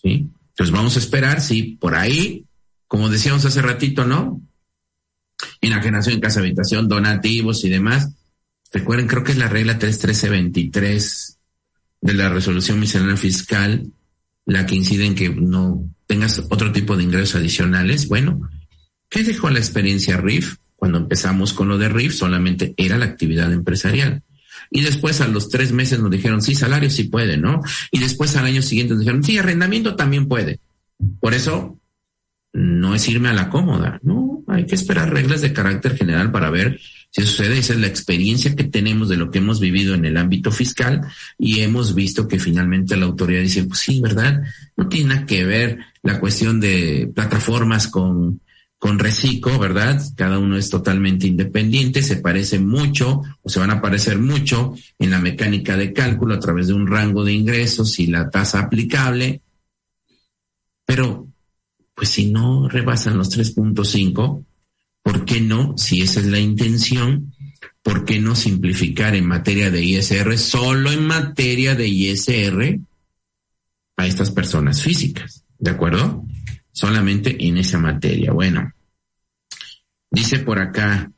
¿Sí? 0.00 0.30
Entonces 0.50 0.72
vamos 0.72 0.96
a 0.96 1.00
esperar 1.00 1.40
si 1.40 1.76
por 1.76 1.94
ahí, 1.94 2.46
como 2.92 3.08
decíamos 3.08 3.42
hace 3.46 3.62
ratito, 3.62 4.04
¿no? 4.04 4.42
Enajenación 5.62 6.16
en 6.16 6.20
casa 6.20 6.40
habitación, 6.40 6.88
donativos 6.88 7.64
y 7.64 7.70
demás. 7.70 8.12
Recuerden, 8.70 9.06
creo 9.06 9.24
que 9.24 9.32
es 9.32 9.38
la 9.38 9.48
regla 9.48 9.78
31323 9.78 11.38
de 12.02 12.12
la 12.12 12.28
resolución 12.28 12.78
miscelánea 12.78 13.16
fiscal 13.16 13.86
la 14.44 14.66
que 14.66 14.74
incide 14.74 15.06
en 15.06 15.14
que 15.14 15.30
no 15.30 15.88
tengas 16.06 16.38
otro 16.50 16.70
tipo 16.70 16.94
de 16.94 17.04
ingresos 17.04 17.36
adicionales. 17.36 18.08
Bueno, 18.08 18.50
¿qué 19.08 19.24
dejó 19.24 19.48
la 19.48 19.60
experiencia 19.60 20.18
RIF? 20.18 20.56
Cuando 20.76 20.98
empezamos 20.98 21.54
con 21.54 21.68
lo 21.68 21.78
de 21.78 21.88
RIF 21.88 22.12
solamente 22.12 22.74
era 22.76 22.98
la 22.98 23.06
actividad 23.06 23.50
empresarial. 23.54 24.22
Y 24.70 24.82
después 24.82 25.22
a 25.22 25.28
los 25.28 25.48
tres 25.48 25.72
meses 25.72 25.98
nos 25.98 26.10
dijeron, 26.10 26.42
sí, 26.42 26.54
salario 26.54 26.90
sí 26.90 27.04
puede, 27.04 27.38
¿no? 27.38 27.62
Y 27.90 28.00
después 28.00 28.36
al 28.36 28.44
año 28.44 28.60
siguiente 28.60 28.92
nos 28.92 29.00
dijeron, 29.00 29.24
sí, 29.24 29.38
arrendamiento 29.38 29.96
también 29.96 30.28
puede. 30.28 30.60
Por 31.20 31.32
eso 31.32 31.78
no 32.52 32.94
es 32.94 33.08
irme 33.08 33.28
a 33.28 33.34
la 33.34 33.48
cómoda, 33.48 33.98
¿no? 34.02 34.42
Hay 34.48 34.66
que 34.66 34.74
esperar 34.74 35.12
reglas 35.12 35.40
de 35.40 35.52
carácter 35.52 35.96
general 35.96 36.30
para 36.30 36.50
ver 36.50 36.78
si 37.14 37.20
sucede, 37.26 37.58
esa 37.58 37.74
es 37.74 37.78
la 37.78 37.88
experiencia 37.88 38.56
que 38.56 38.64
tenemos 38.64 39.10
de 39.10 39.18
lo 39.18 39.30
que 39.30 39.38
hemos 39.38 39.60
vivido 39.60 39.94
en 39.94 40.06
el 40.06 40.16
ámbito 40.16 40.50
fiscal 40.50 41.02
y 41.38 41.60
hemos 41.60 41.94
visto 41.94 42.26
que 42.26 42.38
finalmente 42.38 42.96
la 42.96 43.04
autoridad 43.04 43.42
dice, 43.42 43.64
pues 43.64 43.80
sí, 43.80 44.00
¿verdad? 44.00 44.42
No 44.78 44.88
tiene 44.88 45.14
nada 45.14 45.26
que 45.26 45.44
ver 45.44 45.78
la 46.02 46.18
cuestión 46.18 46.58
de 46.58 47.12
plataformas 47.14 47.88
con, 47.88 48.40
con 48.78 48.98
Recico, 48.98 49.58
¿verdad? 49.58 50.02
Cada 50.16 50.38
uno 50.38 50.56
es 50.56 50.70
totalmente 50.70 51.26
independiente, 51.26 52.02
se 52.02 52.16
parece 52.16 52.58
mucho 52.58 53.20
o 53.42 53.48
se 53.50 53.60
van 53.60 53.72
a 53.72 53.82
parecer 53.82 54.18
mucho 54.18 54.74
en 54.98 55.10
la 55.10 55.20
mecánica 55.20 55.76
de 55.76 55.92
cálculo 55.92 56.34
a 56.34 56.40
través 56.40 56.68
de 56.68 56.72
un 56.72 56.86
rango 56.86 57.24
de 57.24 57.34
ingresos 57.34 57.98
y 57.98 58.06
la 58.06 58.30
tasa 58.30 58.60
aplicable. 58.60 59.42
Pero, 60.86 61.28
pues 61.94 62.08
si 62.08 62.30
no 62.30 62.68
rebasan 62.68 63.16
los 63.16 63.36
3.5, 63.36 64.44
¿por 65.02 65.24
qué 65.24 65.40
no, 65.40 65.76
si 65.76 66.02
esa 66.02 66.20
es 66.20 66.26
la 66.26 66.38
intención, 66.38 67.34
por 67.82 68.04
qué 68.04 68.20
no 68.20 68.34
simplificar 68.34 69.14
en 69.14 69.26
materia 69.26 69.70
de 69.70 69.84
ISR, 69.84 70.38
solo 70.38 70.90
en 70.92 71.06
materia 71.06 71.74
de 71.74 71.88
ISR 71.88 72.78
a 73.96 74.06
estas 74.06 74.30
personas 74.30 74.82
físicas? 74.82 75.44
¿De 75.58 75.70
acuerdo? 75.70 76.24
solamente 76.72 77.36
en 77.46 77.58
esa 77.58 77.78
materia. 77.78 78.32
Bueno, 78.32 78.72
dice 80.10 80.40
por 80.40 80.58
acá, 80.58 81.12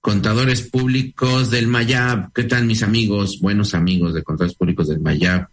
contadores 0.00 0.62
públicos 0.62 1.50
del 1.50 1.66
Mayab, 1.66 2.32
¿qué 2.32 2.44
tal 2.44 2.66
mis 2.66 2.82
amigos, 2.82 3.40
buenos 3.40 3.74
amigos 3.74 4.14
de 4.14 4.22
contadores 4.22 4.56
públicos 4.56 4.88
del 4.88 5.00
Mayab? 5.00 5.48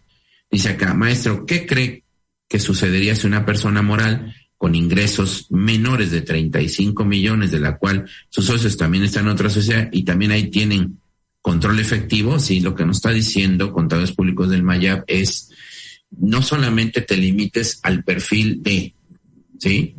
Dice 0.52 0.70
acá, 0.70 0.94
maestro, 0.94 1.46
¿qué 1.46 1.66
cree 1.66 2.04
que 2.48 2.60
sucedería 2.60 3.16
si 3.16 3.28
una 3.28 3.46
persona 3.46 3.82
moral 3.82 4.36
con 4.60 4.76
ingresos 4.76 5.48
menores 5.52 6.12
de 6.12 6.20
35 6.20 7.06
millones, 7.06 7.52
de 7.52 7.62
la 7.62 7.78
cual 7.78 8.10
sus 8.28 8.46
socios 8.46 8.76
también 8.76 9.06
están 9.06 9.26
en 9.26 9.32
otra 9.32 9.50
sociedad 9.50 9.88
y 9.94 10.04
también 10.04 10.32
ahí 10.32 10.52
tienen 10.52 11.00
control 11.42 11.80
efectivo? 11.80 12.40
Sí, 12.40 12.60
lo 12.60 12.76
que 12.76 12.86
nos 12.86 12.98
está 12.98 13.12
diciendo 13.12 13.72
contadores 13.72 14.12
públicos 14.12 14.50
del 14.50 14.64
Mayab 14.64 15.06
es 15.08 15.50
no 16.12 16.42
solamente 16.42 17.00
te 17.00 17.16
limites 17.16 17.80
al 17.84 18.04
perfil 18.04 18.62
de 18.62 18.94
¿sí? 19.60 19.96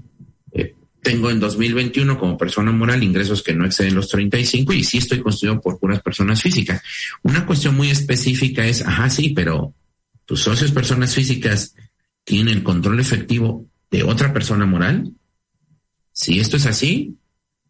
Eh, 0.52 0.74
tengo 1.00 1.30
en 1.30 1.40
2021 1.40 2.18
como 2.18 2.36
persona 2.36 2.70
moral 2.70 3.02
ingresos 3.02 3.42
que 3.42 3.54
no 3.54 3.64
exceden 3.64 3.94
los 3.94 4.10
35 4.10 4.74
y 4.74 4.84
sí 4.84 4.98
estoy 4.98 5.22
constituido 5.22 5.58
por 5.62 5.78
puras 5.78 6.02
personas 6.02 6.42
físicas. 6.42 6.82
Una 7.22 7.46
cuestión 7.46 7.74
muy 7.76 7.88
específica 7.88 8.66
es, 8.66 8.84
ajá, 8.84 9.08
sí, 9.08 9.30
pero 9.30 9.72
tus 10.26 10.42
socios 10.42 10.70
personas 10.70 11.14
físicas 11.14 11.74
tienen 12.24 12.60
control 12.60 13.00
efectivo 13.00 13.69
de 13.90 14.02
otra 14.02 14.32
persona 14.32 14.66
moral. 14.66 15.12
Si 16.12 16.38
esto 16.38 16.56
es 16.56 16.66
así, 16.66 17.16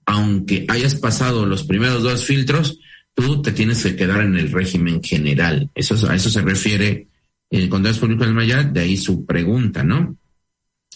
aunque 0.06 0.66
hayas 0.68 0.94
pasado 0.94 1.46
los 1.46 1.64
primeros 1.64 2.02
dos 2.02 2.24
filtros, 2.24 2.78
tú 3.14 3.42
te 3.42 3.52
tienes 3.52 3.82
que 3.82 3.96
quedar 3.96 4.22
en 4.22 4.36
el 4.36 4.50
régimen 4.50 5.02
general. 5.02 5.70
Eso, 5.74 5.94
a 6.08 6.14
eso 6.14 6.30
se 6.30 6.42
refiere 6.42 7.08
el 7.50 7.68
Contrato 7.68 8.00
Público 8.00 8.24
del 8.24 8.34
Mayat, 8.34 8.72
de 8.72 8.80
ahí 8.80 8.96
su 8.96 9.24
pregunta, 9.24 9.82
¿no? 9.82 10.16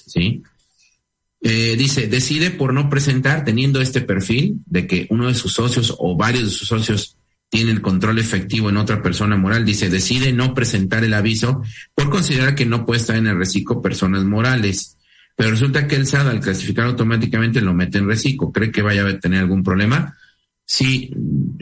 Sí. 0.07 0.43
Eh, 1.41 1.77
dice, 1.77 2.07
decide 2.07 2.51
por 2.51 2.73
no 2.73 2.89
presentar 2.89 3.45
teniendo 3.45 3.81
este 3.81 4.01
perfil 4.01 4.61
de 4.67 4.87
que 4.87 5.07
uno 5.11 5.29
de 5.29 5.35
sus 5.35 5.53
socios 5.53 5.95
o 5.99 6.17
varios 6.17 6.45
de 6.45 6.51
sus 6.51 6.69
socios 6.69 7.19
tiene 7.51 7.71
el 7.71 7.83
control 7.83 8.19
efectivo 8.19 8.71
en 8.71 8.79
otra 8.79 9.03
persona 9.03 9.37
moral, 9.37 9.65
dice, 9.65 9.91
decide 9.91 10.33
no 10.33 10.55
presentar 10.55 11.05
el 11.05 11.15
aviso 11.15 11.63
por 11.95 12.09
considerar 12.11 12.55
que 12.55 12.67
no 12.67 12.87
puede 12.87 13.01
estar 13.01 13.17
en 13.17 13.27
el 13.27 13.39
reciclo 13.39 13.83
personas 13.83 14.25
morales. 14.25 14.94
Pero 15.37 15.51
resulta 15.51 15.87
que 15.87 15.97
el 15.97 16.07
SAD 16.07 16.29
al 16.29 16.41
clasificar 16.41 16.87
automáticamente 16.87 17.61
lo 17.61 17.75
mete 17.75 17.99
en 17.99 18.07
reciclo. 18.07 18.53
¿Cree 18.53 18.71
que 18.71 18.83
vaya 18.83 19.07
a 19.07 19.19
tener 19.19 19.41
algún 19.41 19.63
problema? 19.63 20.17
Sí, 20.67 21.13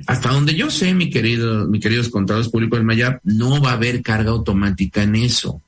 hasta 0.06 0.30
donde 0.30 0.54
yo 0.54 0.70
sé, 0.70 0.94
mi 0.94 1.10
querido, 1.10 1.66
mis 1.66 1.82
queridos 1.82 2.08
contadores 2.08 2.48
públicos 2.48 2.78
del 2.78 2.86
Mayap, 2.86 3.20
no 3.24 3.60
va 3.60 3.70
a 3.70 3.74
haber 3.74 4.02
carga 4.02 4.30
automática 4.30 5.02
en 5.02 5.16
eso. 5.16 5.62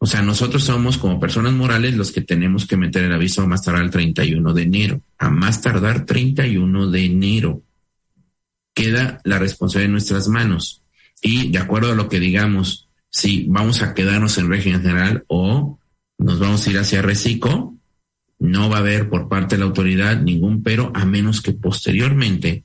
O 0.00 0.06
sea, 0.06 0.22
nosotros 0.22 0.62
somos 0.62 0.96
como 0.96 1.18
personas 1.18 1.52
morales 1.52 1.96
los 1.96 2.12
que 2.12 2.20
tenemos 2.20 2.66
que 2.66 2.76
meter 2.76 3.04
el 3.04 3.12
aviso 3.12 3.42
a 3.42 3.46
más 3.46 3.62
tardar 3.62 3.82
el 3.82 3.90
31 3.90 4.54
de 4.54 4.62
enero. 4.62 5.02
A 5.18 5.28
más 5.28 5.60
tardar 5.60 6.06
31 6.06 6.90
de 6.90 7.04
enero. 7.04 7.62
Queda 8.74 9.20
la 9.24 9.40
responsabilidad 9.40 9.86
en 9.86 9.92
nuestras 9.92 10.28
manos. 10.28 10.82
Y 11.20 11.50
de 11.50 11.58
acuerdo 11.58 11.90
a 11.90 11.96
lo 11.96 12.08
que 12.08 12.20
digamos, 12.20 12.88
si 13.10 13.46
vamos 13.48 13.82
a 13.82 13.92
quedarnos 13.92 14.38
en 14.38 14.48
régimen 14.48 14.82
general 14.82 15.24
o 15.26 15.77
nos 16.18 16.38
vamos 16.38 16.66
a 16.66 16.70
ir 16.70 16.78
hacia 16.78 17.02
reciclo, 17.02 17.74
no 18.38 18.68
va 18.68 18.76
a 18.76 18.80
haber 18.80 19.08
por 19.08 19.28
parte 19.28 19.56
de 19.56 19.60
la 19.60 19.66
autoridad 19.66 20.20
ningún 20.20 20.62
pero, 20.62 20.92
a 20.94 21.04
menos 21.04 21.40
que 21.40 21.52
posteriormente, 21.52 22.64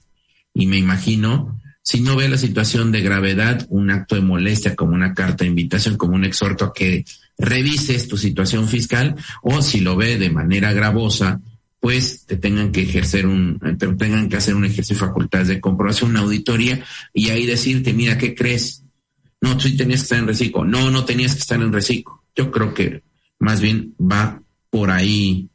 y 0.53 0.67
me 0.67 0.77
imagino, 0.77 1.59
si 1.81 2.01
no 2.01 2.15
ve 2.15 2.29
la 2.29 2.37
situación 2.37 2.91
de 2.91 3.01
gravedad, 3.01 3.65
un 3.69 3.91
acto 3.91 4.15
de 4.15 4.21
molestia 4.21 4.75
como 4.75 4.93
una 4.93 5.13
carta 5.13 5.43
de 5.43 5.49
invitación, 5.49 5.97
como 5.97 6.15
un 6.15 6.25
exhorto 6.25 6.65
a 6.65 6.73
que 6.73 7.05
revises 7.37 8.07
tu 8.07 8.17
situación 8.17 8.67
fiscal 8.67 9.15
o 9.41 9.61
si 9.61 9.81
lo 9.81 9.95
ve 9.95 10.17
de 10.17 10.29
manera 10.29 10.71
gravosa, 10.73 11.41
pues 11.79 12.25
te 12.25 12.37
tengan 12.37 12.71
que 12.71 12.83
ejercer 12.83 13.27
un, 13.27 13.59
te 13.77 13.87
tengan 13.95 14.29
que 14.29 14.37
hacer 14.37 14.55
un 14.55 14.63
ejercicio 14.63 14.95
de 14.95 15.07
facultades 15.07 15.49
de 15.49 15.59
comprobación, 15.59 16.11
una 16.11 16.21
auditoría 16.21 16.81
y 17.13 17.29
ahí 17.29 17.45
decirte, 17.45 17.91
mira, 17.91 18.17
¿qué 18.17 18.33
crees? 18.33 18.83
No, 19.41 19.57
tú 19.57 19.75
tenías 19.75 19.99
que 19.99 20.03
estar 20.03 20.19
en 20.19 20.27
reciclo. 20.27 20.63
No, 20.63 20.89
no 20.89 21.03
tenías 21.03 21.33
que 21.33 21.41
estar 21.41 21.61
en 21.61 21.73
reciclo. 21.73 22.23
Yo 22.33 22.49
creo 22.49 22.73
que 22.73 23.03
más 23.43 23.59
bien 23.59 23.93
va 23.99 24.41
por 24.69 24.89
ahí. 24.89 25.49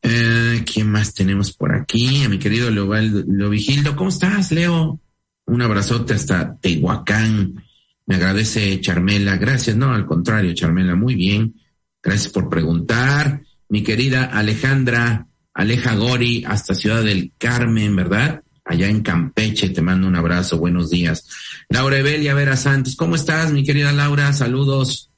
Eh, 0.00 0.64
¿Quién 0.64 0.90
más 0.90 1.12
tenemos 1.12 1.52
por 1.52 1.74
aquí? 1.74 2.24
A 2.24 2.28
mi 2.28 2.38
querido 2.38 2.70
Leo, 2.70 2.92
Leo 2.94 3.50
Vigildo. 3.50 3.94
¿Cómo 3.94 4.08
estás, 4.08 4.52
Leo? 4.52 5.00
Un 5.44 5.62
abrazote 5.62 6.14
hasta 6.14 6.56
Tehuacán. 6.56 7.62
Me 8.06 8.14
agradece 8.14 8.80
Charmela. 8.80 9.36
Gracias, 9.36 9.76
no, 9.76 9.92
al 9.92 10.06
contrario, 10.06 10.54
Charmela, 10.54 10.94
muy 10.94 11.14
bien. 11.14 11.54
Gracias 12.02 12.32
por 12.32 12.48
preguntar. 12.48 13.42
Mi 13.68 13.82
querida 13.82 14.24
Alejandra, 14.24 15.26
Aleja 15.52 15.94
Gori, 15.94 16.44
hasta 16.46 16.74
Ciudad 16.74 17.02
del 17.02 17.32
Carmen, 17.36 17.94
¿verdad? 17.94 18.42
Allá 18.64 18.88
en 18.88 19.02
Campeche, 19.02 19.68
te 19.70 19.82
mando 19.82 20.08
un 20.08 20.16
abrazo, 20.16 20.58
buenos 20.58 20.88
días. 20.88 21.28
Laura 21.68 21.98
Evelia 21.98 22.34
Vera 22.34 22.56
Santos, 22.56 22.96
¿cómo 22.96 23.14
estás, 23.16 23.52
mi 23.52 23.62
querida 23.62 23.92
Laura? 23.92 24.32
Saludos. 24.32 25.10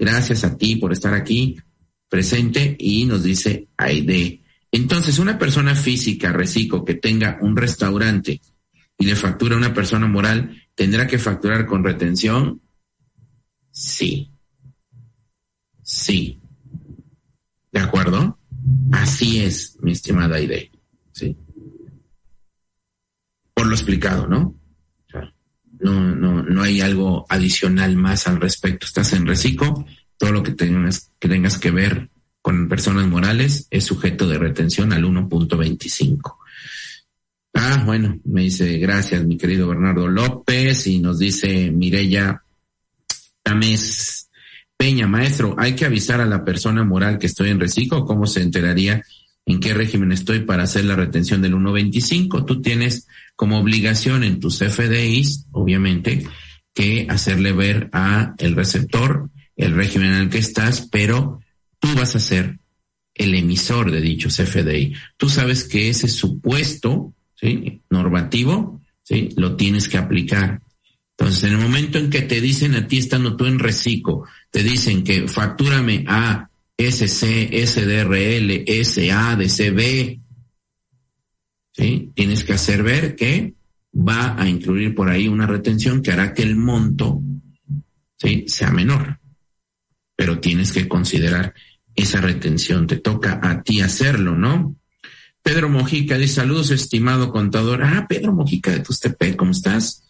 Gracias 0.00 0.42
a 0.42 0.56
ti 0.56 0.76
por 0.76 0.92
estar 0.92 1.14
aquí 1.14 1.56
presente 2.08 2.76
y 2.76 3.04
nos 3.04 3.22
dice 3.22 3.68
Aide. 3.76 4.42
Entonces, 4.72 5.20
una 5.20 5.38
persona 5.38 5.76
física, 5.76 6.32
reciclo, 6.32 6.84
que 6.84 6.94
tenga 6.94 7.38
un 7.40 7.56
restaurante 7.56 8.40
y 8.98 9.06
le 9.06 9.14
factura 9.14 9.54
a 9.54 9.58
una 9.58 9.72
persona 9.72 10.08
moral, 10.08 10.56
¿Tendrá 10.80 11.06
que 11.06 11.18
facturar 11.18 11.66
con 11.66 11.84
retención? 11.84 12.62
Sí. 13.70 14.32
Sí. 15.82 16.40
¿De 17.70 17.80
acuerdo? 17.80 18.38
Así 18.90 19.40
es, 19.40 19.76
mi 19.82 19.92
estimada 19.92 20.36
Aide. 20.36 20.72
Sí. 21.12 21.36
Por 23.52 23.66
lo 23.66 23.74
explicado, 23.74 24.26
¿no? 24.26 24.54
No, 25.80 26.14
no, 26.14 26.42
no 26.42 26.62
hay 26.62 26.80
algo 26.80 27.26
adicional 27.28 27.96
más 27.96 28.26
al 28.26 28.40
respecto. 28.40 28.86
Estás 28.86 29.12
en 29.12 29.26
reciclo, 29.26 29.86
todo 30.16 30.32
lo 30.32 30.42
que 30.42 30.52
tengas 30.52 31.10
que, 31.58 31.70
ver 31.70 32.10
con 32.42 32.68
personas 32.68 33.06
morales 33.06 33.66
es 33.70 33.84
sujeto 33.84 34.28
de 34.28 34.38
retención 34.38 34.92
al 34.92 35.04
1.25. 35.04 36.36
Ah, 37.54 37.82
bueno, 37.84 38.20
me 38.24 38.42
dice 38.42 38.78
gracias 38.78 39.24
mi 39.24 39.36
querido 39.36 39.68
Bernardo 39.68 40.06
López 40.06 40.86
y 40.86 41.00
nos 41.00 41.18
dice 41.18 41.70
Mirella 41.70 42.42
Tamés 43.42 44.30
Peña, 44.80 45.06
maestro, 45.06 45.54
hay 45.58 45.74
que 45.74 45.84
avisar 45.84 46.22
a 46.22 46.26
la 46.26 46.42
persona 46.42 46.82
moral 46.84 47.18
que 47.18 47.26
estoy 47.26 47.50
en 47.50 47.60
reciclo, 47.60 48.06
¿cómo 48.06 48.26
se 48.26 48.40
enteraría 48.40 49.02
en 49.46 49.60
qué 49.60 49.74
régimen 49.74 50.12
estoy 50.12 50.40
para 50.40 50.64
hacer 50.64 50.84
la 50.84 50.96
retención 50.96 51.42
del 51.42 51.54
1.25? 51.54 52.44
Tú 52.44 52.60
tienes 52.60 53.06
como 53.36 53.58
obligación 53.58 54.24
en 54.24 54.40
tus 54.40 54.58
FDIs, 54.58 55.46
obviamente, 55.52 56.26
que 56.74 57.06
hacerle 57.08 57.52
ver 57.52 57.90
a 57.92 58.34
el 58.38 58.54
receptor 58.54 59.30
el 59.60 59.74
régimen 59.74 60.12
en 60.12 60.20
el 60.22 60.30
que 60.30 60.38
estás, 60.38 60.88
pero 60.90 61.40
tú 61.78 61.88
vas 61.94 62.16
a 62.16 62.20
ser 62.20 62.58
el 63.14 63.34
emisor 63.34 63.90
de 63.90 64.00
dichos 64.00 64.36
FDI. 64.36 64.94
Tú 65.16 65.28
sabes 65.28 65.64
que 65.64 65.90
ese 65.90 66.08
supuesto 66.08 67.14
¿sí? 67.34 67.82
normativo, 67.90 68.80
¿sí? 69.02 69.28
lo 69.36 69.56
tienes 69.56 69.88
que 69.88 69.98
aplicar. 69.98 70.62
Entonces, 71.18 71.44
en 71.44 71.52
el 71.52 71.58
momento 71.58 71.98
en 71.98 72.08
que 72.08 72.22
te 72.22 72.40
dicen 72.40 72.74
a 72.74 72.86
ti, 72.86 72.98
estando 72.98 73.36
tú 73.36 73.44
en 73.44 73.58
reciclo, 73.58 74.24
te 74.50 74.62
dicen 74.62 75.04
que 75.04 75.28
factúrame 75.28 76.04
a 76.08 76.49
SC, 76.80 77.50
SDRL, 77.66 78.64
SA, 78.84 79.36
DCB, 79.36 80.18
¿sí? 81.72 82.10
tienes 82.14 82.44
que 82.44 82.54
hacer 82.54 82.82
ver 82.82 83.16
que 83.16 83.54
va 83.94 84.40
a 84.40 84.48
incluir 84.48 84.94
por 84.94 85.10
ahí 85.10 85.28
una 85.28 85.46
retención 85.46 86.00
que 86.00 86.12
hará 86.12 86.32
que 86.32 86.42
el 86.42 86.56
monto 86.56 87.20
¿sí? 88.16 88.44
sea 88.48 88.70
menor. 88.70 89.20
Pero 90.16 90.40
tienes 90.40 90.72
que 90.72 90.88
considerar 90.88 91.54
esa 91.94 92.20
retención, 92.20 92.86
te 92.86 92.96
toca 92.96 93.40
a 93.42 93.62
ti 93.62 93.82
hacerlo, 93.82 94.34
¿no? 94.34 94.76
Pedro 95.42 95.68
Mojica 95.68 96.16
dice 96.16 96.34
saludos, 96.34 96.70
estimado 96.70 97.30
contador. 97.30 97.82
Ah, 97.82 98.06
Pedro 98.08 98.32
Mojica 98.32 98.70
de 98.70 98.80
Tustepec, 98.80 99.36
¿cómo 99.36 99.52
estás? 99.52 100.04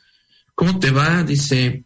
¿Cómo 0.54 0.78
te 0.78 0.90
va? 0.90 1.22
Dice, 1.22 1.84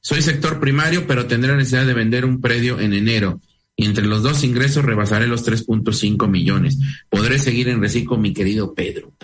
soy 0.00 0.22
sector 0.22 0.60
primario, 0.60 1.06
pero 1.06 1.26
tendré 1.26 1.52
la 1.52 1.58
necesidad 1.58 1.86
de 1.86 1.94
vender 1.94 2.24
un 2.24 2.40
predio 2.40 2.78
en 2.80 2.92
enero 2.92 3.40
y 3.80 3.86
entre 3.86 4.04
los 4.04 4.22
dos 4.22 4.44
ingresos 4.44 4.84
rebasaré 4.84 5.26
los 5.26 5.42
3.5 5.48 6.28
millones. 6.28 6.76
Podré 7.08 7.38
seguir 7.38 7.66
en 7.70 7.80
reciclo, 7.80 8.18
mi 8.18 8.34
querido 8.34 8.74
Pedro. 8.74 9.14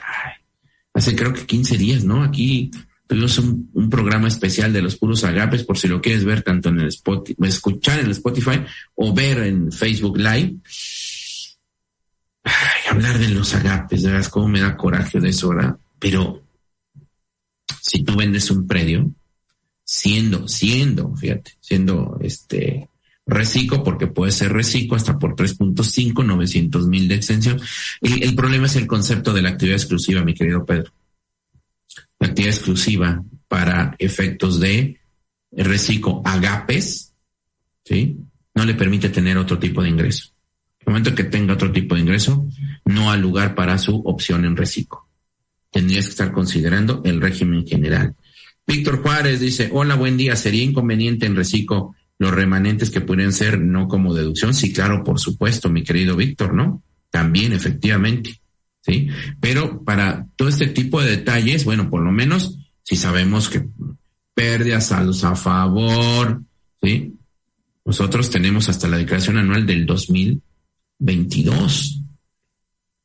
hace 0.95 1.15
creo 1.15 1.35
que 1.35 1.45
15 1.45 1.77
días, 1.77 2.05
¿no? 2.05 2.23
Aquí 2.23 2.71
tuvimos 3.07 3.37
un, 3.37 3.91
programa 3.91 4.29
especial 4.29 4.73
de 4.73 4.81
los 4.81 4.97
puros 4.97 5.25
agapes, 5.25 5.63
por 5.63 5.77
si 5.77 5.89
lo 5.89 6.01
quieres 6.01 6.25
ver 6.25 6.41
tanto 6.41 6.71
en 6.71 6.81
el 6.81 6.89
Spotify, 6.89 7.37
escuchar 7.43 7.99
en 7.99 8.07
el 8.07 8.13
Spotify 8.13 8.65
o 8.95 9.13
ver 9.13 9.41
en 9.41 9.71
Facebook 9.71 10.17
Live. 10.17 10.57
hablar 12.91 13.19
de 13.19 13.29
los 13.29 13.53
agapes, 13.53 14.05
verdad, 14.05 14.27
cómo 14.29 14.49
me 14.49 14.61
da 14.61 14.75
coraje 14.75 15.21
de 15.21 15.29
eso, 15.29 15.51
¿verdad? 15.51 15.77
Pero 15.99 16.43
si 17.83 18.05
tú 18.05 18.17
vendes 18.17 18.51
un 18.51 18.67
predio, 18.67 19.11
siendo, 19.85 20.49
siendo, 20.49 21.15
fíjate, 21.15 21.53
siendo 21.61 22.19
este 22.23 22.89
reciclo, 23.27 23.83
porque 23.83 24.07
puede 24.07 24.33
ser 24.33 24.53
reciclo 24.53 24.97
hasta 24.97 25.19
por 25.19 25.35
3.5, 25.35 26.25
900 26.25 26.87
mil 26.87 27.09
de 27.09 27.17
extensión. 27.17 27.61
El, 28.01 28.23
el 28.23 28.35
problema 28.35 28.67
es 28.67 28.77
el 28.77 28.87
concepto 28.87 29.33
de 29.33 29.43
la 29.43 29.51
actividad 29.51 29.77
exclusiva, 29.77 30.25
mi 30.25 30.35
querido 30.35 30.65
Pedro. 30.65 30.93
La 32.21 32.29
actividad 32.29 32.55
exclusiva 32.55 33.23
para 33.49 33.95
efectos 33.99 34.61
de 34.61 35.01
reciclo 35.53 36.23
agapes, 36.25 37.13
¿sí? 37.85 38.17
No 38.55 38.65
le 38.65 38.75
permite 38.75 39.09
tener 39.11 39.37
otro 39.37 39.59
tipo 39.59 39.83
de 39.83 39.91
ingreso. 39.91 40.31
El 40.81 40.93
momento 40.93 41.15
que 41.15 41.25
tenga 41.25 41.55
otro 41.55 41.73
tipo 41.73 41.95
de 41.95 42.03
ingreso, 42.03 42.47
no 42.85 43.11
hay 43.11 43.21
lugar 43.21 43.57
para 43.57 43.77
su 43.77 43.97
opción 44.03 44.45
en 44.45 44.57
reciclo. 44.57 45.05
Tendrías 45.71 46.05
que 46.05 46.13
estar 46.13 46.33
considerando 46.33 47.03
el 47.05 47.21
régimen 47.21 47.67
general. 47.67 48.15
Víctor 48.67 49.03
Juárez 49.03 49.41
dice, 49.41 49.69
hola, 49.73 49.97
buen 49.97 50.17
día. 50.17 50.37
¿Sería 50.37 50.63
inconveniente 50.63 51.27
en 51.27 51.35
reciclo 51.35 51.96
los 52.19 52.33
remanentes 52.33 52.91
que 52.91 53.01
pueden 53.01 53.33
ser 53.33 53.61
no 53.61 53.87
como 53.89 54.15
deducción. 54.15 54.53
Sí, 54.55 54.73
claro, 54.73 55.03
por 55.05 55.21
supuesto, 55.21 55.69
mi 55.69 55.85
querido 55.85 56.17
Víctor, 56.17 56.55
¿no? 56.55 56.83
También, 57.11 57.53
efectivamente. 57.53 58.41
¿Sí? 58.81 59.09
Pero 59.41 59.83
para 59.83 60.27
todo 60.37 60.49
este 60.49 60.69
tipo 60.69 61.03
de 61.03 61.11
detalles, 61.11 61.65
bueno, 61.65 61.91
por 61.91 62.03
lo 62.03 62.13
menos 62.13 62.57
si 62.85 62.95
sabemos 62.95 63.49
que 63.49 63.67
pérdidas 64.33 64.87
saldos 64.87 65.25
a 65.25 65.35
favor, 65.35 66.41
¿sí? 66.81 67.15
Nosotros 67.85 68.31
tenemos 68.31 68.69
hasta 68.69 68.87
la 68.87 68.99
declaración 68.99 69.39
anual 69.39 69.67
del 69.67 69.87
2022. 69.87 72.03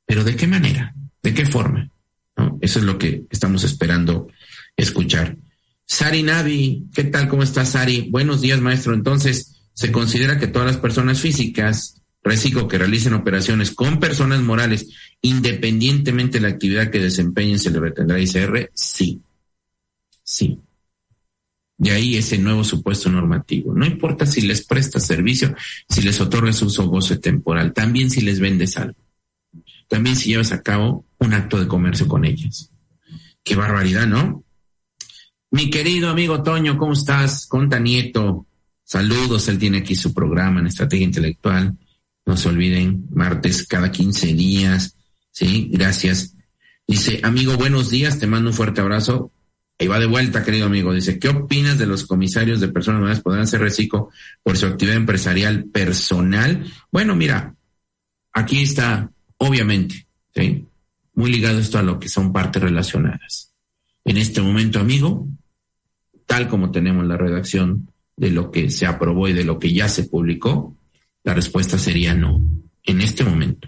Pero 0.05 0.23
¿de 0.23 0.35
qué 0.35 0.45
manera? 0.45 0.93
¿De 1.23 1.33
qué 1.33 1.45
forma? 1.45 1.91
Eso 2.59 2.79
es 2.79 2.85
lo 2.85 2.97
que 2.97 3.23
estamos 3.29 3.63
esperando 3.63 4.27
escuchar. 4.75 5.37
Sari 5.91 6.23
Navi, 6.23 6.87
¿qué 6.93 7.03
tal? 7.03 7.27
¿Cómo 7.27 7.43
estás, 7.43 7.71
Sari? 7.71 8.07
Buenos 8.09 8.39
días, 8.39 8.61
maestro. 8.61 8.93
Entonces, 8.93 9.61
se 9.73 9.91
considera 9.91 10.39
que 10.39 10.47
todas 10.47 10.65
las 10.65 10.77
personas 10.77 11.19
físicas, 11.19 12.01
reciclo, 12.23 12.69
que 12.69 12.77
realicen 12.77 13.13
operaciones 13.13 13.71
con 13.71 13.99
personas 13.99 14.39
morales, 14.39 14.87
independientemente 15.21 16.39
de 16.39 16.47
la 16.47 16.53
actividad 16.53 16.89
que 16.89 16.99
desempeñen, 16.99 17.59
se 17.59 17.71
le 17.71 17.81
retendrá 17.81 18.21
ICR? 18.21 18.71
Sí. 18.73 19.21
Sí. 20.23 20.57
De 21.77 21.91
ahí 21.91 22.15
ese 22.15 22.37
nuevo 22.37 22.63
supuesto 22.63 23.09
normativo. 23.09 23.73
No 23.75 23.85
importa 23.85 24.25
si 24.25 24.39
les 24.47 24.65
prestas 24.65 25.05
servicio, 25.05 25.53
si 25.89 26.01
les 26.03 26.21
otorgas 26.21 26.61
uso 26.61 26.85
o 26.85 26.87
goce 26.87 27.17
temporal, 27.17 27.73
también 27.73 28.09
si 28.09 28.21
les 28.21 28.39
vendes 28.39 28.77
algo. 28.77 28.97
También 29.89 30.15
si 30.15 30.29
llevas 30.29 30.53
a 30.53 30.63
cabo 30.63 31.05
un 31.17 31.33
acto 31.33 31.59
de 31.59 31.67
comercio 31.67 32.07
con 32.07 32.23
ellas. 32.23 32.71
Qué 33.43 33.57
barbaridad, 33.57 34.07
¿no? 34.07 34.45
Mi 35.53 35.69
querido 35.69 36.09
amigo 36.09 36.41
Toño, 36.41 36.77
¿cómo 36.77 36.93
estás? 36.93 37.45
Conta 37.45 37.77
Nieto, 37.77 38.47
saludos, 38.85 39.49
él 39.49 39.59
tiene 39.59 39.79
aquí 39.79 39.95
su 39.95 40.13
programa 40.13 40.61
en 40.61 40.67
Estrategia 40.67 41.03
Intelectual. 41.03 41.77
No 42.25 42.37
se 42.37 42.47
olviden, 42.47 43.07
martes 43.11 43.67
cada 43.67 43.91
15 43.91 44.27
días. 44.27 44.95
Sí, 45.29 45.67
gracias. 45.69 46.37
Dice, 46.87 47.19
amigo, 47.23 47.57
buenos 47.57 47.89
días, 47.89 48.17
te 48.17 48.27
mando 48.27 48.51
un 48.51 48.55
fuerte 48.55 48.79
abrazo. 48.79 49.33
Ahí 49.77 49.87
va 49.87 49.99
de 49.99 50.05
vuelta, 50.05 50.41
querido 50.41 50.67
amigo. 50.67 50.93
Dice, 50.93 51.19
¿qué 51.19 51.27
opinas 51.27 51.77
de 51.77 51.85
los 51.85 52.05
comisarios 52.05 52.61
de 52.61 52.69
personas 52.69 53.01
nuevas 53.01 53.19
podrán 53.19 53.45
ser 53.45 53.59
reciclo 53.59 54.09
por 54.43 54.55
su 54.55 54.67
actividad 54.67 54.95
empresarial 54.95 55.65
personal? 55.65 56.65
Bueno, 56.93 57.13
mira, 57.13 57.55
aquí 58.31 58.61
está, 58.61 59.11
obviamente, 59.35 60.07
muy 61.13 61.29
ligado 61.29 61.59
esto 61.59 61.77
a 61.77 61.83
lo 61.83 61.99
que 61.99 62.07
son 62.07 62.31
partes 62.31 62.63
relacionadas. 62.63 63.51
En 64.05 64.15
este 64.15 64.41
momento, 64.41 64.79
amigo, 64.79 65.27
tal 66.31 66.47
como 66.47 66.71
tenemos 66.71 67.05
la 67.05 67.17
redacción 67.17 67.91
de 68.15 68.31
lo 68.31 68.51
que 68.51 68.69
se 68.69 68.85
aprobó 68.85 69.27
y 69.27 69.33
de 69.33 69.43
lo 69.43 69.59
que 69.59 69.73
ya 69.73 69.89
se 69.89 70.05
publicó, 70.05 70.77
la 71.25 71.33
respuesta 71.33 71.77
sería 71.77 72.13
no, 72.13 72.41
en 72.85 73.01
este 73.01 73.25
momento. 73.25 73.67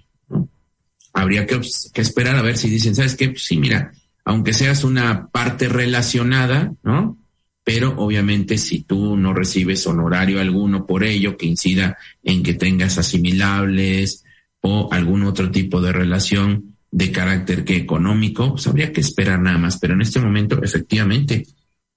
Habría 1.12 1.46
que, 1.46 1.60
esperar 1.96 2.38
a 2.38 2.42
ver 2.42 2.56
si 2.58 2.70
dicen, 2.70 2.96
¿sabes 2.96 3.18
qué? 3.18 3.28
Pues 3.28 3.44
sí, 3.44 3.58
mira, 3.58 3.92
aunque 4.24 4.54
seas 4.54 4.86
una 4.86 5.28
parte 5.28 5.68
relacionada, 5.68 6.74
¿no? 6.84 7.18
Pero 7.66 7.96
obviamente 7.98 8.58
si 8.58 8.84
tú 8.84 9.18
no 9.18 9.34
recibes 9.34 9.86
honorario 9.86 10.40
alguno 10.40 10.86
por 10.86 11.04
ello 11.04 11.36
que 11.36 11.48
incida 11.48 11.98
en 12.24 12.44
que 12.44 12.54
tengas 12.54 12.98
asimilables 12.98 14.24
o 14.62 14.88
algún 14.90 15.24
otro 15.24 15.52
tipo 15.52 15.82
de 15.82 15.92
relación 15.92 16.78
de 16.92 17.12
carácter 17.12 17.66
que 17.66 17.76
económico, 17.76 18.52
pues 18.52 18.68
habría 18.68 18.94
que 18.94 19.02
esperar 19.02 19.42
nada 19.42 19.58
más. 19.58 19.80
Pero 19.80 19.96
en 19.96 20.02
este 20.02 20.22
momento, 20.22 20.64
efectivamente, 20.64 21.46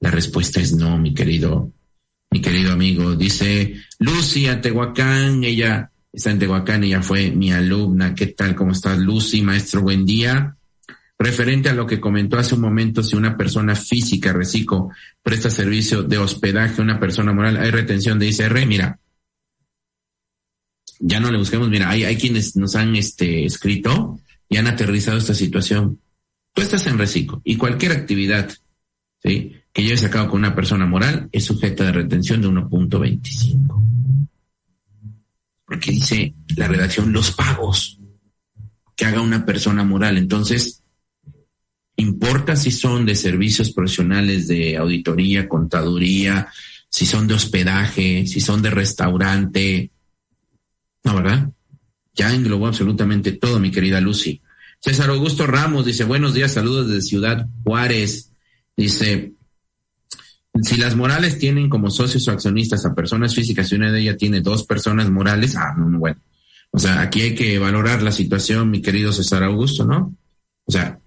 la 0.01 0.11
respuesta 0.11 0.61
es 0.61 0.73
no, 0.73 0.99
mi 0.99 1.15
querido, 1.15 1.73
mi 2.31 2.41
querido 2.41 2.73
amigo. 2.73 3.15
Dice 3.15 3.77
Lucy 3.99 4.47
a 4.47 4.61
ella 4.63 5.91
está 6.13 6.31
en 6.31 6.39
Tehuacán, 6.39 6.85
ella 6.85 7.03
fue 7.03 7.31
mi 7.31 7.53
alumna. 7.53 8.15
¿Qué 8.15 8.29
tal? 8.29 8.55
¿Cómo 8.55 8.73
estás, 8.73 8.99
Lucy? 8.99 9.43
Maestro, 9.43 9.83
buen 9.83 10.05
día. 10.05 10.57
Referente 11.19 11.71
a 11.71 11.75
lo 11.75 11.87
que 11.87 12.01
comentó 12.01 12.39
hace 12.39 12.55
un 12.55 12.61
momento, 12.61 13.03
si 13.03 13.17
una 13.17 13.37
persona 13.37 13.75
física, 13.75 14.33
reciclo, 14.33 14.91
presta 15.23 15.49
servicio 15.49 16.03
de 16.03 16.19
hospedaje 16.19 16.81
a 16.81 16.85
una 16.85 17.01
persona 17.01 17.33
moral, 17.33 17.57
hay 17.57 17.71
retención 17.71 18.19
de 18.19 18.29
ICR, 18.29 18.67
mira, 18.67 18.99
ya 20.99 21.21
no 21.21 21.31
le 21.31 21.39
busquemos, 21.39 21.71
mira, 21.71 21.89
hay, 21.89 22.05
hay 22.05 22.17
quienes 22.17 22.57
nos 22.57 22.77
han 22.77 22.97
este, 22.97 23.47
escrito 23.47 24.21
y 24.49 24.59
han 24.59 24.67
aterrizado 24.67 25.17
esta 25.17 25.35
situación. 25.35 26.01
Tú 26.53 26.63
estás 26.63 26.87
en 26.87 26.99
reciclo 26.99 27.41
y 27.45 27.57
cualquier 27.57 27.93
actividad, 27.93 28.53
¿sí? 29.23 29.53
Que 29.77 29.83
lleve 29.83 30.07
a 30.07 30.11
cabo 30.11 30.31
con 30.31 30.39
una 30.39 30.55
persona 30.55 30.87
moral 30.87 31.29
es 31.31 31.45
sujeta 31.45 31.85
de 31.85 31.93
retención 31.93 32.41
de 32.41 32.49
1.25. 32.49 33.87
Porque 35.67 35.91
dice 35.91 36.35
la 36.57 36.67
redacción 36.67 37.13
los 37.13 37.33
pagos 37.33 38.01
que 38.97 39.05
haga 39.05 39.21
una 39.21 39.45
persona 39.45 39.85
moral. 39.85 40.17
Entonces, 40.17 40.83
importa 41.97 42.57
si 42.57 42.71
son 42.71 43.05
de 43.05 43.15
servicios 43.15 43.71
profesionales 43.71 44.49
de 44.49 44.79
auditoría, 44.79 45.47
contaduría, 45.47 46.49
si 46.89 47.05
son 47.05 47.29
de 47.29 47.35
hospedaje, 47.35 48.27
si 48.27 48.41
son 48.41 48.63
de 48.63 48.71
restaurante. 48.71 49.91
No, 51.05 51.17
¿verdad? 51.17 51.51
Ya 52.15 52.35
englobó 52.35 52.69
absolutamente 52.69 53.33
todo, 53.33 53.61
mi 53.61 53.71
querida 53.71 54.01
Lucy. 54.01 54.41
César 54.81 55.11
Augusto 55.11 55.47
Ramos 55.47 55.85
dice, 55.85 56.05
buenos 56.05 56.33
días, 56.33 56.55
saludos 56.55 56.89
desde 56.89 57.03
Ciudad 57.03 57.47
Juárez. 57.63 58.33
Dice, 58.75 59.36
si 60.63 60.77
las 60.77 60.97
morales 60.97 61.39
tienen 61.39 61.69
como 61.69 61.91
socios 61.91 62.27
o 62.29 62.33
accionistas 62.33 62.85
a 62.87 62.95
personas 62.95 63.35
físicas 63.35 63.71
y 63.71 63.75
una 63.75 63.91
de 63.91 64.01
ellas 64.01 64.17
tiene 64.17 64.41
dos 64.41 64.65
personas 64.65 65.11
morales, 65.11 65.57
ah, 65.57 65.75
no, 65.77 65.99
bueno. 65.99 66.21
O 66.71 66.79
sea, 66.79 67.01
aquí 67.01 67.23
hay 67.23 67.35
que 67.35 67.59
valorar 67.59 68.03
la 68.03 68.13
situación, 68.13 68.71
mi 68.71 68.83
querido 68.83 69.13
César 69.13 69.43
Augusto, 69.43 69.85
¿no? 69.85 70.15
O 70.65 70.73
sea, 70.73 70.99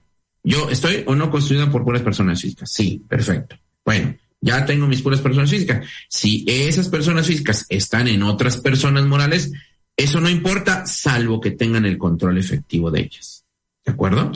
yo 0.43 0.69
estoy 0.69 1.03
o 1.05 1.15
no 1.15 1.29
construido 1.29 1.69
por 1.71 1.83
puras 1.83 2.01
personas 2.01 2.41
físicas. 2.41 2.71
Sí, 2.71 3.03
perfecto. 3.07 3.57
Bueno, 3.85 4.15
ya 4.41 4.65
tengo 4.65 4.87
mis 4.87 5.01
puras 5.01 5.21
personas 5.21 5.49
físicas. 5.49 5.85
Si 6.07 6.45
esas 6.47 6.89
personas 6.89 7.27
físicas 7.27 7.65
están 7.69 8.07
en 8.07 8.23
otras 8.23 8.57
personas 8.57 9.05
morales, 9.05 9.51
eso 9.95 10.21
no 10.21 10.29
importa, 10.29 10.85
salvo 10.85 11.41
que 11.41 11.51
tengan 11.51 11.85
el 11.85 11.97
control 11.97 12.37
efectivo 12.37 12.89
de 12.89 13.01
ellas. 13.01 13.45
¿De 13.85 13.91
acuerdo? 13.91 14.31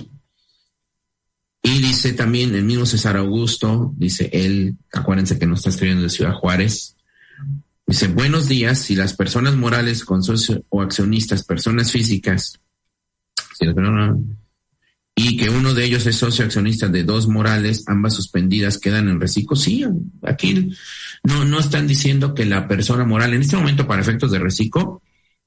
Y 1.66 1.80
dice 1.80 2.12
también 2.12 2.54
el 2.54 2.66
mismo 2.66 2.86
César 2.86 3.16
Augusto, 3.16 3.94
dice 3.96 4.30
él, 4.34 4.76
acuérdense 4.92 5.40
que 5.40 5.48
nos 5.48 5.60
está 5.60 5.70
escribiendo 5.70 6.04
de 6.04 6.10
Ciudad 6.10 6.34
Juárez, 6.34 6.98
dice, 7.88 8.10
buenos 8.10 8.50
días, 8.50 8.80
si 8.80 8.96
las 8.96 9.14
personas 9.14 9.56
morales 9.56 10.04
con 10.04 10.24
socio 10.24 10.66
o 10.68 10.82
accionistas, 10.82 11.46
personas 11.46 11.90
físicas, 11.90 12.60
y 15.16 15.38
que 15.38 15.50
uno 15.50 15.74
de 15.74 15.86
ellos 15.86 16.06
es 16.06 16.18
socio 16.18 16.44
accionista 16.44 16.90
de 16.90 17.06
dos 17.06 17.30
morales, 17.30 17.86
ambas 17.88 18.14
suspendidas 18.14 18.78
quedan 18.78 19.08
en 19.08 19.22
reciclo, 19.22 19.56
sí, 19.56 19.86
aquí 20.24 20.70
no, 21.24 21.46
no 21.46 21.60
están 21.60 21.88
diciendo 21.88 22.34
que 22.34 22.46
la 22.46 22.68
persona 22.68 23.06
moral, 23.06 23.34
en 23.34 23.42
este 23.42 23.56
momento 23.56 23.88
para 23.88 24.02
efectos 24.02 24.32
de 24.32 24.40
reciclo, 24.40 25.02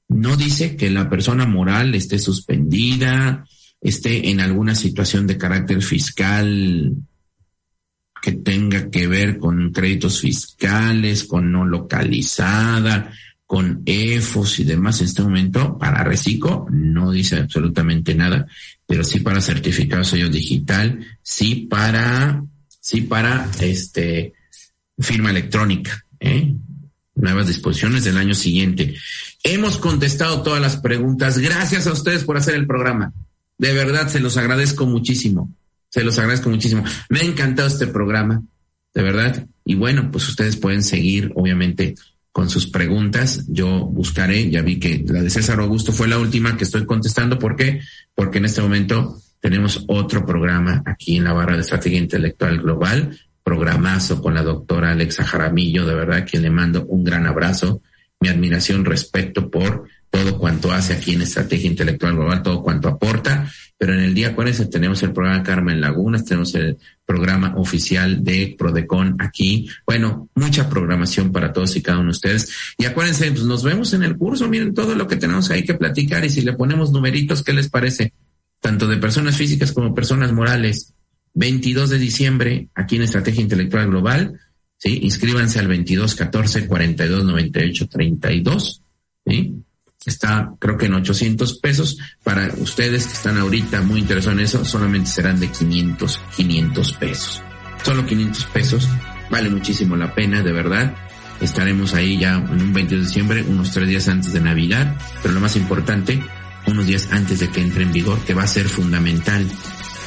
no 0.09 0.35
dice 0.37 0.77
que 0.77 0.89
la 0.89 1.11
persona 1.11 1.45
moral 1.45 1.95
esté 1.95 2.19
suspendida, 2.19 3.45
esté 3.81 4.31
en 4.31 4.41
alguna 4.41 4.75
situación 4.75 5.27
de 5.27 5.39
carácter 5.39 5.83
fiscal 5.83 6.93
que 8.23 8.33
tenga 8.33 8.91
que 8.91 9.07
ver 9.07 9.39
con 9.39 9.73
créditos 9.73 10.21
fiscales, 10.21 11.25
con 11.25 11.53
no 11.53 11.65
localizada, 11.65 13.13
con 13.47 13.83
EFOS 13.87 14.61
y 14.61 14.65
demás 14.65 15.01
en 15.01 15.07
este 15.07 15.23
momento, 15.23 15.79
para 15.79 16.03
Recico 16.03 16.67
no 16.71 17.13
dice 17.13 17.37
absolutamente 17.37 18.15
nada, 18.15 18.47
pero 18.87 19.05
sí 19.05 19.21
para 19.21 19.41
certificado 19.41 20.03
sello 20.03 20.29
digital, 20.29 20.99
sí 21.23 21.69
para, 21.71 22.43
sí 22.81 23.03
para 23.03 23.49
este 23.61 24.33
firma 24.99 25.31
electrónica, 25.31 26.05
¿eh? 26.19 26.53
nuevas 27.15 27.47
disposiciones 27.47 28.05
del 28.05 28.19
año 28.19 28.35
siguiente. 28.35 28.97
Hemos 29.45 29.79
contestado 29.79 30.43
todas 30.43 30.61
las 30.61 30.79
preguntas. 30.79 31.39
Gracias 31.39 31.87
a 31.87 31.93
ustedes 31.93 32.25
por 32.25 32.37
hacer 32.37 32.55
el 32.55 32.67
programa. 32.67 33.13
De 33.59 33.73
verdad, 33.73 34.09
se 34.09 34.21
los 34.21 34.37
agradezco 34.37 34.87
muchísimo. 34.87 35.55
Se 35.89 36.05
los 36.05 36.19
agradezco 36.19 36.51
muchísimo. 36.51 36.85
Me 37.09 37.21
ha 37.21 37.25
encantado 37.25 37.69
este 37.69 37.87
programa, 37.87 38.43
de 38.95 39.03
verdad. 39.03 39.47
Y 39.65 39.75
bueno, 39.75 40.11
pues 40.11 40.29
ustedes 40.29 40.57
pueden 40.57 40.83
seguir, 40.83 41.33
obviamente, 41.35 41.95
con 42.33 42.51
sus 42.51 42.67
preguntas. 42.67 43.45
Yo 43.49 43.87
buscaré, 43.87 44.51
ya 44.51 44.63
vi 44.63 44.79
que 44.79 45.05
la 45.07 45.23
de 45.23 45.31
César 45.31 45.61
Augusto 45.61 45.93
fue 45.93 46.09
la 46.09 46.19
última 46.19 46.57
que 46.57 46.65
estoy 46.65 46.85
contestando. 46.85 47.39
¿Por 47.39 47.57
qué? 47.57 47.81
Porque 48.15 48.39
en 48.39 48.45
este 48.45 48.61
momento 48.61 49.21
tenemos 49.41 49.85
otro 49.89 50.27
programa 50.27 50.83
aquí 50.85 51.17
en 51.17 51.25
la 51.25 51.33
barra 51.33 51.55
de 51.55 51.63
estrategia 51.63 51.99
intelectual 51.99 52.61
global 52.61 53.19
programazo 53.47 54.21
con 54.21 54.35
la 54.35 54.43
doctora 54.43 54.91
Alexa 54.91 55.25
Jaramillo, 55.25 55.87
de 55.87 55.95
verdad 55.95 56.25
que 56.25 56.41
le 56.41 56.51
mando 56.51 56.85
un 56.87 57.05
gran 57.05 57.27
abrazo, 57.27 57.81
mi 58.21 58.29
admiración, 58.29 58.85
respeto 58.85 59.51
por 59.51 59.89
todo 60.11 60.39
cuanto 60.39 60.73
hace 60.73 60.95
aquí 60.95 61.13
en 61.13 61.23
Estrategia 61.23 61.69
Intelectual 61.69 62.15
Global, 62.15 62.43
todo 62.43 62.63
cuanto 62.63 62.89
aporta, 62.89 63.51
pero 63.77 63.93
en 63.93 64.01
el 64.01 64.15
día, 64.15 64.29
acuérdense, 64.29 64.67
tenemos 64.67 65.03
el 65.03 65.13
programa 65.13 65.43
Carmen 65.43 65.81
Lagunas, 65.81 66.25
tenemos 66.25 66.55
el 66.55 66.79
programa 67.05 67.55
oficial 67.57 68.25
de 68.25 68.55
Prodecon 68.59 69.17
aquí, 69.19 69.69
bueno, 69.85 70.31
mucha 70.35 70.69
programación 70.71 71.33
para 71.33 71.53
todos 71.53 71.77
y 71.77 71.83
cada 71.83 71.99
uno 71.99 72.07
de 72.07 72.13
ustedes, 72.13 72.51
y 72.79 72.87
acuérdense, 72.87 73.31
pues 73.31 73.45
nos 73.45 73.63
vemos 73.63 73.93
en 73.93 74.05
el 74.05 74.17
curso, 74.17 74.49
miren 74.49 74.73
todo 74.73 74.95
lo 74.95 75.07
que 75.07 75.17
tenemos 75.17 75.51
ahí 75.51 75.65
que 75.65 75.75
platicar, 75.75 76.25
y 76.25 76.31
si 76.31 76.41
le 76.41 76.55
ponemos 76.55 76.93
numeritos, 76.93 77.43
¿qué 77.43 77.53
les 77.53 77.69
parece? 77.69 78.15
Tanto 78.61 78.87
de 78.87 78.97
personas 78.97 79.37
físicas 79.37 79.73
como 79.73 79.95
personas 79.95 80.33
morales, 80.33 80.95
22 81.35 81.91
de 81.91 81.99
diciembre, 81.99 82.69
aquí 82.75 82.97
en 82.97 83.03
Estrategia 83.03 83.43
Intelectual 83.43 83.89
Global, 83.89 84.41
¿sí? 84.79 85.01
Inscríbanse 85.03 85.59
al 85.59 85.69
22 85.69 86.15
14 86.15 86.67
42 86.67 87.25
98 87.25 87.89
32, 87.89 88.83
¿sí? 89.27 89.55
Está, 90.05 90.53
creo 90.61 90.77
que 90.77 90.87
en 90.87 90.95
800 90.95 91.59
pesos. 91.59 91.99
Para 92.23 92.53
ustedes 92.59 93.07
que 93.07 93.15
están 93.15 93.39
ahorita 93.39 93.83
muy 93.83 94.01
interesados 94.01 94.39
en 94.39 94.45
eso, 94.45 94.65
solamente 94.65 95.11
serán 95.11 95.41
de 95.41 95.51
500, 95.51 96.21
500 96.37 96.93
pesos. 96.93 97.43
Solo 97.83 98.07
500 98.07 98.45
pesos. 98.47 98.89
Vale 99.31 99.51
muchísimo 99.51 99.97
la 99.97 100.15
pena, 100.15 100.43
de 100.43 100.53
verdad. 100.53 100.95
Estaremos 101.41 101.93
ahí 101.95 102.19
ya 102.19 102.35
en 102.37 102.63
un 102.63 102.73
22 102.73 103.03
de 103.03 103.09
diciembre, 103.09 103.43
unos 103.43 103.73
tres 103.73 103.89
días 103.89 104.09
antes 104.09 104.33
de 104.33 104.41
Navidad, 104.41 104.97
pero 105.23 105.35
lo 105.35 105.41
más 105.41 105.57
importante, 105.57 106.23
unos 106.69 106.87
días 106.87 107.09
antes 107.11 107.41
de 107.41 107.49
que 107.49 107.61
entre 107.61 107.83
en 107.83 107.93
vigor, 107.93 108.21
que 108.21 108.33
va 108.33 108.45
a 108.45 108.49
ser 108.49 108.69
fundamental 108.69 109.45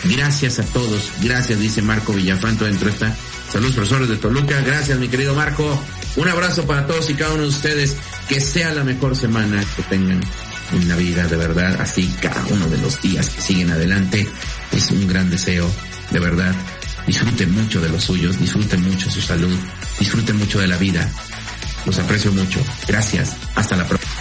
Gracias 0.05 0.59
a 0.59 0.63
todos. 0.63 1.11
Gracias, 1.21 1.59
dice 1.59 1.81
Marco 1.81 2.13
Villafanto 2.13 2.65
dentro 2.65 2.87
de 2.87 2.93
esta. 2.93 3.15
Saludos, 3.51 3.75
profesores 3.75 4.09
de 4.09 4.17
Toluca. 4.17 4.61
Gracias, 4.61 4.99
mi 4.99 5.07
querido 5.07 5.33
Marco. 5.33 5.81
Un 6.15 6.27
abrazo 6.27 6.65
para 6.65 6.85
todos 6.85 7.09
y 7.09 7.15
cada 7.15 7.33
uno 7.33 7.43
de 7.43 7.49
ustedes. 7.49 7.97
Que 8.27 8.39
sea 8.39 8.73
la 8.73 8.83
mejor 8.83 9.15
semana 9.15 9.63
que 9.75 9.83
tengan 9.83 10.21
en 10.73 10.87
la 10.87 10.95
vida, 10.95 11.27
de 11.27 11.35
verdad. 11.35 11.81
Así 11.81 12.13
cada 12.21 12.45
uno 12.45 12.67
de 12.67 12.77
los 12.77 13.01
días 13.01 13.29
que 13.29 13.41
siguen 13.41 13.71
adelante. 13.71 14.27
Es 14.71 14.91
un 14.91 15.07
gran 15.07 15.29
deseo, 15.29 15.69
de 16.11 16.19
verdad. 16.19 16.53
Disfruten 17.07 17.51
mucho 17.53 17.81
de 17.81 17.89
los 17.89 18.03
suyos, 18.03 18.39
disfruten 18.39 18.83
mucho 18.83 19.09
su 19.09 19.21
salud, 19.21 19.57
disfruten 19.97 20.37
mucho 20.37 20.59
de 20.59 20.67
la 20.67 20.77
vida. 20.77 21.09
Los 21.85 21.97
aprecio 21.97 22.31
mucho. 22.31 22.59
Gracias. 22.87 23.35
Hasta 23.55 23.75
la 23.75 23.87
próxima. 23.87 24.13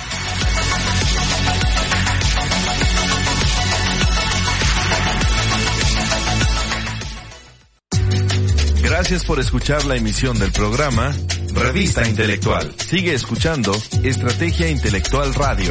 Gracias 8.98 9.24
por 9.24 9.38
escuchar 9.38 9.84
la 9.84 9.94
emisión 9.94 10.40
del 10.40 10.50
programa 10.50 11.14
Revista 11.54 12.04
Intelectual. 12.04 12.74
Sigue 12.78 13.14
escuchando 13.14 13.72
Estrategia 14.02 14.68
Intelectual 14.68 15.34
Radio. 15.34 15.70